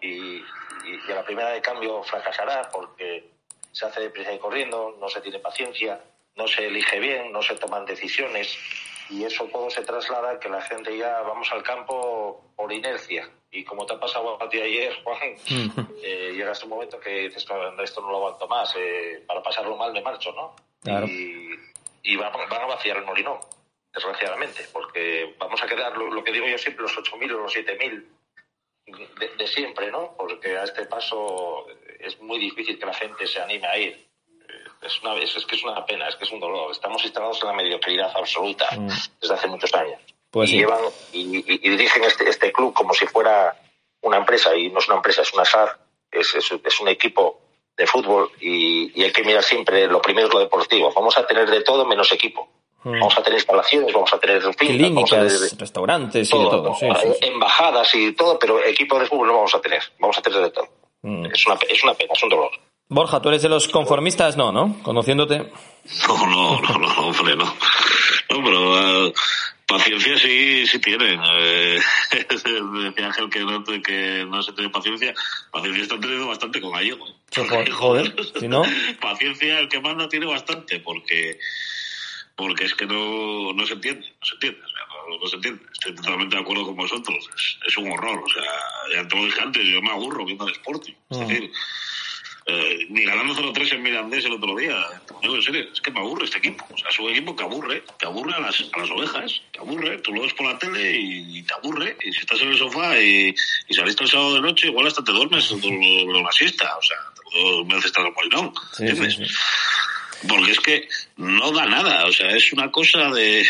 y, 0.00 0.42
a 1.10 1.14
la 1.14 1.24
primera 1.24 1.50
de 1.50 1.60
cambio 1.60 2.02
fracasará 2.02 2.68
porque 2.72 3.30
se 3.72 3.86
hace 3.86 4.00
deprisa 4.00 4.32
y 4.32 4.38
corriendo, 4.38 4.96
no 4.98 5.08
se 5.08 5.20
tiene 5.20 5.38
paciencia, 5.38 6.00
no 6.36 6.46
se 6.46 6.66
elige 6.66 6.98
bien, 6.98 7.32
no 7.32 7.42
se 7.42 7.56
toman 7.56 7.84
decisiones 7.84 8.58
y 9.10 9.24
eso 9.24 9.44
todo 9.46 9.70
se 9.70 9.82
traslada 9.82 10.32
a 10.32 10.40
que 10.40 10.48
la 10.48 10.60
gente 10.62 10.96
ya 10.96 11.20
vamos 11.22 11.50
al 11.52 11.62
campo 11.62 12.52
por 12.54 12.72
inercia. 12.72 13.28
Y 13.50 13.64
como 13.64 13.86
te 13.86 13.94
ha 13.94 14.00
pasado 14.00 14.40
a 14.42 14.48
ti 14.48 14.60
ayer, 14.60 14.94
Juan, 15.02 15.18
eh, 16.02 16.32
llega 16.34 16.52
un 16.62 16.68
momento 16.68 17.00
que 17.00 17.28
dices, 17.28 17.46
esto 17.82 18.00
no 18.02 18.10
lo 18.10 18.16
aguanto 18.16 18.46
más, 18.46 18.74
eh, 18.76 19.24
para 19.26 19.42
pasarlo 19.42 19.76
mal 19.76 19.92
me 19.92 20.02
marcho, 20.02 20.32
¿no? 20.32 20.54
Y, 21.06 21.50
y 22.02 22.16
van, 22.16 22.32
a 22.34 22.66
vaciar 22.66 22.98
el 22.98 23.04
molino, 23.04 23.40
desgraciadamente, 23.92 24.66
porque 24.72 25.34
vamos 25.38 25.62
a 25.62 25.66
quedar, 25.66 25.96
lo, 25.96 26.10
lo 26.10 26.22
que 26.22 26.32
digo 26.32 26.46
yo 26.46 26.58
siempre, 26.58 26.82
los 26.82 26.96
8.000 26.96 27.34
o 27.34 27.38
los 27.38 27.54
7.000 27.54 28.04
de, 29.38 29.46
siempre, 29.46 29.90
¿no? 29.90 30.14
Porque 30.16 30.56
a 30.56 30.64
este 30.64 30.84
paso 30.86 31.66
es 31.98 32.20
muy 32.20 32.38
difícil 32.38 32.78
que 32.78 32.86
la 32.86 32.94
gente 32.94 33.26
se 33.26 33.40
anime 33.40 33.66
a 33.66 33.78
ir. 33.78 34.08
Es, 34.80 35.02
una, 35.02 35.16
es, 35.16 35.36
es 35.36 35.44
que 35.44 35.56
es 35.56 35.64
una 35.64 35.84
pena, 35.84 36.08
es 36.08 36.16
que 36.16 36.24
es 36.24 36.32
un 36.32 36.40
dolor. 36.40 36.70
Estamos 36.70 37.02
instalados 37.04 37.40
en 37.42 37.48
la 37.48 37.54
mediocridad 37.54 38.12
absoluta 38.16 38.68
mm. 38.76 38.88
desde 39.20 39.34
hace 39.34 39.46
muchos 39.48 39.74
años. 39.74 40.00
Pues 40.30 40.50
y, 40.50 40.58
llevan, 40.58 40.80
y, 41.12 41.42
dirigen 41.42 42.04
este, 42.04 42.28
este 42.28 42.52
club 42.52 42.72
como 42.74 42.94
si 42.94 43.06
fuera 43.06 43.56
una 44.02 44.18
empresa, 44.18 44.54
y 44.54 44.68
no 44.70 44.78
es 44.78 44.86
una 44.88 44.98
empresa, 44.98 45.22
es 45.22 45.32
una 45.32 45.44
SAR, 45.44 45.78
es, 46.10 46.34
es, 46.34 46.80
un 46.80 46.88
equipo 46.88 47.40
de 47.76 47.86
fútbol 47.86 48.30
y, 48.40 48.92
y, 48.98 49.04
hay 49.04 49.12
que 49.12 49.24
mirar 49.24 49.42
siempre, 49.42 49.86
lo 49.86 50.00
primero 50.00 50.28
es 50.28 50.34
lo 50.34 50.40
deportivo. 50.40 50.92
Vamos 50.94 51.16
a 51.18 51.26
tener 51.26 51.50
de 51.50 51.62
todo 51.62 51.84
menos 51.86 52.12
equipo. 52.12 52.48
Mm. 52.84 52.92
Vamos 52.92 53.18
a 53.18 53.22
tener 53.22 53.38
instalaciones, 53.38 53.92
vamos 53.92 54.12
a 54.12 54.18
tener 54.18 54.42
clínicas, 54.56 55.58
restaurantes 55.58 56.32
y 56.32 56.38
de 56.38 56.44
todo. 56.44 56.76
Embajadas 57.20 57.94
y 57.94 58.12
todo, 58.12 58.38
pero 58.38 58.64
equipo 58.64 58.98
de 58.98 59.06
fútbol 59.06 59.28
no 59.28 59.34
vamos 59.34 59.54
a 59.54 59.60
tener. 59.60 59.82
Vamos 59.98 60.16
a 60.16 60.22
tener 60.22 60.40
de 60.40 60.50
todo. 60.50 60.68
Mm. 61.02 61.26
Es, 61.26 61.46
una, 61.46 61.58
es 61.68 61.82
una 61.82 61.94
pena, 61.94 62.12
es 62.14 62.22
un 62.22 62.28
dolor. 62.28 62.50
Borja, 62.90 63.20
tú 63.20 63.28
eres 63.28 63.42
de 63.42 63.50
los 63.50 63.68
conformistas, 63.68 64.36
no, 64.36 64.50
¿no? 64.50 64.82
Conociéndote. 64.82 65.38
No, 66.08 66.26
no, 66.26 66.60
no, 66.60 66.78
no, 66.78 67.08
hombre, 67.08 67.36
no. 67.36 67.44
No, 67.44 68.44
pero 68.44 69.06
uh, 69.08 69.12
paciencia 69.66 70.16
sí, 70.16 70.66
sí 70.66 70.78
tienen. 70.78 71.20
Eh, 71.38 71.78
decía 72.30 73.06
Ángel 73.06 73.28
que 73.28 73.40
no, 73.40 73.62
que 73.64 74.24
no 74.26 74.42
se 74.42 74.52
tiene 74.52 74.70
paciencia. 74.70 75.12
Paciencia 75.50 75.82
está 75.82 76.00
teniendo 76.00 76.28
bastante 76.28 76.60
con 76.62 76.72
Gallego. 76.72 77.04
Joder, 77.72 78.14
si 78.38 78.48
no. 78.48 78.62
Paciencia, 79.00 79.58
el 79.58 79.68
que 79.68 79.80
manda 79.80 80.08
tiene 80.08 80.24
bastante, 80.24 80.80
porque 80.80 81.38
porque 82.38 82.66
es 82.66 82.74
que 82.74 82.86
no, 82.86 83.52
no 83.52 83.66
se 83.66 83.74
entiende, 83.74 84.06
no 84.20 84.24
se 84.24 84.34
entiende, 84.34 84.60
no, 85.20 85.26
se 85.26 85.36
entiende. 85.36 85.60
Estoy 85.72 85.94
totalmente 85.96 86.36
de 86.36 86.42
acuerdo 86.42 86.66
con 86.66 86.76
vosotros, 86.76 87.28
es, 87.66 87.76
un 87.76 87.90
horror, 87.90 88.22
o 88.24 88.28
sea, 88.28 88.44
ya 88.94 89.08
te 89.08 89.16
lo 89.16 89.24
dije 89.24 89.40
antes, 89.40 89.64
yo 89.66 89.82
me 89.82 89.90
aburro 89.90 90.24
viendo 90.24 90.46
el 90.46 90.52
Sporting, 90.52 90.94
es 91.10 91.18
mm. 91.18 91.26
decir, 91.26 91.50
eh, 92.46 92.86
ni 92.90 93.02
ganando 93.02 93.34
0-3 93.34 93.72
en 93.72 93.82
Mirandés 93.82 94.24
el 94.24 94.34
otro 94.34 94.54
día, 94.54 94.86
en 95.20 95.42
serio, 95.42 95.66
es 95.72 95.80
que 95.80 95.90
me 95.90 95.98
aburre 95.98 96.26
este 96.26 96.38
equipo, 96.38 96.64
o 96.72 96.78
sea, 96.78 96.88
es 96.90 96.98
un 97.00 97.10
equipo 97.10 97.34
que 97.34 97.42
aburre, 97.42 97.82
que 97.98 98.06
aburre 98.06 98.32
a 98.34 98.38
las, 98.38 98.64
a 98.72 98.78
las 98.78 98.90
ovejas, 98.92 99.42
que 99.50 99.58
aburre, 99.58 99.98
tú 99.98 100.14
lo 100.14 100.22
ves 100.22 100.34
por 100.34 100.46
la 100.46 100.56
tele 100.60 100.96
y, 100.96 101.42
te 101.42 101.54
aburre, 101.54 101.96
y 102.04 102.12
si 102.12 102.20
estás 102.20 102.40
en 102.40 102.50
el 102.50 102.56
sofá 102.56 103.00
y, 103.00 103.34
y 103.66 103.74
saliste 103.74 104.04
el 104.04 104.10
sábado 104.10 104.34
de 104.34 104.42
noche, 104.42 104.68
igual 104.68 104.86
hasta 104.86 105.02
te 105.02 105.10
duermes 105.10 105.60
de 105.60 106.04
una 106.06 106.30
siesta, 106.30 106.70
o 106.76 106.82
sea, 106.82 106.98
dos 107.34 107.66
veces 107.66 107.86
estás 107.86 108.04
polinón, 108.14 108.52
¿entiendes? 108.78 109.18
Porque 110.26 110.52
es 110.52 110.60
que 110.60 110.88
no 111.16 111.52
da 111.52 111.66
nada, 111.66 112.06
o 112.06 112.12
sea, 112.12 112.30
es 112.30 112.52
una 112.52 112.70
cosa 112.70 113.10
de 113.10 113.46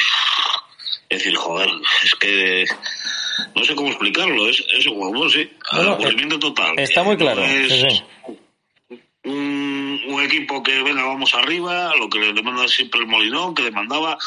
decir, 1.08 1.34
joder, 1.36 1.70
es 2.04 2.14
que 2.16 2.64
no 3.54 3.64
sé 3.64 3.74
cómo 3.74 3.88
explicarlo, 3.88 4.48
es, 4.48 4.64
es 4.76 4.86
bueno, 4.86 5.28
sí, 5.28 5.50
aburrimiento 5.70 6.38
total. 6.38 6.78
Está 6.78 7.02
muy 7.02 7.16
claro. 7.16 7.42
Es 7.44 8.02
Un, 9.24 10.00
un, 10.08 10.22
equipo 10.22 10.62
que 10.62 10.82
venga, 10.82 11.04
vamos 11.04 11.34
arriba, 11.34 11.92
lo 11.98 12.08
que 12.08 12.18
le 12.18 12.32
demanda 12.32 12.66
siempre 12.68 13.00
el 13.00 13.06
Molinón, 13.06 13.54
que 13.54 13.62
demandaba 13.62 14.18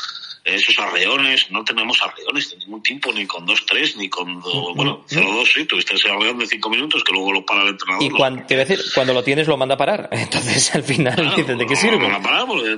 esos 0.43 0.77
arreones, 0.79 1.51
no 1.51 1.63
tenemos 1.63 2.01
arreones 2.01 2.49
de 2.49 2.57
ningún 2.57 2.81
tipo, 2.81 3.11
ni 3.11 3.27
con 3.27 3.45
2-3, 3.45 3.95
ni 3.97 4.09
con, 4.09 4.41
bueno, 4.75 5.05
0-2 5.07 5.53
sí, 5.53 5.65
tuviste 5.65 5.93
ese 5.93 6.09
arreón 6.09 6.39
de 6.39 6.47
5 6.47 6.69
minutos 6.69 7.03
que 7.03 7.13
luego 7.13 7.31
lo 7.31 7.45
para 7.45 7.63
el 7.63 7.69
entrenador. 7.69 8.03
Y 8.03 8.09
cuando, 8.09 8.45
te 8.45 8.55
decir, 8.55 8.79
cuando 8.93 9.13
lo 9.13 9.23
tienes 9.23 9.47
lo 9.47 9.57
manda 9.57 9.75
a 9.75 9.77
parar, 9.77 10.09
entonces 10.11 10.73
al 10.73 10.83
final 10.83 11.33
dices, 11.35 11.57
¿de 11.57 11.65
qué 11.65 11.75
sirve? 11.75 11.97
Lo 11.97 12.09
manda 12.09 12.17
a 12.17 12.21
parar, 12.21 12.47
porque, 12.47 12.75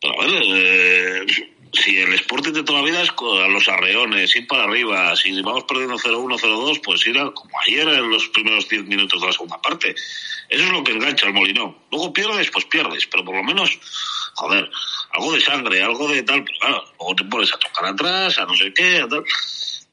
pero 0.00 0.22
a 0.22 0.26
ver, 0.26 0.42
eh, 0.46 1.26
si 1.74 1.98
el 1.98 2.12
Sporting 2.14 2.52
de 2.52 2.62
toda 2.62 2.80
la 2.80 2.86
vida 2.86 3.02
es 3.02 3.10
a 3.10 3.48
los 3.48 3.68
arreones, 3.68 4.34
ir 4.36 4.46
para 4.46 4.64
arriba, 4.64 5.14
si 5.16 5.40
vamos 5.42 5.64
perdiendo 5.64 5.96
0-1, 5.96 6.38
0-2, 6.38 6.80
pues 6.82 7.06
ir 7.06 7.18
a, 7.18 7.30
como 7.32 7.50
ayer 7.66 7.88
en 7.88 8.10
los 8.10 8.28
primeros 8.28 8.68
10 8.68 8.84
minutos 8.84 9.20
de 9.20 9.26
la 9.26 9.32
segunda 9.32 9.60
parte. 9.60 9.94
Eso 10.48 10.64
es 10.64 10.70
lo 10.70 10.84
que 10.84 10.92
engancha 10.92 11.26
al 11.26 11.34
Molinón. 11.34 11.76
Luego 11.90 12.12
pierdes, 12.12 12.50
pues 12.50 12.64
pierdes, 12.66 13.06
pero 13.06 13.24
por 13.24 13.36
lo 13.36 13.42
menos, 13.42 13.78
joder, 14.34 14.70
algo 15.12 15.32
de 15.32 15.40
sangre, 15.40 15.82
algo 15.82 16.08
de 16.08 16.22
tal, 16.22 16.44
pero 16.44 16.58
claro, 16.58 16.84
luego 16.98 17.14
te 17.16 17.24
pones 17.24 17.52
a 17.52 17.58
tocar 17.58 17.86
atrás, 17.86 18.38
a 18.38 18.44
no 18.44 18.54
sé 18.54 18.72
qué, 18.74 18.98
a 18.98 19.08
tal. 19.08 19.24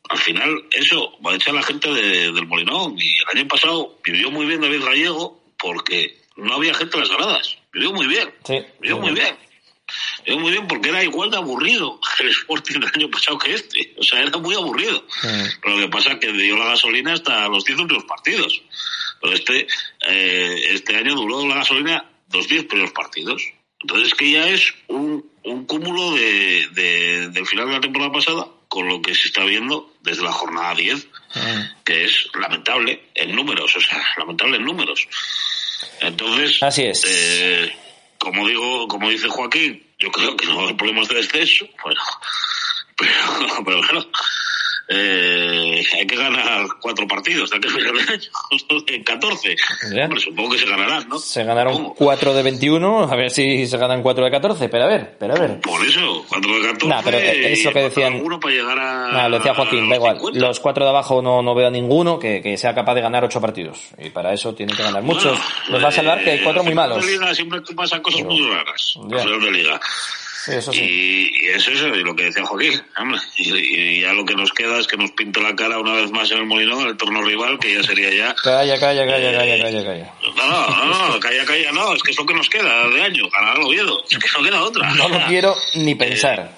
Al 0.10 0.18
final, 0.18 0.66
eso 0.72 1.18
va 1.26 1.32
a 1.32 1.36
echar 1.36 1.54
a 1.54 1.58
la 1.60 1.64
gente 1.64 1.90
del 1.90 2.46
Molinón. 2.46 2.96
Y 3.00 3.14
el 3.18 3.38
año 3.38 3.48
pasado 3.48 3.98
vivió 4.04 4.30
muy 4.30 4.46
bien 4.46 4.60
David 4.60 4.84
Gallego 4.84 5.42
porque 5.58 6.22
no 6.36 6.56
había 6.56 6.74
gente 6.74 6.98
en 6.98 7.04
las 7.04 7.12
gradas. 7.12 7.58
Vivió 7.72 7.94
muy 7.94 8.08
bien. 8.08 8.34
Sí. 8.44 8.60
Vivió 8.82 8.98
muy 8.98 9.14
bien. 9.14 9.38
Vivió 10.26 10.40
muy 10.42 10.52
bien 10.52 10.68
porque 10.68 10.90
era 10.90 11.04
igual 11.04 11.32
de 11.32 11.38
aburrido 11.38 12.00
el 12.20 12.30
Sporting 12.30 12.80
del 12.80 12.92
año 12.94 13.10
pasado 13.10 13.38
que 13.38 13.54
este. 13.54 13.96
O 13.98 14.04
sea, 14.04 14.22
era 14.22 14.38
muy 14.38 14.54
aburrido. 14.56 15.06
Pero 15.62 15.78
lo 15.78 15.86
que 15.86 15.92
pasa 15.92 16.14
es 16.14 16.20
que 16.20 16.32
dio 16.34 16.58
la 16.58 16.66
gasolina 16.66 17.14
hasta 17.14 17.48
los 17.48 17.64
10 17.64 17.80
últimos 17.80 18.04
partidos. 18.04 18.62
Pero 19.22 19.34
este, 19.34 19.68
eh, 20.08 20.62
este 20.72 20.98
año 20.98 21.16
duró 21.16 21.48
la 21.48 21.56
gasolina 21.56 22.12
los 22.34 22.48
10 22.48 22.66
primeros 22.66 22.92
partidos. 22.92 23.44
Entonces 23.82 24.10
es 24.10 24.16
que 24.16 24.32
ya 24.32 24.48
es 24.48 24.74
un, 24.88 25.30
un 25.44 25.66
cúmulo 25.66 26.14
de, 26.14 26.68
de, 26.74 27.30
del 27.30 27.46
final 27.46 27.68
de 27.68 27.74
la 27.74 27.82
temporada 27.82 28.12
pasada 28.12 28.48
con 28.68 28.88
lo 28.88 29.02
que 29.02 29.14
se 29.14 29.28
está 29.28 29.44
viendo 29.44 29.92
desde 30.02 30.24
la 30.24 30.32
jornada 30.32 30.74
10, 30.76 31.08
que 31.84 32.06
es 32.06 32.28
lamentable 32.40 33.10
en 33.16 33.36
números, 33.36 33.76
o 33.76 33.82
sea, 33.82 34.02
lamentable 34.18 34.58
en 34.58 34.64
números. 34.64 35.08
Entonces, 36.00 36.64
Así 36.64 36.84
es. 36.84 37.04
Eh, 37.06 37.76
como 38.18 38.48
digo, 38.48 38.88
como 38.88 39.10
dice 39.10 39.28
Joaquín, 39.28 39.86
yo 40.00 40.10
creo 40.10 40.38
que 40.38 40.46
no 40.46 40.62
haber 40.62 40.78
problemas 40.78 41.10
de 41.10 41.16
descenso, 41.16 41.68
bueno, 41.84 42.02
pero, 42.98 43.64
pero 43.66 43.82
claro, 43.82 44.10
eh, 44.94 45.84
hay 45.94 46.06
que 46.06 46.16
ganar 46.16 46.68
cuatro 46.80 47.08
partidos, 47.08 47.52
hay 47.54 47.60
que 47.60 47.70
ganar 47.70 48.20
en 48.88 49.04
14. 49.04 49.56
Hombre, 50.04 50.20
supongo 50.20 50.52
que 50.52 50.58
se 50.58 50.66
ganarán, 50.66 51.08
¿no? 51.08 51.18
Se 51.18 51.44
ganaron 51.44 51.94
4 51.94 52.34
de 52.34 52.44
21, 52.44 53.04
a 53.04 53.16
ver 53.16 53.32
si 53.32 53.68
se 53.68 53.78
ganan 53.78 54.02
4 54.02 54.26
de 54.26 54.32
14, 54.32 54.70
pero 54.70 54.84
a 54.84 54.88
ver, 54.88 55.16
pero 55.18 55.36
a 55.36 55.40
ver. 55.40 55.62
Por 55.62 55.86
eso, 55.86 56.26
4 56.28 56.56
de 56.56 56.62
14. 56.62 56.88
Nah, 56.88 57.02
pero 57.04 57.18
es 57.18 57.64
lo 57.64 57.72
que 57.72 57.80
decían. 57.80 58.24
Para 58.42 58.54
llegar 58.54 58.80
a. 58.80 59.12
Nah, 59.12 59.28
lo 59.30 59.38
decía 59.38 59.54
Joaquín, 59.54 59.90
da 59.90 59.96
igual. 59.96 60.20
Los 60.34 60.60
cuatro 60.60 60.84
de 60.84 60.90
abajo 60.90 61.22
no, 61.22 61.42
no 61.42 61.56
veo 61.56 61.68
a 61.68 61.72
ninguno 61.72 62.20
que, 62.20 62.42
que 62.42 62.58
sea 62.58 62.76
capaz 62.76 62.96
de 62.96 63.02
ganar 63.02 63.24
8 63.24 63.40
partidos. 63.40 63.80
Y 63.98 64.10
para 64.10 64.34
eso 64.34 64.54
tienen 64.54 64.76
que 64.76 64.84
ganar 64.84 65.04
muchos. 65.04 65.40
Nos 65.70 65.84
va 65.84 65.88
a 65.88 65.92
salvar 65.92 66.24
que 66.24 66.32
hay 66.32 66.40
cuatro 66.40 66.64
muy 66.64 66.74
malos. 66.74 67.04
En 67.04 67.12
Liga 67.12 67.34
siempre 67.34 67.62
pasan 67.76 68.02
cosas 68.02 68.24
muy 68.24 68.42
raras. 68.50 68.96
De 69.08 69.52
Liga. 69.52 69.80
Sí, 70.44 70.52
eso 70.56 70.74
sí. 70.74 70.82
Y, 70.82 71.46
y 71.46 71.50
eso 71.50 71.72
es 71.72 71.82
lo 71.82 72.16
que 72.16 72.24
decía 72.24 72.44
Joaquín. 72.44 72.82
Y, 73.38 73.54
y 73.54 74.02
ya 74.02 74.14
lo 74.14 74.26
que 74.26 74.36
nos 74.36 74.52
queda 74.52 74.80
es 74.80 74.88
que 74.88 74.98
nos 74.98 75.12
pinte 75.12 75.42
la 75.42 75.56
cara 75.56 75.80
una 75.80 75.94
vez 75.94 76.12
más 76.12 76.32
en 76.32 76.40
el 76.40 76.46
Molinón, 76.46 76.82
en 76.82 76.88
el 76.90 76.98
torno 76.98 77.22
rival, 77.22 77.60
que 77.60 77.76
ya 77.76 77.84
sería 77.84 78.10
ya. 78.12 78.36
Calla, 78.36 78.80
calla, 78.80 79.06
calla, 79.06 79.38
calla, 79.38 79.64
calla, 79.64 79.84
calla. 79.86 80.14
No, 80.36 80.86
no, 80.86 81.10
no, 81.10 81.20
calla, 81.20 81.46
calla, 81.46 81.72
no, 81.72 81.94
es 81.94 82.02
que 82.02 82.12
es 82.12 82.18
lo 82.18 82.26
que 82.26 82.34
nos 82.34 82.50
queda 82.50 82.88
de 82.90 83.02
año, 83.04 83.30
ganar 83.30 83.58
al 83.58 83.64
Oviedo. 83.64 84.04
Es 84.10 84.18
que 84.18 84.28
no 84.38 84.44
queda 84.44 84.64
otra. 84.64 84.94
No 84.94 85.10
lo 85.10 85.26
quiero 85.28 85.56
ni 85.76 85.96
pensar. 85.96 86.58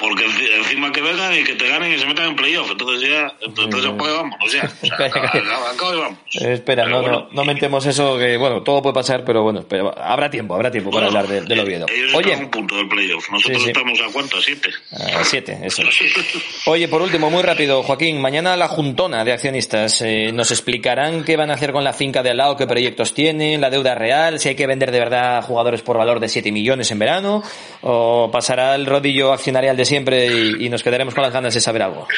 Porque 0.00 0.24
enci- 0.26 0.48
encima 0.56 0.90
que 0.92 1.02
vengan 1.02 1.32
y 1.38 1.44
que 1.44 1.54
te 1.54 1.68
ganen 1.68 1.92
y 1.92 1.98
se 1.98 2.06
metan 2.06 2.28
en 2.28 2.36
playoff, 2.36 2.70
entonces 2.70 3.08
ya, 3.08 3.32
entonces 3.42 3.84
ya 3.84 3.96
pues 3.96 4.12
vámonos 4.12 4.52
ya. 4.52 4.64
O 4.64 4.96
sea, 4.96 5.10
y 5.94 5.96
vamos. 6.00 6.18
Eh, 6.40 6.52
espera, 6.54 6.86
no, 6.86 7.02
no, 7.02 7.28
no 7.30 7.44
mentemos 7.44 7.84
eso, 7.86 8.16
que 8.16 8.36
bueno, 8.38 8.62
todo 8.62 8.80
puede 8.82 8.94
pasar, 8.94 9.24
pero 9.24 9.42
bueno, 9.42 9.62
pero 9.68 9.92
habrá 9.98 10.30
tiempo, 10.30 10.54
habrá 10.54 10.70
tiempo 10.70 10.90
para 10.90 11.06
hablar 11.08 11.26
de- 11.28 11.60
Oviedo. 11.60 11.86
Ellos 11.94 12.14
Oye, 12.14 12.34
un 12.36 12.48
punto 12.50 12.74
del 12.76 12.88
playoff, 12.88 13.28
nosotros 13.30 13.58
Sí, 13.58 13.64
sí. 13.64 13.70
estamos 13.70 14.00
a 14.00 14.10
cuánto, 14.12 14.38
a 14.38 14.40
siete. 14.40 14.70
a 15.18 15.22
siete, 15.24 15.58
eso. 15.62 15.82
Oye, 16.66 16.88
por 16.88 17.02
último, 17.02 17.28
muy 17.30 17.42
rápido, 17.42 17.82
Joaquín, 17.82 18.18
mañana 18.20 18.56
la 18.56 18.68
juntona 18.68 19.22
de 19.24 19.32
accionistas 19.32 20.00
eh, 20.00 20.30
nos 20.32 20.50
explicarán 20.50 21.24
qué 21.24 21.36
van 21.36 21.50
a 21.50 21.54
hacer 21.54 21.72
con 21.72 21.84
la 21.84 21.92
finca 21.92 22.22
de 22.22 22.30
al 22.30 22.38
lado, 22.38 22.56
qué 22.56 22.66
proyectos 22.66 23.12
tienen, 23.12 23.60
la 23.60 23.68
deuda 23.68 23.94
real, 23.94 24.40
si 24.40 24.48
hay 24.48 24.54
que 24.54 24.66
vender 24.66 24.90
de 24.90 24.98
verdad 24.98 25.42
jugadores 25.44 25.82
por 25.82 25.98
valor 25.98 26.20
de 26.20 26.28
7 26.28 26.50
millones 26.52 26.90
en 26.90 26.98
verano, 26.98 27.42
o 27.82 28.30
pasará 28.32 28.74
el 28.74 28.86
rodillo 28.86 29.32
accionarial 29.32 29.76
de 29.76 29.84
siempre 29.90 30.26
y, 30.26 30.64
y 30.66 30.68
nos 30.70 30.82
quedaremos 30.82 31.12
con 31.14 31.22
las 31.22 31.32
ganas 31.32 31.52
de 31.52 31.60
saber 31.60 31.82
algo. 31.82 32.08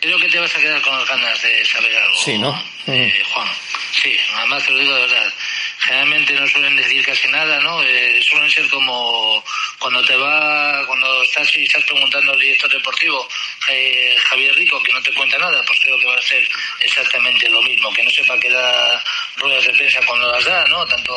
Creo 0.00 0.18
que 0.18 0.28
te 0.28 0.38
vas 0.38 0.54
a 0.56 0.58
quedar 0.60 0.80
con 0.80 0.96
las 0.98 1.06
ganas 1.08 1.42
de 1.42 1.64
saber 1.66 1.94
algo. 1.96 2.16
Sí, 2.16 2.38
¿no? 2.38 2.64
eh, 2.86 3.22
Juan. 3.34 3.48
Sí, 3.92 4.16
además 4.34 4.64
te 4.64 4.70
lo 4.70 4.78
digo 4.78 4.94
de 4.94 5.00
verdad. 5.02 5.32
Generalmente 5.80 6.32
no 6.34 6.46
suelen 6.46 6.76
decir 6.76 7.04
casi 7.04 7.28
nada, 7.28 7.58
¿no? 7.60 7.82
Eh, 7.82 8.22
suelen 8.22 8.50
ser 8.50 8.66
como 8.70 9.42
cuando 9.78 10.02
te 10.04 10.16
va, 10.16 10.86
cuando 10.86 11.22
estás 11.22 11.54
y 11.56 11.64
estás 11.64 11.82
preguntando 11.84 12.32
al 12.32 12.38
director 12.38 12.70
deportivo, 12.70 13.28
eh, 13.68 14.16
Javier 14.28 14.54
Rico, 14.54 14.80
que 14.82 14.92
no 14.92 15.02
te 15.02 15.12
cuenta 15.12 15.36
nada, 15.38 15.62
pues 15.66 15.78
creo 15.80 15.98
que 15.98 16.06
va 16.06 16.14
a 16.16 16.22
ser 16.22 16.48
exactamente 16.80 17.48
lo 17.50 17.60
mismo, 17.62 17.92
que 17.92 18.02
no 18.04 18.10
sepa 18.10 18.38
que 18.38 18.50
da 18.50 19.02
ruedas 19.36 19.64
de 19.66 19.72
prensa 19.74 20.00
cuando 20.06 20.30
las 20.32 20.44
da, 20.44 20.64
¿no? 20.66 20.86
Tanto 20.86 21.12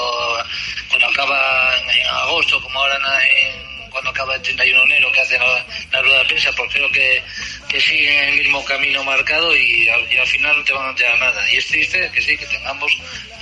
cuando 0.89 1.08
acaba 1.08 1.78
en, 1.78 2.06
agosto 2.08 2.60
como 2.62 2.80
ahora 2.82 2.98
en- 3.30 3.72
cuando 3.94 4.10
acaba 4.10 4.36
el 4.36 4.41
31 4.41 4.80
de 4.80 4.86
enero 4.86 5.12
que 5.14 5.22
hace 5.22 5.38
la, 5.38 6.02
rueda 6.02 6.20
de 6.20 6.26
prensa, 6.26 6.52
pues 6.58 6.74
creo 6.74 6.91
que, 6.91 7.24
que 7.70 7.80
siguen 7.80 8.30
el 8.30 8.39
mismo 8.39 8.66
camino 8.66 9.04
marcado 9.04 9.56
y 9.56 9.88
al, 9.88 10.12
y 10.12 10.18
al 10.18 10.28
final 10.28 10.58
no 10.58 10.64
te 10.64 10.74
van 10.74 10.88
a 10.88 10.89
enterar 10.89 11.20
nada. 11.20 11.52
Y 11.52 11.58
es 11.58 11.68
triste 11.68 12.12
que 12.12 12.22
sí, 12.22 12.36
que 12.36 12.46
tengamos 12.48 12.91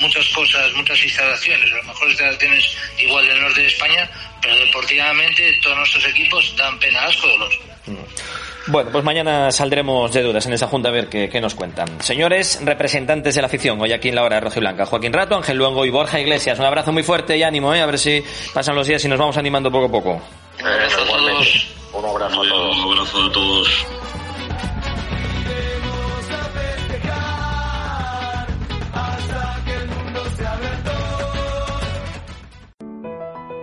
muchas 0.01 0.27
cosas, 0.29 0.73
muchas 0.73 1.01
instalaciones, 1.03 1.71
las 1.71 1.85
mejores 1.85 2.11
instalaciones 2.13 2.77
igual 2.99 3.25
del 3.25 3.41
norte 3.41 3.61
de 3.61 3.67
España, 3.67 4.09
pero 4.41 4.55
deportivamente 4.57 5.57
todos 5.61 5.77
nuestros 5.77 6.05
equipos 6.07 6.53
dan 6.57 6.77
pena, 6.79 7.03
asco, 7.03 7.27
dolor. 7.27 7.51
Bueno, 8.67 8.91
pues 8.91 9.03
mañana 9.03 9.51
saldremos 9.51 10.13
de 10.13 10.21
dudas 10.21 10.45
en 10.45 10.53
esa 10.53 10.67
junta 10.67 10.89
a 10.89 10.91
ver 10.91 11.09
qué, 11.09 11.29
qué 11.29 11.41
nos 11.41 11.55
cuentan. 11.55 12.01
Señores, 12.01 12.59
representantes 12.63 13.33
de 13.33 13.41
la 13.41 13.47
afición, 13.47 13.81
hoy 13.81 13.91
aquí 13.91 14.09
en 14.09 14.15
la 14.15 14.23
hora 14.23 14.39
de 14.39 14.59
Blanca, 14.59 14.85
Joaquín 14.85 15.13
Rato, 15.13 15.35
Ángel 15.35 15.57
Luengo 15.57 15.85
y 15.85 15.89
Borja 15.89 16.19
Iglesias. 16.19 16.59
Un 16.59 16.65
abrazo 16.65 16.91
muy 16.91 17.03
fuerte 17.03 17.37
y 17.37 17.43
ánimo, 17.43 17.73
¿eh? 17.73 17.81
a 17.81 17.85
ver 17.85 17.97
si 17.97 18.23
pasan 18.53 18.75
los 18.75 18.87
días 18.87 19.03
y 19.05 19.07
nos 19.07 19.17
vamos 19.17 19.37
animando 19.37 19.71
poco 19.71 19.85
a 19.85 19.91
poco. 19.91 20.21
Un 20.59 20.67
abrazo 20.67 21.01
a 21.01 21.07
todos. 21.07 21.67
Un 21.93 22.05
abrazo 22.05 23.23
a 23.23 23.31
todos. 23.31 23.85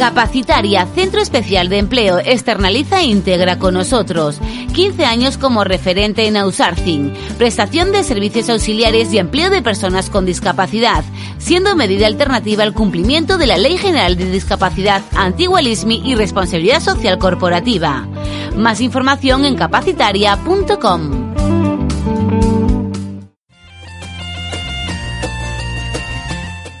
Capacitaria, 0.00 0.86
Centro 0.94 1.20
Especial 1.20 1.68
de 1.68 1.76
Empleo, 1.76 2.20
externaliza 2.20 3.02
e 3.02 3.04
integra 3.04 3.58
con 3.58 3.74
nosotros. 3.74 4.40
15 4.72 5.04
años 5.04 5.36
como 5.36 5.62
referente 5.62 6.26
en 6.26 6.38
outsourcing, 6.38 7.12
prestación 7.36 7.92
de 7.92 8.02
servicios 8.02 8.48
auxiliares 8.48 9.12
y 9.12 9.18
empleo 9.18 9.50
de 9.50 9.60
personas 9.60 10.08
con 10.08 10.24
discapacidad, 10.24 11.04
siendo 11.36 11.76
medida 11.76 12.06
alternativa 12.06 12.62
al 12.62 12.72
cumplimiento 12.72 13.36
de 13.36 13.46
la 13.46 13.58
Ley 13.58 13.76
General 13.76 14.16
de 14.16 14.30
Discapacidad, 14.30 15.02
antigua 15.14 15.60
LISMI 15.60 16.00
y 16.02 16.14
Responsabilidad 16.14 16.80
Social 16.80 17.18
Corporativa. 17.18 18.08
Más 18.56 18.80
información 18.80 19.44
en 19.44 19.54
capacitaria.com. 19.54 21.19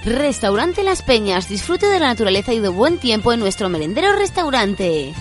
Restaurante 0.04 0.82
Las 0.82 1.02
Peñas. 1.02 1.48
Disfrute 1.48 1.86
de 1.86 2.00
la 2.00 2.06
naturaleza 2.06 2.54
y 2.54 2.58
de 2.58 2.68
buen 2.68 2.98
tiempo 2.98 3.34
en 3.34 3.40
nuestro 3.40 3.68
merendero 3.68 4.14
restaurante. 4.14 5.12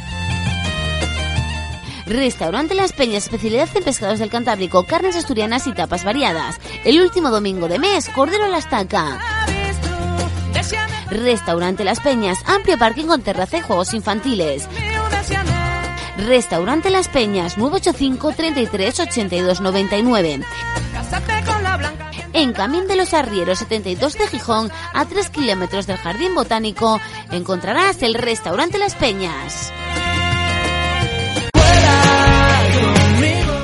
Restaurante 2.05 2.75
Las 2.75 2.93
Peñas, 2.93 3.25
especialidad 3.25 3.67
en 3.75 3.83
pescados 3.83 4.19
del 4.19 4.29
Cantábrico, 4.29 4.85
carnes 4.85 5.17
asturianas 5.17 5.67
y 5.67 5.73
tapas 5.73 6.05
variadas. 6.05 6.59
El 6.85 7.01
último 7.01 7.29
domingo 7.29 7.67
de 7.67 7.77
mes, 7.77 8.07
cordero 8.09 8.45
a 8.45 8.47
la 8.49 8.57
estaca. 8.57 9.19
Restaurante 11.11 11.83
Las 11.83 11.99
Peñas, 11.99 12.39
amplio 12.45 12.77
parking 12.77 13.05
con 13.05 13.21
terraza 13.21 13.57
y 13.57 13.61
juegos 13.61 13.93
infantiles. 13.93 14.67
Restaurante 16.25 16.89
Las 16.89 17.09
Peñas, 17.09 17.57
985 17.57 18.33
33 18.35 18.99
82 19.01 19.61
99. 19.61 20.39
En 22.39 22.53
Camín 22.53 22.87
de 22.87 22.95
los 22.95 23.13
Arrieros 23.13 23.59
72 23.59 24.13
de 24.13 24.25
Gijón, 24.27 24.71
a 24.93 25.03
3 25.03 25.29
kilómetros 25.29 25.87
del 25.87 25.97
Jardín 25.97 26.35
Botánico, 26.35 27.01
encontrarás 27.31 28.01
el 28.01 28.13
Restaurante 28.13 28.77
Las 28.77 28.95
Peñas. 28.95 29.73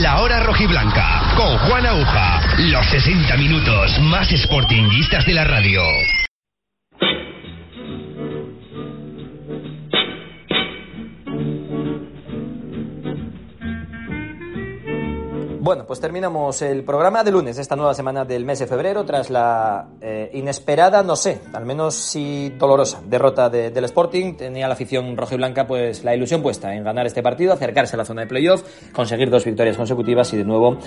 La 0.00 0.20
Hora 0.20 0.38
Rojiblanca 0.44 1.34
con 1.36 1.58
Juan 1.58 1.84
Aguja. 1.84 2.40
Los 2.58 2.86
60 2.86 3.36
minutos 3.36 3.98
más 4.00 4.28
sportinguistas 4.28 5.26
de 5.26 5.34
la 5.34 5.44
radio. 5.44 5.82
Bueno, 15.62 15.84
pues 15.86 16.00
terminamos 16.00 16.62
el 16.62 16.84
programa 16.84 17.22
de 17.22 17.30
lunes, 17.30 17.58
esta 17.58 17.76
nueva 17.76 17.92
semana 17.92 18.24
del 18.24 18.46
mes 18.46 18.60
de 18.60 18.66
febrero, 18.66 19.04
tras 19.04 19.28
la 19.28 19.90
eh, 20.00 20.30
inesperada, 20.32 21.02
no 21.02 21.16
sé, 21.16 21.38
al 21.52 21.66
menos 21.66 21.94
sí 21.94 22.54
dolorosa 22.58 23.02
derrota 23.04 23.50
del 23.50 23.84
Sporting. 23.84 24.36
Tenía 24.38 24.66
la 24.68 24.72
afición 24.72 25.14
roja 25.18 25.34
y 25.34 25.36
blanca 25.36 25.66
pues 25.66 26.02
la 26.02 26.16
ilusión 26.16 26.40
puesta 26.40 26.74
en 26.74 26.82
ganar 26.82 27.06
este 27.06 27.22
partido, 27.22 27.52
acercarse 27.52 27.94
a 27.94 27.98
la 27.98 28.06
zona 28.06 28.22
de 28.22 28.28
playoff, 28.28 28.62
conseguir 28.94 29.28
dos 29.28 29.44
victorias 29.44 29.76
consecutivas 29.76 30.32
y 30.32 30.38
de 30.38 30.44
nuevo 30.44 30.78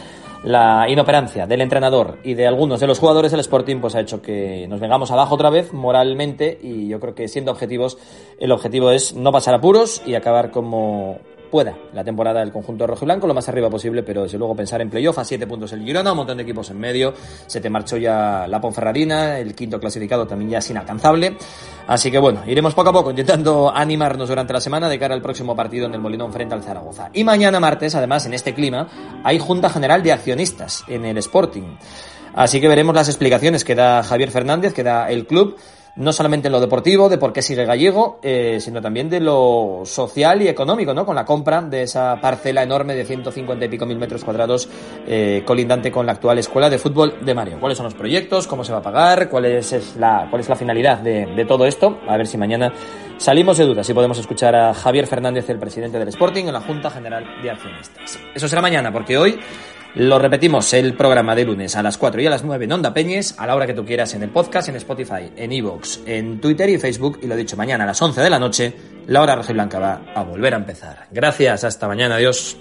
la 0.43 0.89
inoperancia 0.89 1.45
del 1.45 1.61
entrenador 1.61 2.17
y 2.23 2.33
de 2.33 2.47
algunos 2.47 2.79
de 2.79 2.87
los 2.87 2.97
jugadores 2.97 3.29
del 3.29 3.41
Sporting 3.41 3.79
pues 3.79 3.93
ha 3.93 3.99
hecho 3.99 4.23
que 4.23 4.67
nos 4.67 4.79
vengamos 4.79 5.11
abajo 5.11 5.35
otra 5.35 5.51
vez 5.51 5.71
moralmente 5.71 6.57
y 6.59 6.87
yo 6.87 6.99
creo 6.99 7.13
que 7.13 7.27
siendo 7.27 7.51
objetivos, 7.51 7.99
el 8.39 8.51
objetivo 8.51 8.89
es 8.89 9.13
no 9.13 9.31
pasar 9.31 9.53
apuros 9.53 10.01
y 10.03 10.15
acabar 10.15 10.49
como 10.49 11.19
pueda 11.53 11.77
la 11.93 12.03
temporada 12.03 12.39
del 12.39 12.51
conjunto 12.51 12.87
rojo 12.87 13.05
y 13.05 13.05
blanco 13.05 13.27
lo 13.27 13.35
más 13.35 13.47
arriba 13.47 13.69
posible, 13.69 14.01
pero 14.01 14.23
desde 14.23 14.39
luego 14.39 14.55
pensar 14.55 14.81
en 14.81 14.89
playoff 14.89 15.19
a 15.19 15.23
siete 15.23 15.45
puntos 15.45 15.71
el 15.73 15.83
Girona, 15.83 16.09
un 16.09 16.17
montón 16.17 16.37
de 16.37 16.41
equipos 16.41 16.71
en 16.71 16.79
medio, 16.79 17.13
se 17.45 17.61
te 17.61 17.69
marchó 17.69 17.95
ya 17.97 18.47
la 18.47 18.59
Ponferradina, 18.59 19.37
el 19.37 19.53
quinto 19.53 19.79
clasificado 19.79 20.25
también 20.25 20.49
ya 20.49 20.57
es 20.57 20.69
inalcanzable, 20.71 21.37
así 21.85 22.09
que 22.09 22.17
bueno, 22.17 22.41
iremos 22.47 22.73
poco 22.73 22.89
a 22.89 22.93
poco 22.93 23.11
intentando 23.11 23.71
animarnos 23.71 24.29
durante 24.29 24.51
la 24.51 24.59
semana 24.59 24.89
de 24.89 24.97
cara 24.97 25.13
al 25.13 25.21
próximo 25.21 25.55
partido 25.55 25.85
en 25.85 25.93
el 25.93 25.99
Molinón 25.99 26.33
frente 26.33 26.55
al 26.55 26.63
Zaragoza. 26.63 27.11
Y 27.13 27.23
mañana 27.23 27.59
martes, 27.59 27.93
además, 27.93 28.25
en 28.25 28.33
este 28.33 28.55
clima, 28.55 28.87
hay 29.23 29.37
Junta 29.37 29.69
General 29.69 30.01
de 30.01 30.11
Accionistas 30.11 30.83
en 30.87 31.05
el 31.05 31.19
Sporting. 31.19 31.77
Así 32.33 32.59
que 32.59 32.67
veremos 32.67 32.95
las 32.95 33.09
explicaciones 33.09 33.63
que 33.63 33.75
da 33.75 34.01
Javier 34.01 34.31
Fernández, 34.31 34.73
que 34.73 34.81
da 34.81 35.07
el 35.11 35.27
club 35.27 35.55
no 35.95 36.11
solamente 36.11 36.47
en 36.47 36.51
lo 36.51 36.59
deportivo, 36.59 37.07
de 37.07 37.17
por 37.17 37.33
qué 37.33 37.41
sigue 37.41 37.65
gallego, 37.65 38.19
eh, 38.23 38.57
sino 38.59 38.81
también 38.81 39.09
de 39.09 39.19
lo 39.19 39.81
social 39.85 40.41
y 40.41 40.47
económico, 40.47 40.93
¿no? 40.93 41.05
Con 41.05 41.15
la 41.15 41.25
compra 41.25 41.61
de 41.61 41.83
esa 41.83 42.19
parcela 42.19 42.63
enorme 42.63 42.95
de 42.95 43.05
150 43.05 43.65
y 43.65 43.69
pico 43.69 43.85
mil 43.85 43.97
metros 43.97 44.23
cuadrados 44.23 44.67
eh, 45.05 45.43
colindante 45.45 45.91
con 45.91 46.05
la 46.05 46.13
actual 46.13 46.39
escuela 46.39 46.69
de 46.69 46.79
fútbol 46.79 47.17
de 47.21 47.33
Mario. 47.33 47.59
¿Cuáles 47.59 47.77
son 47.77 47.85
los 47.85 47.93
proyectos? 47.93 48.47
¿Cómo 48.47 48.63
se 48.63 48.71
va 48.71 48.79
a 48.79 48.81
pagar? 48.81 49.29
¿Cuál 49.29 49.45
es, 49.45 49.95
la, 49.97 50.27
cuál 50.29 50.41
es 50.41 50.49
la 50.49 50.55
finalidad 50.55 50.99
de, 50.99 51.27
de 51.27 51.45
todo 51.45 51.65
esto? 51.65 51.99
A 52.07 52.17
ver 52.17 52.25
si 52.25 52.37
mañana 52.37 52.73
salimos 53.17 53.57
de 53.57 53.65
dudas 53.65 53.87
y 53.87 53.93
podemos 53.93 54.17
escuchar 54.17 54.55
a 54.55 54.73
Javier 54.73 55.05
Fernández, 55.07 55.49
el 55.49 55.59
presidente 55.59 55.99
del 55.99 56.07
Sporting, 56.07 56.45
en 56.45 56.53
la 56.53 56.61
Junta 56.61 56.89
General 56.89 57.23
de 57.41 57.51
Accionistas. 57.51 58.19
Eso 58.33 58.47
será 58.47 58.61
mañana, 58.61 58.91
porque 58.91 59.17
hoy 59.17 59.39
lo 59.95 60.17
repetimos 60.17 60.73
el 60.73 60.95
programa 60.95 61.35
de 61.35 61.45
lunes 61.45 61.75
a 61.75 61.83
las 61.83 61.97
4 61.97 62.21
y 62.21 62.25
a 62.25 62.29
las 62.31 62.43
9 62.43 62.65
en 62.65 62.71
Onda 62.71 62.93
Peñes, 62.93 63.35
a 63.37 63.45
la 63.45 63.55
hora 63.55 63.67
que 63.67 63.73
tú 63.73 63.85
quieras 63.85 64.13
en 64.15 64.23
el 64.23 64.29
podcast, 64.29 64.69
en 64.69 64.75
Spotify, 64.77 65.31
en 65.35 65.51
Evox, 65.51 66.01
en 66.07 66.41
Twitter 66.41 66.67
y 66.69 66.79
Facebook. 66.79 67.19
Y 67.21 67.27
lo 67.27 67.35
dicho, 67.35 67.55
mañana 67.55 67.83
a 67.83 67.87
las 67.87 68.01
11 68.01 68.21
de 68.21 68.29
la 68.29 68.39
noche, 68.39 68.73
la 69.07 69.21
hora 69.21 69.35
blanca 69.35 69.79
va 69.79 70.01
a 70.15 70.23
volver 70.23 70.53
a 70.55 70.57
empezar. 70.57 71.07
Gracias, 71.11 71.63
hasta 71.63 71.87
mañana, 71.87 72.15
adiós. 72.15 72.57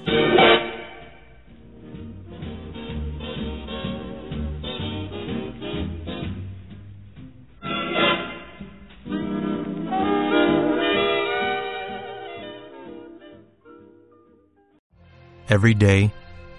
Every 15.49 15.74
day 15.74 16.11